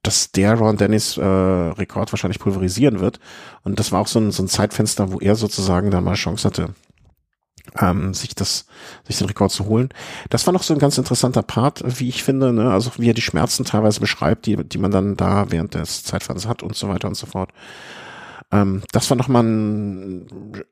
dass 0.06 0.30
der 0.30 0.54
Ron 0.54 0.76
Dennis 0.76 1.16
äh, 1.16 1.24
Rekord 1.24 2.12
wahrscheinlich 2.12 2.38
pulverisieren 2.38 3.00
wird. 3.00 3.18
Und 3.64 3.80
das 3.80 3.90
war 3.90 4.00
auch 4.00 4.06
so 4.06 4.20
ein, 4.20 4.30
so 4.30 4.42
ein 4.42 4.48
Zeitfenster, 4.48 5.10
wo 5.10 5.18
er 5.18 5.34
sozusagen 5.34 5.90
dann 5.90 6.04
mal 6.04 6.14
Chance 6.14 6.46
hatte, 6.46 6.74
ähm, 7.80 8.14
sich 8.14 8.34
das, 8.34 8.66
sich 9.04 9.18
den 9.18 9.26
Rekord 9.26 9.50
zu 9.50 9.66
holen. 9.66 9.88
Das 10.30 10.46
war 10.46 10.52
noch 10.52 10.62
so 10.62 10.74
ein 10.74 10.78
ganz 10.78 10.96
interessanter 10.96 11.42
Part, 11.42 11.82
wie 11.98 12.08
ich 12.08 12.22
finde, 12.22 12.52
ne? 12.52 12.70
also 12.70 12.92
wie 12.98 13.10
er 13.10 13.14
die 13.14 13.22
Schmerzen 13.22 13.64
teilweise 13.64 14.00
beschreibt, 14.00 14.46
die, 14.46 14.56
die 14.56 14.78
man 14.78 14.92
dann 14.92 15.16
da 15.16 15.50
während 15.50 15.74
des 15.74 16.04
Zeitfahrens 16.04 16.46
hat 16.46 16.62
und 16.62 16.76
so 16.76 16.88
weiter 16.88 17.08
und 17.08 17.16
so 17.16 17.26
fort. 17.26 17.50
Ähm, 18.52 18.82
das 18.92 19.08
war 19.10 19.16
nochmal 19.16 19.42
ein, 19.42 20.26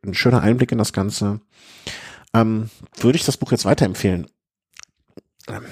ein 0.04 0.14
schöner 0.14 0.42
Einblick 0.42 0.72
in 0.72 0.78
das 0.78 0.92
Ganze. 0.92 1.40
Ähm, 2.32 2.70
würde 2.98 3.16
ich 3.16 3.24
das 3.24 3.36
Buch 3.36 3.52
jetzt 3.52 3.64
weiterempfehlen? 3.64 4.26
Ähm, 5.48 5.64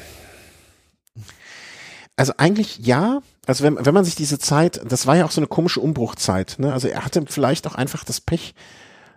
also 2.17 2.35
eigentlich 2.37 2.79
ja. 2.79 3.21
Also 3.47 3.65
wenn, 3.65 3.85
wenn 3.85 3.95
man 3.95 4.05
sich 4.05 4.15
diese 4.15 4.39
Zeit, 4.39 4.81
das 4.87 5.07
war 5.07 5.17
ja 5.17 5.25
auch 5.25 5.31
so 5.33 5.41
eine 5.41 5.49
komische 5.49 5.81
Umbruchzeit. 5.81 6.57
Ne? 6.59 6.73
Also 6.73 6.89
er 6.89 7.05
hatte 7.05 7.25
vielleicht 7.27 7.67
auch 7.67 7.75
einfach 7.75 8.05
das 8.05 8.21
Pech, 8.21 8.55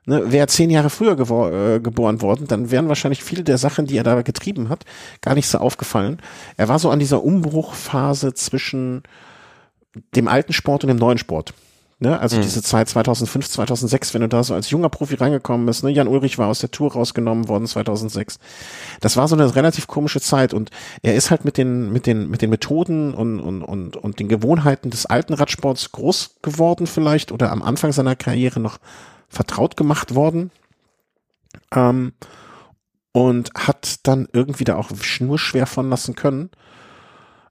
Ne, 0.07 0.31
wäre 0.31 0.45
zehn 0.45 0.69
Jahre 0.69 0.91
früher 0.91 1.13
äh, 1.13 1.79
geboren 1.79 2.21
worden, 2.21 2.45
dann 2.47 2.69
wären 2.69 2.88
wahrscheinlich 2.88 3.23
viele 3.23 3.43
der 3.43 3.57
Sachen, 3.57 3.88
die 3.88 3.97
er 3.97 4.03
da 4.03 4.21
getrieben 4.21 4.69
hat, 4.69 4.86
gar 5.21 5.33
nicht 5.33 5.47
so 5.47 5.57
aufgefallen. 5.57 6.21
Er 6.57 6.67
war 6.67 6.77
so 6.77 6.91
an 6.91 6.99
dieser 6.99 7.23
Umbruchphase 7.23 8.36
zwischen 8.36 9.01
dem 10.15 10.27
alten 10.27 10.53
Sport 10.53 10.83
und 10.83 10.89
dem 10.89 10.97
neuen 10.97 11.17
Sport. 11.17 11.55
Ne? 11.97 12.19
Also 12.19 12.35
mhm. 12.35 12.41
diese 12.41 12.61
Zeit 12.61 12.89
2005, 12.89 13.49
2006, 13.49 14.13
wenn 14.13 14.21
du 14.21 14.27
da 14.27 14.43
so 14.43 14.53
als 14.53 14.69
junger 14.69 14.89
Profi 14.89 15.15
reingekommen 15.15 15.65
bist, 15.65 15.81
ne? 15.81 15.91
Jan 15.91 16.09
Ulrich 16.09 16.37
war 16.37 16.49
aus 16.49 16.59
der 16.59 16.69
Tour 16.69 16.91
rausgenommen 16.91 17.47
worden 17.47 17.67
2006. 17.67 18.37
Das 18.99 19.15
war 19.15 19.29
so 19.29 19.35
eine 19.35 19.55
relativ 19.55 19.87
komische 19.87 20.19
Zeit 20.19 20.53
und 20.53 20.71
er 21.03 21.15
ist 21.15 21.31
halt 21.31 21.45
mit 21.45 21.57
den 21.57 21.93
mit 21.93 22.05
den 22.05 22.29
mit 22.29 22.41
den 22.41 22.49
Methoden 22.49 23.13
und 23.13 23.39
und 23.39 23.63
und 23.63 23.95
und 23.95 24.19
den 24.19 24.27
Gewohnheiten 24.27 24.89
des 24.89 25.05
alten 25.05 25.33
Radsports 25.35 25.93
groß 25.93 26.35
geworden 26.41 26.85
vielleicht 26.85 27.31
oder 27.31 27.49
am 27.53 27.61
Anfang 27.61 27.93
seiner 27.93 28.17
Karriere 28.17 28.59
noch 28.59 28.77
vertraut 29.29 29.77
gemacht 29.77 30.15
worden 30.15 30.51
ähm, 31.73 32.11
und 33.13 33.51
hat 33.55 33.99
dann 34.03 34.27
irgendwie 34.33 34.65
da 34.65 34.75
auch 34.75 34.91
nur 35.21 35.39
schwer 35.39 35.65
von 35.65 35.89
lassen 35.89 36.15
können. 36.15 36.49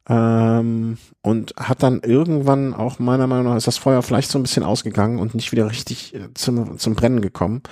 Ähm, 0.07 0.99
und 1.23 1.55
hat 1.57 1.83
dann 1.83 2.01
irgendwann 2.01 2.75
auch 2.75 2.99
meiner 2.99 3.27
Meinung 3.27 3.47
nach 3.47 3.57
ist 3.57 3.67
das 3.67 3.79
Feuer 3.79 4.03
vielleicht 4.03 4.31
so 4.31 4.39
ein 4.39 4.43
bisschen 4.43 4.63
ausgegangen 4.63 5.19
und 5.19 5.35
nicht 5.35 5.51
wieder 5.51 5.71
richtig 5.71 6.15
äh, 6.15 6.29
zum, 6.35 6.79
zum 6.79 6.95
Brennen 6.95 7.23
gekommen. 7.23 7.63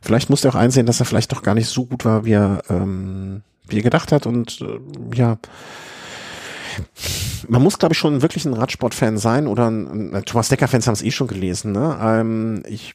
Vielleicht 0.00 0.30
musste 0.30 0.48
er 0.48 0.54
auch 0.54 0.58
einsehen, 0.58 0.86
dass 0.86 1.00
er 1.00 1.06
vielleicht 1.06 1.32
doch 1.32 1.42
gar 1.42 1.54
nicht 1.54 1.68
so 1.68 1.86
gut 1.86 2.04
war, 2.04 2.24
wie 2.24 2.32
er, 2.32 2.62
ähm, 2.68 3.42
wie 3.66 3.78
er 3.78 3.82
gedacht 3.82 4.12
hat 4.12 4.26
und 4.26 4.60
äh, 4.60 5.16
ja, 5.16 5.38
man 7.48 7.62
muss, 7.62 7.78
glaube 7.78 7.94
ich, 7.94 7.98
schon 7.98 8.22
wirklich 8.22 8.44
ein 8.44 8.54
Radsport-Fan 8.54 9.18
sein 9.18 9.46
oder 9.46 9.70
ein, 9.70 10.14
ein 10.14 10.24
Thomas 10.24 10.48
Decker-Fans 10.48 10.86
haben 10.86 10.94
es 10.94 11.02
eh 11.02 11.10
schon 11.10 11.26
gelesen. 11.26 11.72
Ne? 11.72 11.98
Ähm, 12.00 12.62
ich, 12.66 12.94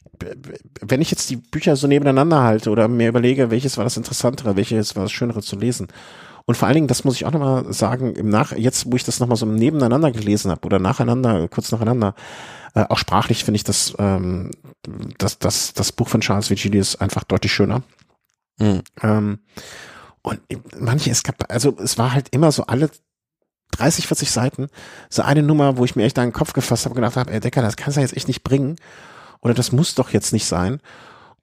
wenn 0.82 1.02
ich 1.02 1.12
jetzt 1.12 1.30
die 1.30 1.36
Bücher 1.36 1.76
so 1.76 1.88
nebeneinander 1.88 2.42
halte 2.44 2.70
oder 2.70 2.88
mir 2.88 3.10
überlege, 3.10 3.52
welches 3.52 3.78
war 3.78 3.84
das 3.84 3.98
Interessantere, 3.98 4.56
welches 4.56 4.96
war 4.96 5.04
das 5.04 5.12
Schönere 5.12 5.42
zu 5.42 5.58
lesen. 5.58 5.88
Und 6.48 6.56
vor 6.56 6.68
allen 6.68 6.76
Dingen, 6.76 6.88
das 6.88 7.04
muss 7.04 7.16
ich 7.16 7.26
auch 7.26 7.32
nochmal 7.32 7.74
sagen, 7.74 8.16
im 8.16 8.30
Nach 8.30 8.54
jetzt, 8.54 8.89
wo 8.89 8.95
ich 8.95 9.04
das 9.04 9.20
nochmal 9.20 9.36
so 9.36 9.45
nebeneinander 9.45 10.14
gelesen 10.14 10.50
habe 10.50 10.66
oder 10.66 10.80
nacheinander, 10.80 11.50
kurz 11.50 11.74
nacheinander, 11.74 12.16
äh, 12.74 12.86
auch 12.88 12.98
sprachlich 12.98 13.43
finde 13.43 13.58
ich 13.58 13.66
das, 13.66 13.93
ähm, 14.00 14.52
das, 15.18 15.39
das, 15.39 15.74
das 15.74 15.91
Buch 15.91 16.08
von 16.08 16.22
Charles 16.22 16.50
Vigilius 16.50 16.95
einfach 16.95 17.26
deutlich 17.26 17.52
schöner. 17.52 17.84
Mhm. 18.60 18.82
Ähm, 19.04 19.39
und 20.22 20.39
manche, 20.80 21.12
es 21.12 21.24
gab, 21.24 21.52
also 21.52 21.76
es 21.84 21.98
war 21.98 22.14
halt 22.14 22.30
immer 22.32 22.54
so 22.54 22.66
alle 22.66 22.91
30, 23.72 24.08
40 24.08 24.32
Seiten, 24.32 24.68
so 25.10 25.24
eine 25.24 25.43
Nummer, 25.43 25.78
wo 25.78 25.84
ich 25.84 25.98
mir 25.98 26.06
echt 26.06 26.18
an 26.18 26.28
den 26.28 26.34
Kopf 26.34 26.54
gefasst 26.54 26.86
habe 26.86 26.93
und 26.93 27.02
gedacht 27.02 27.18
habe, 27.18 27.30
ey 27.30 27.41
Decker, 27.41 27.62
das 27.62 27.76
kannst 27.76 27.98
du 27.98 28.02
jetzt 28.02 28.16
echt 28.16 28.30
nicht 28.30 28.45
bringen. 28.45 28.78
Oder 29.41 29.54
das 29.54 29.74
muss 29.74 29.95
doch 29.95 30.12
jetzt 30.12 30.32
nicht 30.32 30.45
sein. 30.45 30.80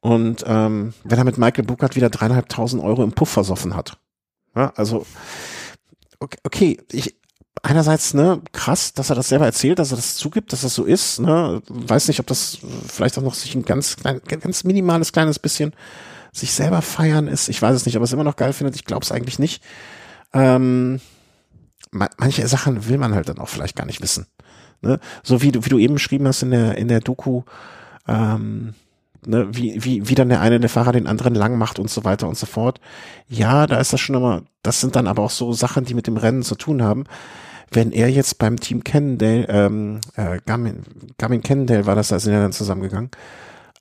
Und 0.01 0.45
ähm, 0.47 0.95
wenn 1.05 1.19
er 1.19 1.25
mit 1.25 1.37
Michael 1.37 1.65
Buckert 1.65 1.95
wieder 1.95 2.09
dreieinhalbtausend 2.09 2.83
Euro 2.83 3.05
im 3.05 3.13
Puff 3.13 3.29
versoffen 3.29 3.77
hat. 3.77 3.99
Ja, 4.55 4.73
also, 4.77 5.07
okay, 6.21 6.39
okay, 6.45 6.81
ich, 6.93 7.17
einerseits, 7.63 8.15
ne, 8.15 8.41
krass, 8.53 8.93
dass 8.93 9.11
er 9.11 9.17
das 9.17 9.29
selber 9.29 9.47
erzählt, 9.47 9.79
dass 9.79 9.93
er 9.93 9.97
das 9.97 10.17
zugibt, 10.17 10.53
dass 10.53 10.63
das 10.63 10.75
so 10.75 10.85
ist, 10.85 11.21
ne, 11.21 11.63
weiß 11.69 12.09
nicht, 12.09 12.21
ob 12.21 12.27
das 12.27 12.59
vielleicht 12.89 13.19
auch 13.19 13.23
noch 13.23 13.35
sich 13.35 13.55
ein 13.55 13.65
ganz, 13.65 13.97
klein, 13.97 14.21
ganz 14.25 14.65
minimales 14.65 15.13
kleines 15.13 15.39
bisschen 15.39 15.75
sich 16.33 16.53
selber 16.53 16.83
feiern 16.83 17.29
ist, 17.29 17.49
ich 17.49 17.63
weiß 17.63 17.77
es 17.77 17.87
nicht, 17.87 17.97
aber 17.97 18.05
es 18.05 18.13
immer 18.13 18.25
noch 18.25 18.37
geil 18.37 18.53
findet, 18.53 18.75
ich 18.77 18.85
glaube 18.85 19.05
es 19.05 19.13
eigentlich 19.13 19.39
nicht. 19.39 19.63
Ähm, 20.33 21.01
manche 21.91 22.47
Sachen 22.49 22.89
will 22.89 22.99
man 22.99 23.15
halt 23.15 23.29
dann 23.29 23.39
auch 23.39 23.49
vielleicht 23.49 23.77
gar 23.77 23.87
nicht 23.87 24.03
wissen. 24.03 24.27
Ne? 24.83 24.99
So 25.23 25.43
wie 25.43 25.53
du, 25.53 25.65
wie 25.65 25.71
du 25.71 25.79
eben 25.79 25.95
beschrieben 25.95 26.27
hast 26.27 26.43
in 26.43 26.51
der, 26.51 26.77
in 26.77 26.89
der 26.89 27.01
Doku, 27.01 27.43
ähm, 28.09 28.75
ne, 29.27 29.49
wie, 29.53 29.85
wie, 29.85 30.09
wie 30.09 30.15
dann 30.15 30.29
der 30.29 30.41
eine 30.41 30.61
der 30.61 30.71
Fahrer 30.71 30.93
den 30.93 31.07
anderen 31.07 31.35
lang 31.35 31.59
macht 31.59 31.79
und 31.79 31.91
so 31.91 32.05
weiter 32.05 32.29
und 32.29 32.37
so 32.37 32.47
fort. 32.47 32.81
Ja, 33.29 33.67
da 33.67 33.79
ist 33.79 33.93
das 33.93 34.01
schon 34.01 34.17
immer, 34.17 34.43
das 34.63 34.81
sind 34.81 34.97
dann 34.97 35.07
aber 35.07 35.23
auch 35.23 35.31
so 35.31 35.53
Sachen, 35.53 35.85
die 35.85 35.95
mit 35.95 36.07
dem 36.07 36.17
Rennen 36.17 36.43
zu 36.43 36.55
tun 36.55 36.83
haben. 36.83 37.05
Wenn 37.71 37.93
er 37.93 38.09
jetzt 38.09 38.39
beim 38.39 38.61
Team 38.61 38.85
Cannondale, 38.85 39.47
ähm, 39.49 40.01
äh, 40.17 40.39
Garmin, 40.47 40.85
Garmin 41.19 41.43
Cannondale 41.43 41.87
war 41.87 41.95
das, 41.95 42.09
da 42.09 42.19
sind 42.19 42.33
ja 42.33 42.41
dann 42.41 42.53
zusammengegangen, 42.53 43.11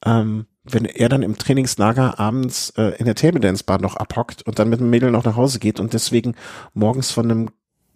ähm, 0.05 0.45
wenn 0.63 0.85
er 0.85 1.09
dann 1.09 1.23
im 1.23 1.37
Trainingslager 1.37 2.19
abends 2.19 2.71
äh, 2.77 2.95
in 2.97 3.05
der 3.05 3.15
Table 3.15 3.41
Dance 3.41 3.63
Bar 3.63 3.81
noch 3.81 3.97
abhockt 3.97 4.41
und 4.43 4.57
dann 4.59 4.69
mit 4.69 4.79
dem 4.79 4.89
Mädel 4.89 5.11
noch 5.11 5.25
nach 5.25 5.35
Hause 5.35 5.59
geht 5.59 5.79
und 5.79 5.93
deswegen 5.93 6.35
morgens 6.73 7.11
von 7.11 7.29
einem 7.29 7.49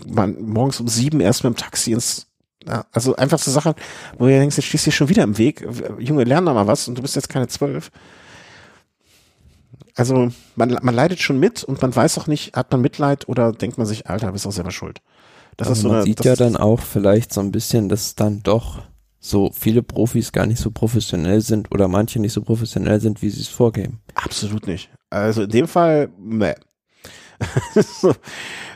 man 0.06 0.40
morgens 0.42 0.80
um 0.80 0.88
sieben 0.88 1.22
erst 1.22 1.44
mit 1.44 1.54
dem 1.54 1.58
Taxi 1.58 1.92
ins 1.92 2.27
ja, 2.66 2.86
also 2.92 3.16
einfach 3.16 3.40
so 3.40 3.52
Sachen, 3.52 3.74
wo 4.18 4.26
du 4.26 4.32
denkst, 4.32 4.58
jetzt 4.58 4.66
stehst 4.66 4.86
du 4.86 4.90
hier 4.90 4.94
schon 4.94 5.10
wieder 5.10 5.24
im 5.24 5.38
Weg. 5.38 5.68
Junge, 6.00 6.24
lern 6.24 6.46
doch 6.46 6.54
mal 6.54 6.68
was 6.68 6.88
und 6.88 6.98
du 6.98 7.02
bist 7.02 7.16
jetzt 7.16 7.30
keine 7.30 7.48
zwölf. 7.48 7.92
Also 9.96 10.30
man, 10.56 10.78
man 10.82 10.94
leidet 10.94 11.20
schon 11.20 11.40
mit 11.40 11.64
und 11.64 11.82
man 11.82 11.96
weiß 11.96 12.18
auch 12.20 12.28
nicht, 12.28 12.56
hat 12.56 12.72
man 12.72 12.82
Mitleid 12.82 13.28
oder 13.28 13.52
denkt 13.52 13.78
man 13.78 13.88
sich, 13.88 14.08
Alter, 14.08 14.32
bist 14.32 14.46
auch 14.46 14.52
selber 14.52 14.72
schuld. 14.72 15.02
Das 15.56 15.68
also 15.68 15.80
ist 15.80 15.82
so 15.84 15.88
man 15.88 15.98
eine, 15.98 16.06
sieht 16.06 16.24
ja 16.24 16.36
dann 16.36 16.56
auch 16.56 16.82
vielleicht 16.82 17.34
so 17.34 17.42
ein 17.42 17.52
bisschen, 17.52 17.90
dass 17.90 18.16
dann 18.16 18.44
doch 18.44 18.84
so 19.20 19.52
viele 19.52 19.82
Profis 19.82 20.32
gar 20.32 20.46
nicht 20.46 20.60
so 20.60 20.70
professionell 20.70 21.42
sind 21.42 21.72
oder 21.72 21.88
manche 21.88 22.20
nicht 22.20 22.34
so 22.34 22.42
professionell 22.42 23.02
sind, 23.02 23.22
wie 23.24 23.30
sie 23.30 23.42
es 23.42 23.48
vorgeben. 23.48 24.00
Absolut 24.14 24.68
nicht. 24.68 24.92
Also 25.10 25.44
in 25.44 25.50
dem 25.50 25.68
Fall, 25.68 26.10
meh. 26.20 26.54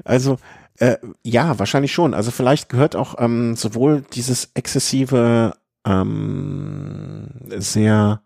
also 0.04 0.38
äh, 0.82 0.98
ja, 1.22 1.60
wahrscheinlich 1.60 1.94
schon. 1.94 2.16
Also 2.16 2.32
vielleicht 2.32 2.68
gehört 2.70 2.96
auch 2.96 3.16
ähm, 3.20 3.56
sowohl 3.56 4.04
dieses 4.14 4.50
exzessive, 4.56 5.54
ähm, 5.86 7.28
sehr 7.58 8.22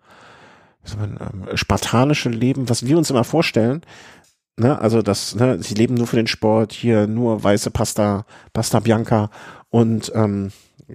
man, 0.98 1.20
ähm, 1.20 1.58
spartanische 1.58 2.30
Leben, 2.30 2.70
was 2.70 2.86
wir 2.86 2.98
uns 2.98 3.10
immer 3.10 3.26
vorstellen, 3.26 3.82
ne, 4.56 4.80
also 4.80 5.02
das, 5.02 5.36
ne, 5.36 5.62
sie 5.62 5.74
leben 5.74 5.96
nur 5.96 6.08
für 6.08 6.16
den 6.16 6.28
Sport, 6.28 6.72
hier 6.72 7.08
nur 7.08 7.44
weiße 7.44 7.72
Pasta, 7.72 8.26
Pasta 8.54 8.80
Bianca 8.80 9.32
und 9.70 10.14
ähm, 10.16 10.54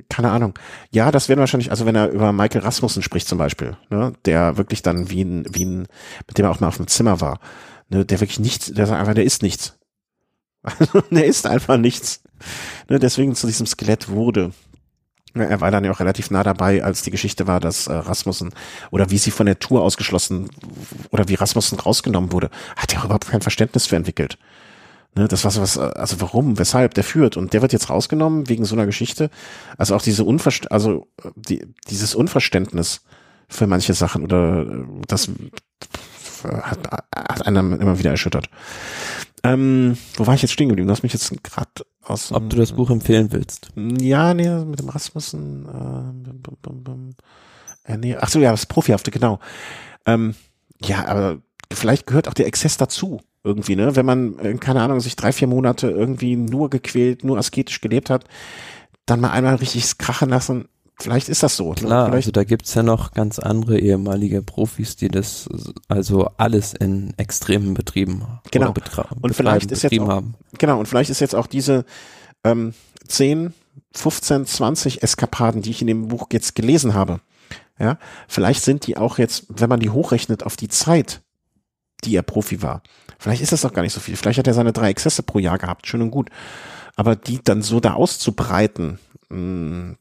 keine 0.09 0.31
Ahnung. 0.31 0.59
Ja, 0.93 1.11
das 1.11 1.29
werden 1.29 1.41
wahrscheinlich, 1.41 1.71
also 1.71 1.85
wenn 1.85 1.97
er 1.97 2.09
über 2.09 2.33
Michael 2.33 2.63
Rasmussen 2.63 3.03
spricht 3.03 3.29
zum 3.29 3.37
Beispiel, 3.37 3.77
ne, 3.91 4.15
der 4.25 4.57
wirklich 4.57 4.81
dann 4.81 5.11
wie 5.11 5.25
ein, 5.25 5.45
wie 5.51 5.67
ein, 5.67 5.89
mit 6.27 6.39
dem 6.39 6.47
er 6.47 6.53
auch 6.53 6.61
mal 6.61 6.69
auf 6.69 6.79
dem 6.79 6.87
Zimmer 6.87 7.21
war, 7.21 7.39
ne, 7.91 8.07
der 8.07 8.21
wirklich 8.21 8.41
nichts, 8.41 8.73
der 8.73 8.87
sagt 8.87 8.99
einfach, 8.99 9.15
der 9.15 9.25
ist 9.25 9.43
nichts. 9.43 9.77
Also, 10.63 11.01
der 11.11 11.27
ist 11.27 11.47
einfach 11.47 11.77
nichts. 11.77 12.23
Ne, 12.89 12.99
deswegen 12.99 13.35
zu 13.35 13.47
diesem 13.47 13.67
Skelett 13.67 14.09
wurde. 14.09 14.53
Er 15.35 15.61
war 15.61 15.71
dann 15.71 15.85
ja 15.85 15.93
auch 15.93 16.01
relativ 16.01 16.31
nah 16.31 16.43
dabei, 16.43 16.83
als 16.83 17.03
die 17.03 17.13
Geschichte 17.13 17.47
war, 17.47 17.61
dass 17.61 17.87
äh, 17.87 17.93
Rasmussen 17.93 18.53
oder 18.91 19.11
wie 19.11 19.19
sie 19.19 19.31
von 19.31 19.47
der 19.47 19.61
Tour 19.61 19.83
ausgeschlossen 19.83 20.51
oder 21.11 21.29
wie 21.29 21.35
Rasmussen 21.35 21.79
rausgenommen 21.79 22.33
wurde, 22.33 22.51
hat 22.77 22.93
er 22.95 23.05
überhaupt 23.05 23.29
kein 23.29 23.41
Verständnis 23.41 23.87
für 23.87 23.97
entwickelt. 23.97 24.39
Ne, 25.15 25.29
das 25.29 25.45
war 25.45 25.51
so 25.51 25.61
was, 25.61 25.79
also 25.79 26.21
warum, 26.21 26.59
weshalb 26.59 26.95
der 26.95 27.05
führt 27.05 27.37
und 27.37 27.53
der 27.53 27.63
wird 27.63 27.73
jetzt 27.73 27.91
rausgenommen 27.91 28.49
wegen 28.49 28.65
so 28.65 28.75
einer 28.75 28.87
Geschichte. 28.87 29.31
Also 29.77 29.95
auch 29.95 30.03
diese 30.03 30.25
Unverst 30.25 30.71
also 30.73 31.07
die, 31.37 31.65
dieses 31.89 32.15
Unverständnis 32.15 33.03
für 33.49 33.67
manche 33.67 33.95
Sachen 33.95 34.25
oder 34.25 34.63
äh, 34.63 34.85
das 35.07 35.31
hat, 36.45 36.91
hat 37.15 37.47
einen 37.47 37.81
immer 37.81 37.99
wieder 37.99 38.11
erschüttert. 38.11 38.49
Ähm, 39.43 39.97
wo 40.17 40.27
war 40.27 40.35
ich 40.35 40.43
jetzt 40.43 40.53
stehen 40.53 40.69
geblieben? 40.69 40.89
Du 40.89 40.93
hast 40.93 41.03
mich 41.03 41.13
jetzt 41.13 41.43
gerade 41.43 41.71
aus. 42.03 42.33
Ob 42.33 42.51
du 42.51 42.57
das 42.57 42.73
Buch 42.73 42.91
empfehlen 42.91 43.33
willst? 43.33 43.69
Ja, 43.77 44.35
nee, 44.35 44.49
mit 44.65 44.81
dem 44.81 44.89
Rasmussen. 44.89 45.67
Äh, 47.87 47.93
äh, 47.93 47.97
nee, 47.97 48.17
ach 48.19 48.29
so, 48.29 48.39
ja, 48.39 48.51
das 48.51 48.67
Profihafte, 48.67 49.11
genau. 49.11 49.39
Ähm, 50.07 50.35
ja, 50.83 51.07
aber 51.07 51.39
vielleicht 51.73 52.07
gehört 52.07 52.29
auch 52.29 52.35
der 52.35 52.47
Exzess 52.47 52.77
dazu 52.77 53.21
irgendwie, 53.43 53.77
ne? 53.77 53.97
Wenn 53.97 54.07
man, 54.07 54.39
äh, 54.39 54.55
keine 54.55 54.83
Ahnung, 54.83 55.01
sich 55.01 55.17
drei, 55.17 55.33
vier 55.33 55.49
Monate 55.49 55.91
irgendwie 55.91 56.37
nur 56.37 56.69
gequält, 56.69 57.25
nur 57.25 57.39
asketisch 57.39 57.81
gelebt 57.81 58.11
hat, 58.11 58.25
dann 59.07 59.21
mal 59.21 59.31
einmal 59.31 59.57
richtig 59.57 59.99
krachen 59.99 60.29
lassen, 60.29 60.69
vielleicht 61.01 61.29
ist 61.29 61.43
das 61.43 61.57
so. 61.57 61.71
Ne? 61.71 61.75
Klar, 61.77 62.09
ne? 62.09 62.15
also 62.15 62.31
da 62.31 62.45
gibt's 62.45 62.75
ja 62.75 62.83
noch 62.83 63.13
ganz 63.13 63.39
andere 63.39 63.79
ehemalige 63.79 64.43
Profis, 64.43 64.97
die 64.97 65.09
das 65.09 65.49
also 65.89 66.31
alles 66.37 66.75
in 66.75 67.15
Extremen 67.17 67.75
betrieben 67.75 68.23
haben. 68.23 68.41
Genau. 68.51 68.75
Und 69.21 69.35
vielleicht 69.35 69.71
ist 69.71 69.83
jetzt 69.83 69.99
auch, 70.01 70.09
haben. 70.09 70.35
Genau, 70.59 70.79
und 70.79 70.87
vielleicht 70.87 71.11
ist 71.11 71.21
jetzt 71.21 71.35
auch 71.35 71.47
diese 71.47 71.85
ähm, 72.45 72.75
10, 73.07 73.53
15, 73.93 74.47
20 74.47 75.03
Eskapaden, 75.03 75.63
die 75.63 75.71
ich 75.71 75.81
in 75.81 75.89
dem 75.89 76.09
Buch 76.09 76.29
jetzt 76.33 76.55
gelesen 76.55 76.95
habe, 76.95 77.21
ja, 77.79 77.99
vielleicht 78.29 78.63
sind 78.63 78.87
die 78.87 78.97
auch 78.97 79.19
jetzt, 79.19 79.47
wenn 79.49 79.69
man 79.69 79.81
die 79.81 79.91
hochrechnet 79.91 80.45
auf 80.45 80.57
die 80.57 80.69
Zeit, 80.69 81.23
die 82.05 82.15
er 82.15 82.23
Profi 82.23 82.63
war, 82.63 82.83
vielleicht 83.19 83.43
ist 83.43 83.53
das 83.53 83.63
doch 83.63 83.73
gar 83.73 83.83
nicht 83.83 83.95
so 83.95 84.01
viel. 84.01 84.17
Vielleicht 84.17 84.39
hat 84.39 84.47
er 84.47 84.55
seine 84.55 84.73
drei 84.73 84.91
Exzesse 84.91 85.23
pro 85.23 85.39
Jahr 85.39 85.59
gehabt, 85.59 85.87
schön 85.87 86.03
und 86.03 86.11
gut. 86.11 86.31
Aber 86.97 87.17
die 87.17 87.41
dann 87.43 87.63
so 87.63 87.81
da 87.81 87.95
auszubreiten, 87.95 88.99
mh, 89.31 89.97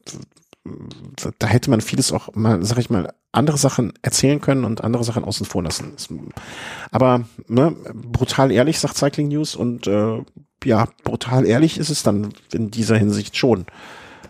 da 1.38 1.46
hätte 1.46 1.70
man 1.70 1.80
vieles 1.80 2.12
auch 2.12 2.34
mal, 2.34 2.62
sag 2.64 2.78
ich 2.78 2.90
mal, 2.90 3.12
andere 3.32 3.56
Sachen 3.56 3.92
erzählen 4.02 4.40
können 4.40 4.64
und 4.64 4.84
andere 4.84 5.04
Sachen 5.04 5.24
außen 5.24 5.46
vor 5.46 5.62
lassen. 5.62 5.94
Aber 6.90 7.24
ne, 7.48 7.74
brutal 7.94 8.50
ehrlich, 8.50 8.78
sagt 8.78 8.96
Cycling 8.96 9.28
News 9.28 9.56
und 9.56 9.86
äh, 9.86 10.22
ja, 10.64 10.88
brutal 11.04 11.46
ehrlich 11.46 11.78
ist 11.78 11.90
es 11.90 12.02
dann 12.02 12.34
in 12.52 12.70
dieser 12.70 12.98
Hinsicht 12.98 13.36
schon. 13.36 13.66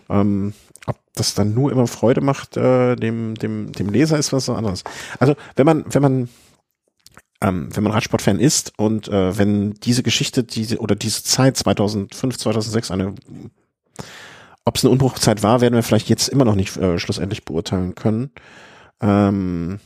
Ähm, 0.09 0.53
ob 0.87 0.97
das 1.15 1.33
dann 1.33 1.53
nur 1.53 1.71
immer 1.71 1.87
Freude 1.87 2.21
macht, 2.21 2.57
äh, 2.57 2.95
dem, 2.95 3.35
dem, 3.35 3.71
dem 3.73 3.89
Leser 3.89 4.17
ist 4.17 4.31
was 4.31 4.49
anderes. 4.49 4.83
Also 5.19 5.35
wenn 5.55 5.65
man, 5.65 5.85
wenn 5.93 6.01
man 6.01 6.29
ähm, 7.41 7.69
wenn 7.75 7.83
man 7.83 7.91
Radsportfan 7.91 8.39
ist 8.39 8.77
und 8.77 9.07
äh, 9.07 9.37
wenn 9.37 9.73
diese 9.73 10.03
Geschichte, 10.03 10.43
diese 10.43 10.77
oder 10.77 10.95
diese 10.95 11.23
Zeit 11.23 11.57
2005, 11.57 12.37
2006 12.37 12.91
eine 12.91 13.15
ob 14.65 14.75
es 14.75 14.83
eine 14.83 14.91
Unbruchzeit 14.91 15.43
war, 15.43 15.61
werden 15.61 15.75
wir 15.75 15.83
vielleicht 15.83 16.09
jetzt 16.09 16.27
immer 16.27 16.45
noch 16.45 16.55
nicht 16.55 16.77
äh, 16.77 16.99
schlussendlich 16.99 17.45
beurteilen 17.45 17.95
können. 17.95 18.31
Ähm, 19.01 19.79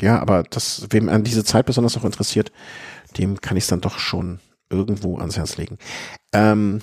ja, 0.00 0.20
aber 0.20 0.42
das, 0.42 0.86
wem 0.90 1.08
an 1.08 1.24
diese 1.24 1.44
Zeit 1.44 1.66
besonders 1.66 1.96
auch 1.96 2.04
interessiert, 2.04 2.50
dem 3.18 3.40
kann 3.40 3.56
ich 3.56 3.64
es 3.64 3.68
dann 3.68 3.80
doch 3.80 3.98
schon 3.98 4.40
irgendwo 4.70 5.18
ans 5.18 5.36
Herz 5.36 5.56
legen. 5.56 5.78
Ähm, 6.32 6.80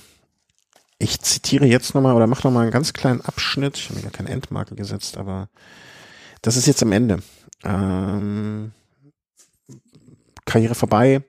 ich 0.97 1.19
zitiere 1.19 1.65
jetzt 1.65 1.95
nochmal 1.95 2.15
oder 2.15 2.28
mache 2.28 2.47
nochmal 2.47 2.63
einen 2.63 2.72
ganz 2.72 2.93
kleinen 2.93 3.22
Abschnitt. 3.22 3.78
Ich 3.78 3.86
habe 3.86 3.95
mir 3.95 4.03
gar 4.03 4.11
keine 4.11 4.30
Endmarke 4.30 4.76
gesetzt, 4.76 5.17
aber 5.17 5.49
das 6.41 6.57
ist 6.57 6.67
jetzt 6.67 6.84
am 6.84 6.91
Ende. 6.91 7.24
Ähm, 7.63 8.72
Karriere 10.45 10.76
vorbei. 10.76 11.24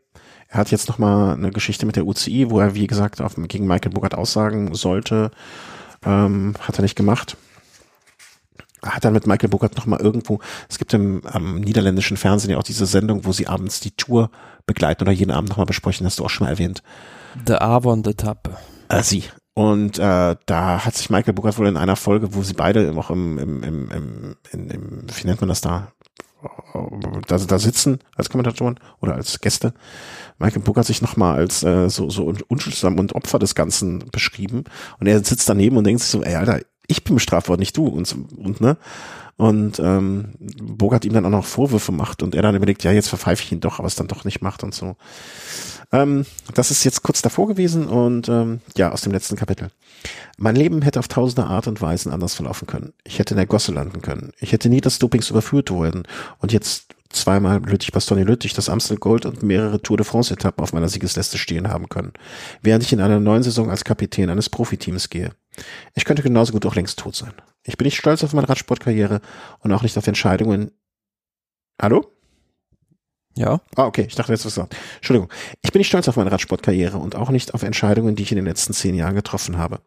Er 0.52 0.58
hat 0.58 0.70
jetzt 0.70 0.88
nochmal 0.88 1.32
eine 1.32 1.50
Geschichte 1.50 1.86
mit 1.86 1.96
der 1.96 2.06
UCI, 2.06 2.50
wo 2.50 2.60
er, 2.60 2.74
wie 2.74 2.86
gesagt, 2.86 3.22
auf, 3.22 3.36
gegen 3.36 3.66
Michael 3.66 3.92
Burkhardt 3.92 4.14
aussagen 4.14 4.74
sollte. 4.74 5.30
Ähm, 6.04 6.54
hat 6.60 6.78
er 6.78 6.82
nicht 6.82 6.94
gemacht. 6.94 7.38
Hat 8.84 9.02
dann 9.02 9.14
mit 9.14 9.26
Michael 9.26 9.48
Burkhardt 9.48 9.76
nochmal 9.76 10.00
irgendwo, 10.00 10.40
es 10.68 10.76
gibt 10.76 10.92
im 10.92 11.24
am 11.24 11.60
niederländischen 11.60 12.18
Fernsehen 12.18 12.50
ja 12.50 12.58
auch 12.58 12.64
diese 12.64 12.84
Sendung, 12.84 13.24
wo 13.24 13.32
sie 13.32 13.46
abends 13.46 13.80
die 13.80 13.92
Tour 13.92 14.30
begleiten 14.66 15.04
oder 15.04 15.12
jeden 15.12 15.30
Abend 15.30 15.48
nochmal 15.48 15.66
besprechen, 15.66 16.04
hast 16.04 16.18
du 16.18 16.24
auch 16.24 16.30
schon 16.30 16.44
mal 16.44 16.50
erwähnt. 16.50 16.82
The 17.46 17.54
Avon-Etappe. 17.54 18.50
Äh, 18.90 19.02
sie. 19.02 19.24
Und 19.54 19.98
äh, 19.98 20.36
da 20.44 20.84
hat 20.84 20.94
sich 20.94 21.08
Michael 21.08 21.32
Burkhardt 21.32 21.58
wohl 21.58 21.66
in 21.66 21.78
einer 21.78 21.96
Folge, 21.96 22.34
wo 22.34 22.42
sie 22.42 22.54
beide 22.54 22.92
auch 22.94 23.10
im, 23.10 23.38
im, 23.38 23.62
im, 23.62 23.90
im, 23.90 24.36
in, 24.50 24.68
im 24.68 25.06
wie 25.14 25.26
nennt 25.26 25.40
man 25.40 25.48
das 25.48 25.62
da, 25.62 25.92
da, 27.26 27.38
da 27.38 27.58
sitzen 27.58 27.98
als 28.16 28.30
Kommentatoren 28.30 28.78
oder 29.00 29.14
als 29.14 29.40
Gäste. 29.40 29.74
Michael 30.38 30.62
Book 30.62 30.76
hat 30.76 30.86
sich 30.86 31.02
nochmal 31.02 31.38
als 31.38 31.62
äh, 31.62 31.88
so, 31.88 32.10
so 32.10 32.34
unschuldsam 32.48 32.98
und 32.98 33.14
Opfer 33.14 33.38
des 33.38 33.54
Ganzen 33.54 34.10
beschrieben. 34.10 34.64
Und 34.98 35.06
er 35.06 35.22
sitzt 35.24 35.48
daneben 35.48 35.76
und 35.76 35.84
denkt 35.84 36.02
sich 36.02 36.10
so, 36.10 36.22
ey, 36.22 36.34
Alter, 36.34 36.60
ich 36.86 37.04
bin 37.04 37.14
bestraft 37.14 37.48
worden, 37.48 37.60
nicht 37.60 37.76
du. 37.76 37.86
Und, 37.86 38.14
und 38.36 38.60
ne? 38.60 38.76
Und 39.36 39.80
ähm, 39.80 40.34
Bogart 40.38 41.04
ihm 41.04 41.14
dann 41.14 41.24
auch 41.24 41.30
noch 41.30 41.44
Vorwürfe 41.44 41.90
macht 41.90 42.22
und 42.22 42.34
er 42.34 42.42
dann 42.42 42.54
überlegt, 42.54 42.84
ja, 42.84 42.92
jetzt 42.92 43.08
verpfeife 43.08 43.42
ich 43.42 43.52
ihn 43.52 43.60
doch, 43.60 43.78
aber 43.78 43.88
es 43.88 43.96
dann 43.96 44.08
doch 44.08 44.24
nicht 44.24 44.42
macht 44.42 44.62
und 44.62 44.74
so. 44.74 44.96
Ähm, 45.90 46.24
das 46.54 46.70
ist 46.70 46.84
jetzt 46.84 47.02
kurz 47.02 47.22
davor 47.22 47.48
gewesen 47.48 47.86
und 47.86 48.28
ähm, 48.28 48.60
ja, 48.76 48.92
aus 48.92 49.02
dem 49.02 49.12
letzten 49.12 49.36
Kapitel. 49.36 49.70
Mein 50.38 50.56
Leben 50.56 50.82
hätte 50.82 50.98
auf 50.98 51.08
tausende 51.08 51.44
Art 51.44 51.66
und 51.66 51.80
Weisen 51.80 52.12
anders 52.12 52.34
verlaufen 52.34 52.66
können. 52.66 52.92
Ich 53.04 53.18
hätte 53.18 53.34
in 53.34 53.38
der 53.38 53.46
Gosse 53.46 53.72
landen 53.72 54.00
können. 54.00 54.32
Ich 54.40 54.52
hätte 54.52 54.68
nie 54.68 54.80
das 54.80 54.98
Dopings 54.98 55.30
überführt 55.30 55.70
worden 55.70 56.04
und 56.38 56.52
jetzt 56.52 56.94
zweimal 57.10 57.62
Lüttich-Bastogne-Lüttich, 57.62 58.54
das 58.54 58.70
Amstel 58.70 58.96
Gold 58.96 59.26
und 59.26 59.42
mehrere 59.42 59.82
Tour 59.82 59.98
de 59.98 60.06
France-Etappen 60.06 60.62
auf 60.62 60.72
meiner 60.72 60.88
Siegesliste 60.88 61.36
stehen 61.36 61.68
haben 61.68 61.88
können, 61.90 62.12
während 62.62 62.84
ich 62.84 62.92
in 62.92 63.00
einer 63.00 63.20
neuen 63.20 63.42
Saison 63.42 63.70
als 63.70 63.84
Kapitän 63.84 64.30
eines 64.30 64.48
Profiteams 64.48 65.10
gehe. 65.10 65.32
Ich 65.94 66.06
könnte 66.06 66.22
genauso 66.22 66.52
gut 66.52 66.64
auch 66.64 66.74
längst 66.74 66.98
tot 66.98 67.14
sein. 67.14 67.34
Ich 67.64 67.76
bin 67.76 67.86
nicht 67.86 67.96
stolz 67.96 68.24
auf 68.24 68.32
meine 68.32 68.48
Radsportkarriere 68.48 69.20
und 69.60 69.72
auch 69.72 69.82
nicht 69.82 69.96
auf 69.96 70.06
Entscheidungen. 70.06 70.72
Hallo? 71.80 72.06
Ja. 73.34 73.60
Ah, 73.76 73.86
okay, 73.86 74.04
ich 74.06 74.14
dachte 74.14 74.32
jetzt 74.32 74.44
was 74.44 74.54
gesagt. 74.54 74.76
Entschuldigung. 74.96 75.30
Ich 75.62 75.72
bin 75.72 75.80
nicht 75.80 75.88
stolz 75.88 76.06
auf 76.06 76.16
meine 76.16 76.30
Radsportkarriere 76.30 76.98
und 76.98 77.16
auch 77.16 77.30
nicht 77.30 77.54
auf 77.54 77.62
Entscheidungen, 77.62 78.14
die 78.14 78.24
ich 78.24 78.32
in 78.32 78.36
den 78.36 78.44
letzten 78.44 78.74
zehn 78.74 78.94
Jahren 78.94 79.14
getroffen 79.14 79.56
habe. 79.56 79.80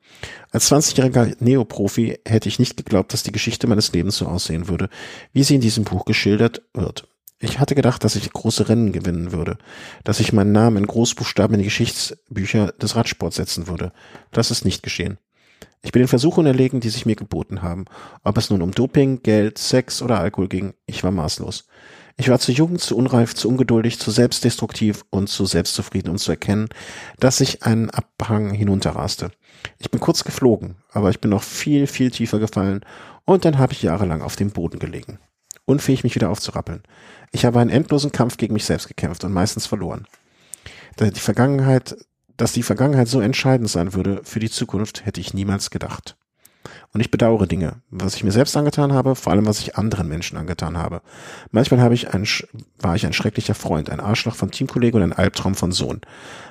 Als 0.51 0.71
20-jähriger 0.71 1.35
Neoprofi 1.39 2.19
hätte 2.25 2.49
ich 2.49 2.57
nicht 2.57 2.77
geglaubt, 2.77 3.13
dass 3.13 3.23
die 3.23 3.31
Geschichte 3.31 3.67
meines 3.67 3.91
Lebens 3.93 4.17
so 4.17 4.25
aussehen 4.25 4.67
würde, 4.67 4.89
wie 5.31 5.43
sie 5.43 5.55
in 5.55 5.61
diesem 5.61 5.83
Buch 5.83 6.05
geschildert 6.05 6.63
wird. 6.73 7.07
Ich 7.37 7.59
hatte 7.59 7.75
gedacht, 7.75 8.03
dass 8.03 8.15
ich 8.15 8.31
große 8.31 8.69
Rennen 8.69 8.93
gewinnen 8.93 9.31
würde, 9.31 9.57
dass 10.03 10.21
ich 10.21 10.33
meinen 10.33 10.53
Namen 10.53 10.77
in 10.77 10.87
Großbuchstaben 10.87 11.53
in 11.55 11.59
die 11.59 11.65
Geschichtsbücher 11.65 12.71
des 12.71 12.95
Radsports 12.95 13.35
setzen 13.35 13.67
würde. 13.67 13.91
Das 14.31 14.49
ist 14.49 14.65
nicht 14.65 14.81
geschehen. 14.81 15.19
Ich 15.85 15.91
bin 15.91 16.01
den 16.01 16.07
Versuchen 16.07 16.47
erlegen, 16.47 16.79
die 16.79 16.89
sich 16.89 17.05
mir 17.05 17.15
geboten 17.15 17.61
haben. 17.61 17.85
Ob 18.23 18.39
es 18.39 18.49
nun 18.49 18.63
um 18.63 18.71
Doping, 18.71 19.21
Geld, 19.21 19.59
Sex 19.59 20.01
oder 20.01 20.19
Alkohol 20.19 20.47
ging, 20.47 20.73
ich 20.87 21.03
war 21.03 21.11
maßlos. 21.11 21.67
Ich 22.17 22.27
war 22.27 22.39
zu 22.39 22.51
jung, 22.51 22.79
zu 22.79 22.97
unreif, 22.97 23.35
zu 23.35 23.47
ungeduldig, 23.47 23.99
zu 23.99 24.09
selbstdestruktiv 24.09 25.05
und 25.11 25.29
zu 25.29 25.45
selbstzufrieden, 25.45 26.09
um 26.09 26.17
zu 26.17 26.31
erkennen, 26.31 26.69
dass 27.19 27.39
ich 27.39 27.61
einen 27.63 27.91
Abhang 27.91 28.51
hinunterraste. 28.51 29.29
Ich 29.77 29.91
bin 29.91 29.99
kurz 29.99 30.23
geflogen, 30.23 30.77
aber 30.91 31.11
ich 31.11 31.21
bin 31.21 31.29
noch 31.29 31.43
viel, 31.43 31.85
viel 31.85 32.09
tiefer 32.09 32.39
gefallen 32.39 32.81
und 33.25 33.45
dann 33.45 33.59
habe 33.59 33.73
ich 33.73 33.83
jahrelang 33.83 34.23
auf 34.23 34.35
dem 34.35 34.49
Boden 34.49 34.79
gelegen. 34.79 35.19
Unfähig, 35.65 36.03
mich 36.03 36.15
wieder 36.15 36.31
aufzurappeln. 36.31 36.81
Ich 37.31 37.45
habe 37.45 37.59
einen 37.59 37.69
endlosen 37.69 38.11
Kampf 38.11 38.37
gegen 38.37 38.53
mich 38.53 38.65
selbst 38.65 38.87
gekämpft 38.87 39.23
und 39.23 39.33
meistens 39.33 39.67
verloren. 39.67 40.07
Die 40.99 41.19
Vergangenheit 41.19 41.95
dass 42.37 42.53
die 42.53 42.63
Vergangenheit 42.63 43.07
so 43.07 43.21
entscheidend 43.21 43.69
sein 43.69 43.93
würde 43.93 44.21
für 44.23 44.39
die 44.39 44.49
Zukunft, 44.49 45.05
hätte 45.05 45.21
ich 45.21 45.33
niemals 45.33 45.69
gedacht. 45.69 46.17
Und 46.93 47.01
ich 47.01 47.11
bedauere 47.11 47.45
Dinge, 47.45 47.81
was 47.89 48.15
ich 48.15 48.23
mir 48.23 48.31
selbst 48.31 48.55
angetan 48.55 48.93
habe, 48.93 49.15
vor 49.15 49.33
allem 49.33 49.45
was 49.45 49.59
ich 49.59 49.77
anderen 49.77 50.07
Menschen 50.07 50.37
angetan 50.37 50.77
habe. 50.77 51.01
Manchmal 51.51 51.81
habe 51.81 51.93
ich 51.93 52.13
ein, 52.13 52.25
war 52.79 52.95
ich 52.95 53.05
ein 53.05 53.13
schrecklicher 53.13 53.53
Freund, 53.53 53.89
ein 53.89 53.99
Arschloch 53.99 54.35
von 54.35 54.51
Teamkollege 54.51 54.97
und 54.97 55.03
ein 55.03 55.13
Albtraum 55.13 55.55
von 55.55 55.71
Sohn. 55.71 56.01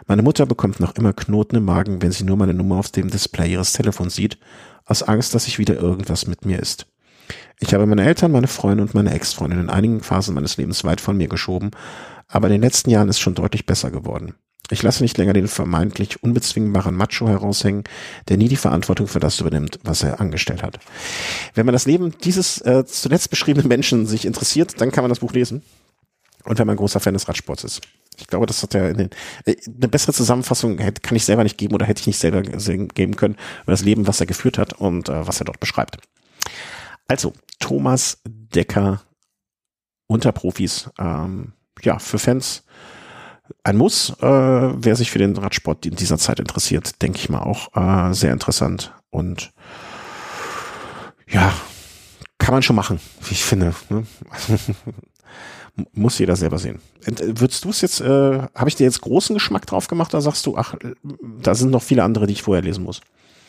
Meine 0.07 0.23
Mutter 0.23 0.47
bekommt 0.47 0.81
noch 0.81 0.95
immer 0.97 1.13
Knoten 1.13 1.57
im 1.57 1.65
Magen, 1.65 2.03
wenn 2.03 2.13
sie 2.13 2.25
nur 2.25 2.37
meine 2.37 2.55
Nummer 2.55 2.77
auf 2.77 2.91
dem 2.91 3.11
Display 3.11 3.53
ihres 3.53 3.73
Telefons 3.73 4.15
sieht, 4.15 4.39
aus 4.85 5.03
Angst, 5.03 5.35
dass 5.35 5.45
sich 5.45 5.59
wieder 5.59 5.77
irgendwas 5.77 6.27
mit 6.27 6.45
mir 6.45 6.59
ist. 6.59 6.87
Ich 7.59 7.73
habe 7.73 7.87
meine 7.87 8.05
Eltern, 8.05 8.33
meine 8.33 8.49
Freunde 8.49 8.83
und 8.83 8.95
meine 8.95 9.15
Ex-Freundin 9.15 9.61
in 9.61 9.71
einigen 9.71 10.03
Phasen 10.03 10.35
meines 10.35 10.57
Lebens 10.59 10.85
weit 10.85 11.01
von 11.01 11.17
mir 11.17 11.29
geschoben, 11.29 11.71
aber 12.29 12.49
in 12.49 12.53
den 12.53 12.63
letzten 12.63 12.91
Jahren 12.91 13.09
ist 13.09 13.21
schon 13.21 13.35
deutlich 13.35 13.65
besser 13.65 13.91
geworden. 13.91 14.35
Ich 14.71 14.83
lasse 14.83 15.03
nicht 15.03 15.19
länger 15.19 15.35
den 15.35 15.47
vermeintlich 15.47 16.23
unbezwingbaren 16.23 16.95
Macho 16.95 17.29
heraushängen, 17.29 17.85
der 18.29 18.39
nie 18.39 18.49
die 18.49 18.57
Verantwortung 18.57 19.07
für 19.07 19.21
das 19.21 19.41
übernimmt, 19.41 19.79
was 19.83 20.03
er 20.03 20.21
angestellt 20.21 20.63
hat. 20.63 20.79
Wenn 21.55 21.67
man 21.67 21.75
das 21.75 21.85
Leben 21.85 22.15
dieses 22.25 22.61
äh, 22.63 22.85
zuletzt 22.87 23.29
beschriebenen 23.29 23.69
Menschen 23.69 24.07
sich 24.07 24.25
interessiert, 24.25 24.81
dann 24.81 24.91
kann 24.91 25.05
man 25.05 25.11
das 25.11 25.19
Buch 25.19 25.33
lesen. 25.33 25.63
Und 26.45 26.59
wenn 26.59 26.67
man 26.67 26.77
großer 26.77 27.01
Fan 27.01 27.15
des 27.15 27.29
Radsports 27.29 27.65
ist. 27.65 27.83
Ich 28.19 28.27
glaube, 28.27 28.47
das 28.47 28.63
hat 28.63 28.75
ja 28.75 28.89
in 28.89 28.97
den, 28.97 29.11
äh, 29.45 29.57
eine 29.67 29.89
bessere 29.89 30.13
Zusammenfassung 30.13 30.79
hätte, 30.79 31.03
kann 31.03 31.17
ich 31.17 31.25
selber 31.25 31.43
nicht 31.43 31.59
geben 31.59 31.75
oder 31.75 31.87
hätte 31.87 32.01
ich 32.01 32.07
nicht 32.07 32.19
selber 32.19 32.43
geben 32.43 33.17
können 33.17 33.37
über 33.63 33.73
das 33.73 33.83
Leben, 33.83 34.07
was 34.07 34.21
er 34.21 34.27
geführt 34.27 34.57
hat 34.57 34.73
und 34.73 35.09
äh, 35.09 35.27
was 35.27 35.41
er 35.41 35.47
dort 35.47 35.61
beschreibt. 35.61 35.99
Also, 37.07 37.35
Thomas 37.61 38.19
Decker 38.25 39.03
unter 40.07 40.33
Profis. 40.33 40.91
Ähm, 40.99 41.53
ja, 41.83 41.99
für 41.99 42.19
Fans 42.19 42.63
ein 43.63 43.77
Muss. 43.77 44.11
Äh, 44.21 44.25
wer 44.25 44.97
sich 44.97 45.11
für 45.11 45.19
den 45.19 45.37
Radsport 45.37 45.87
in 45.87 45.97
dieser 45.97 46.19
Zeit 46.19 46.41
interessiert, 46.41 47.03
denke 47.03 47.19
ich 47.19 47.29
mal 47.29 47.43
auch 47.43 47.75
äh, 47.77 48.13
sehr 48.15 48.33
interessant. 48.33 48.93
Und 49.11 49.53
ja, 51.29 51.53
kann 52.39 52.55
man 52.55 52.63
schon 52.63 52.77
machen, 52.77 53.01
wie 53.23 53.33
ich 53.33 53.45
finde. 53.45 53.75
Ne? 53.89 54.07
Muss 55.93 56.19
jeder 56.19 56.37
selber 56.37 56.59
sehen. 56.59 56.81
Würdest 57.05 57.65
du 57.65 57.71
es 57.71 57.81
jetzt, 57.81 58.01
äh, 58.01 58.39
habe 58.55 58.69
ich 58.69 58.77
dir 58.77 58.85
jetzt 58.85 59.01
großen 59.01 59.35
Geschmack 59.35 59.67
drauf 59.67 59.89
gemacht 59.89 60.15
oder 60.15 60.21
sagst 60.21 60.47
du, 60.47 60.57
ach, 60.57 60.77
da 61.41 61.55
sind 61.55 61.71
noch 61.71 61.83
viele 61.83 62.05
andere, 62.05 62.27
die 62.27 62.35
ich 62.35 62.43
vorher 62.43 62.63
lesen 62.63 62.85
muss? 62.85 63.01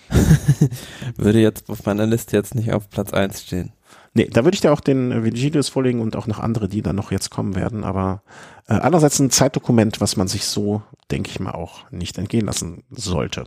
würde 1.18 1.40
jetzt 1.40 1.70
auf 1.70 1.86
meiner 1.86 2.06
Liste 2.06 2.36
jetzt 2.36 2.56
nicht 2.56 2.74
auf 2.74 2.90
Platz 2.90 3.14
eins 3.14 3.44
stehen. 3.44 3.74
Nee, 4.18 4.30
da 4.32 4.46
würde 4.46 4.56
ich 4.56 4.62
dir 4.62 4.72
auch 4.72 4.80
den 4.80 5.26
Vigilius 5.26 5.68
vorlegen 5.68 6.00
und 6.00 6.16
auch 6.16 6.26
noch 6.26 6.40
andere, 6.40 6.70
die 6.70 6.82
dann 6.82 6.96
noch 6.96 7.12
jetzt 7.12 7.30
kommen 7.30 7.54
werden. 7.54 7.84
Aber 7.84 8.24
äh, 8.68 8.74
andererseits 8.74 9.20
ein 9.20 9.30
Zeitdokument, 9.30 10.00
was 10.00 10.16
man 10.16 10.30
sich 10.30 10.46
so, 10.46 10.82
denke 11.12 11.30
ich 11.30 11.42
mal, 11.42 11.52
auch 11.52 11.92
nicht 11.92 12.18
entgehen 12.18 12.46
lassen 12.46 12.84
sollte. 12.90 13.44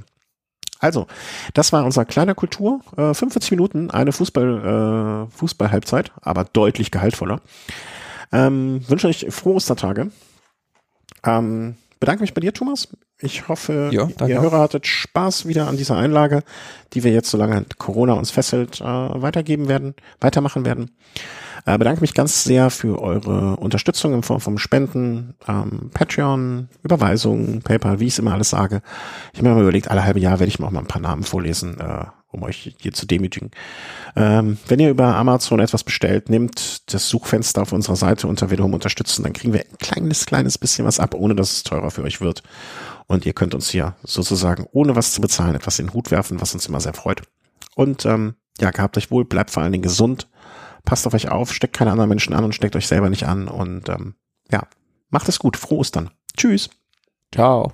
Also, 0.79 1.07
das 1.55 1.73
war 1.73 1.87
unser 1.87 2.05
kleiner 2.05 2.35
Kultur. 2.35 2.81
Äh, 2.99 3.15
45 3.15 3.51
Minuten, 3.53 3.91
eine 3.91 4.13
Fußball, 4.13 5.27
äh, 5.27 5.37
Fußball-Halbzeit, 5.37 6.13
aber 6.21 6.45
deutlich 6.45 6.91
gehaltvoller. 6.91 7.41
Ähm, 8.31 8.83
wünsche 8.87 9.09
euch 9.09 9.27
frohe 9.31 9.55
Ostertage. 9.55 10.11
Ähm, 11.25 11.77
bedanke 12.01 12.23
mich 12.23 12.35
bei 12.35 12.41
dir, 12.41 12.53
Thomas. 12.53 12.89
Ich 13.21 13.49
hoffe, 13.49 13.91
ja, 13.93 14.09
ihr 14.27 14.41
Hörer 14.41 14.61
hattet 14.61 14.87
Spaß 14.87 15.47
wieder 15.47 15.67
an 15.67 15.77
dieser 15.77 15.97
Einlage, 15.97 16.43
die 16.93 17.03
wir 17.03 17.13
jetzt, 17.13 17.31
solange 17.31 17.65
Corona 17.79 18.13
uns 18.13 18.31
fesselt, 18.31 18.81
äh, 18.81 18.85
weitergeben 18.85 19.69
werden, 19.69 19.95
weitermachen 20.21 20.65
werden. 20.65 20.91
Äh, 21.69 21.77
bedanke 21.77 22.01
mich 22.01 22.15
ganz 22.15 22.45
sehr 22.45 22.71
für 22.71 23.03
eure 23.03 23.57
Unterstützung 23.57 24.15
in 24.15 24.23
Form 24.23 24.41
von 24.41 24.57
Spenden, 24.57 25.35
ähm, 25.47 25.91
Patreon, 25.93 26.71
Überweisungen, 26.83 27.61
PayPal, 27.61 28.01
wie 28.01 28.07
ich 28.07 28.15
es 28.15 28.19
immer 28.19 28.33
alles 28.33 28.49
sage. 28.49 28.81
Ich 29.35 29.39
habe 29.39 29.51
mir 29.51 29.55
mal 29.55 29.61
überlegt, 29.61 29.91
alle 29.91 30.03
halbe 30.03 30.19
Jahr 30.19 30.39
werde 30.39 30.49
ich 30.49 30.59
mir 30.59 30.67
auch 30.67 30.71
mal 30.71 30.81
ein 30.81 30.87
paar 30.87 31.03
Namen 31.03 31.25
vorlesen, 31.25 31.79
äh, 31.79 32.07
um 32.29 32.43
euch 32.43 32.75
hier 32.79 32.95
zu 32.95 33.05
demütigen. 33.05 33.51
Ähm, 34.17 34.57
wenn 34.67 34.81
ihr 34.81 34.89
über 34.89 35.15
Amazon 35.17 35.61
etwas 35.61 35.85
bestellt, 35.85 36.31
nehmt 36.31 36.91
das 36.91 37.11
Suchfenster 37.11 37.61
auf 37.61 37.73
unserer 37.73 37.97
Seite 37.97 38.29
unter 38.29 38.51
Wiederum 38.51 38.73
unterstützen, 38.73 39.25
dann 39.25 39.35
kriegen 39.35 39.53
wir 39.53 39.61
ein 39.61 39.77
kleines, 39.79 40.25
kleines 40.25 40.57
bisschen 40.57 40.87
was 40.87 40.99
ab, 40.99 41.15
ohne 41.15 41.35
dass 41.35 41.53
es 41.53 41.65
teurer 41.65 41.91
für 41.91 42.03
euch 42.03 42.23
wird. 42.23 42.43
Und 43.09 43.27
ihr 43.27 43.35
könnt 43.35 43.55
uns 43.55 43.69
hier 43.69 43.95
sozusagen, 44.03 44.67
ohne 44.73 44.97
was 44.97 45.13
zu 45.13 45.21
bezahlen, 45.21 45.55
etwas 45.55 45.79
in 45.79 45.89
den 45.89 45.93
Hut 45.93 46.11
werfen, 46.11 46.41
was 46.41 46.55
uns 46.55 46.67
immer 46.67 46.81
sehr 46.81 46.95
freut. 46.95 47.21
Und 47.75 48.07
ähm, 48.07 48.37
ja, 48.59 48.71
gehabt 48.71 48.97
euch 48.97 49.11
wohl, 49.11 49.27
bleibt 49.27 49.51
vor 49.51 49.63
allen 49.63 49.73
Dingen 49.73 49.83
gesund, 49.83 50.29
passt 50.85 51.07
auf 51.07 51.15
euch 51.15 51.29
auf, 51.31 51.53
steckt 51.53 51.77
keine 51.77 51.91
anderen 51.93 52.09
Menschen 52.09 52.35
an 52.35 52.45
und 52.45 52.55
steckt 52.55 52.77
euch 52.77 52.87
selber 52.87 53.11
nicht 53.11 53.27
an. 53.27 53.49
Und 53.49 53.89
ähm, 53.89 54.15
ja, 54.51 54.67
macht 55.11 55.29
es 55.29 55.39
gut, 55.39 55.57
frohes 55.57 55.91
dann. 55.91 56.11
Tschüss. 56.37 56.71
Ciao. 57.33 57.73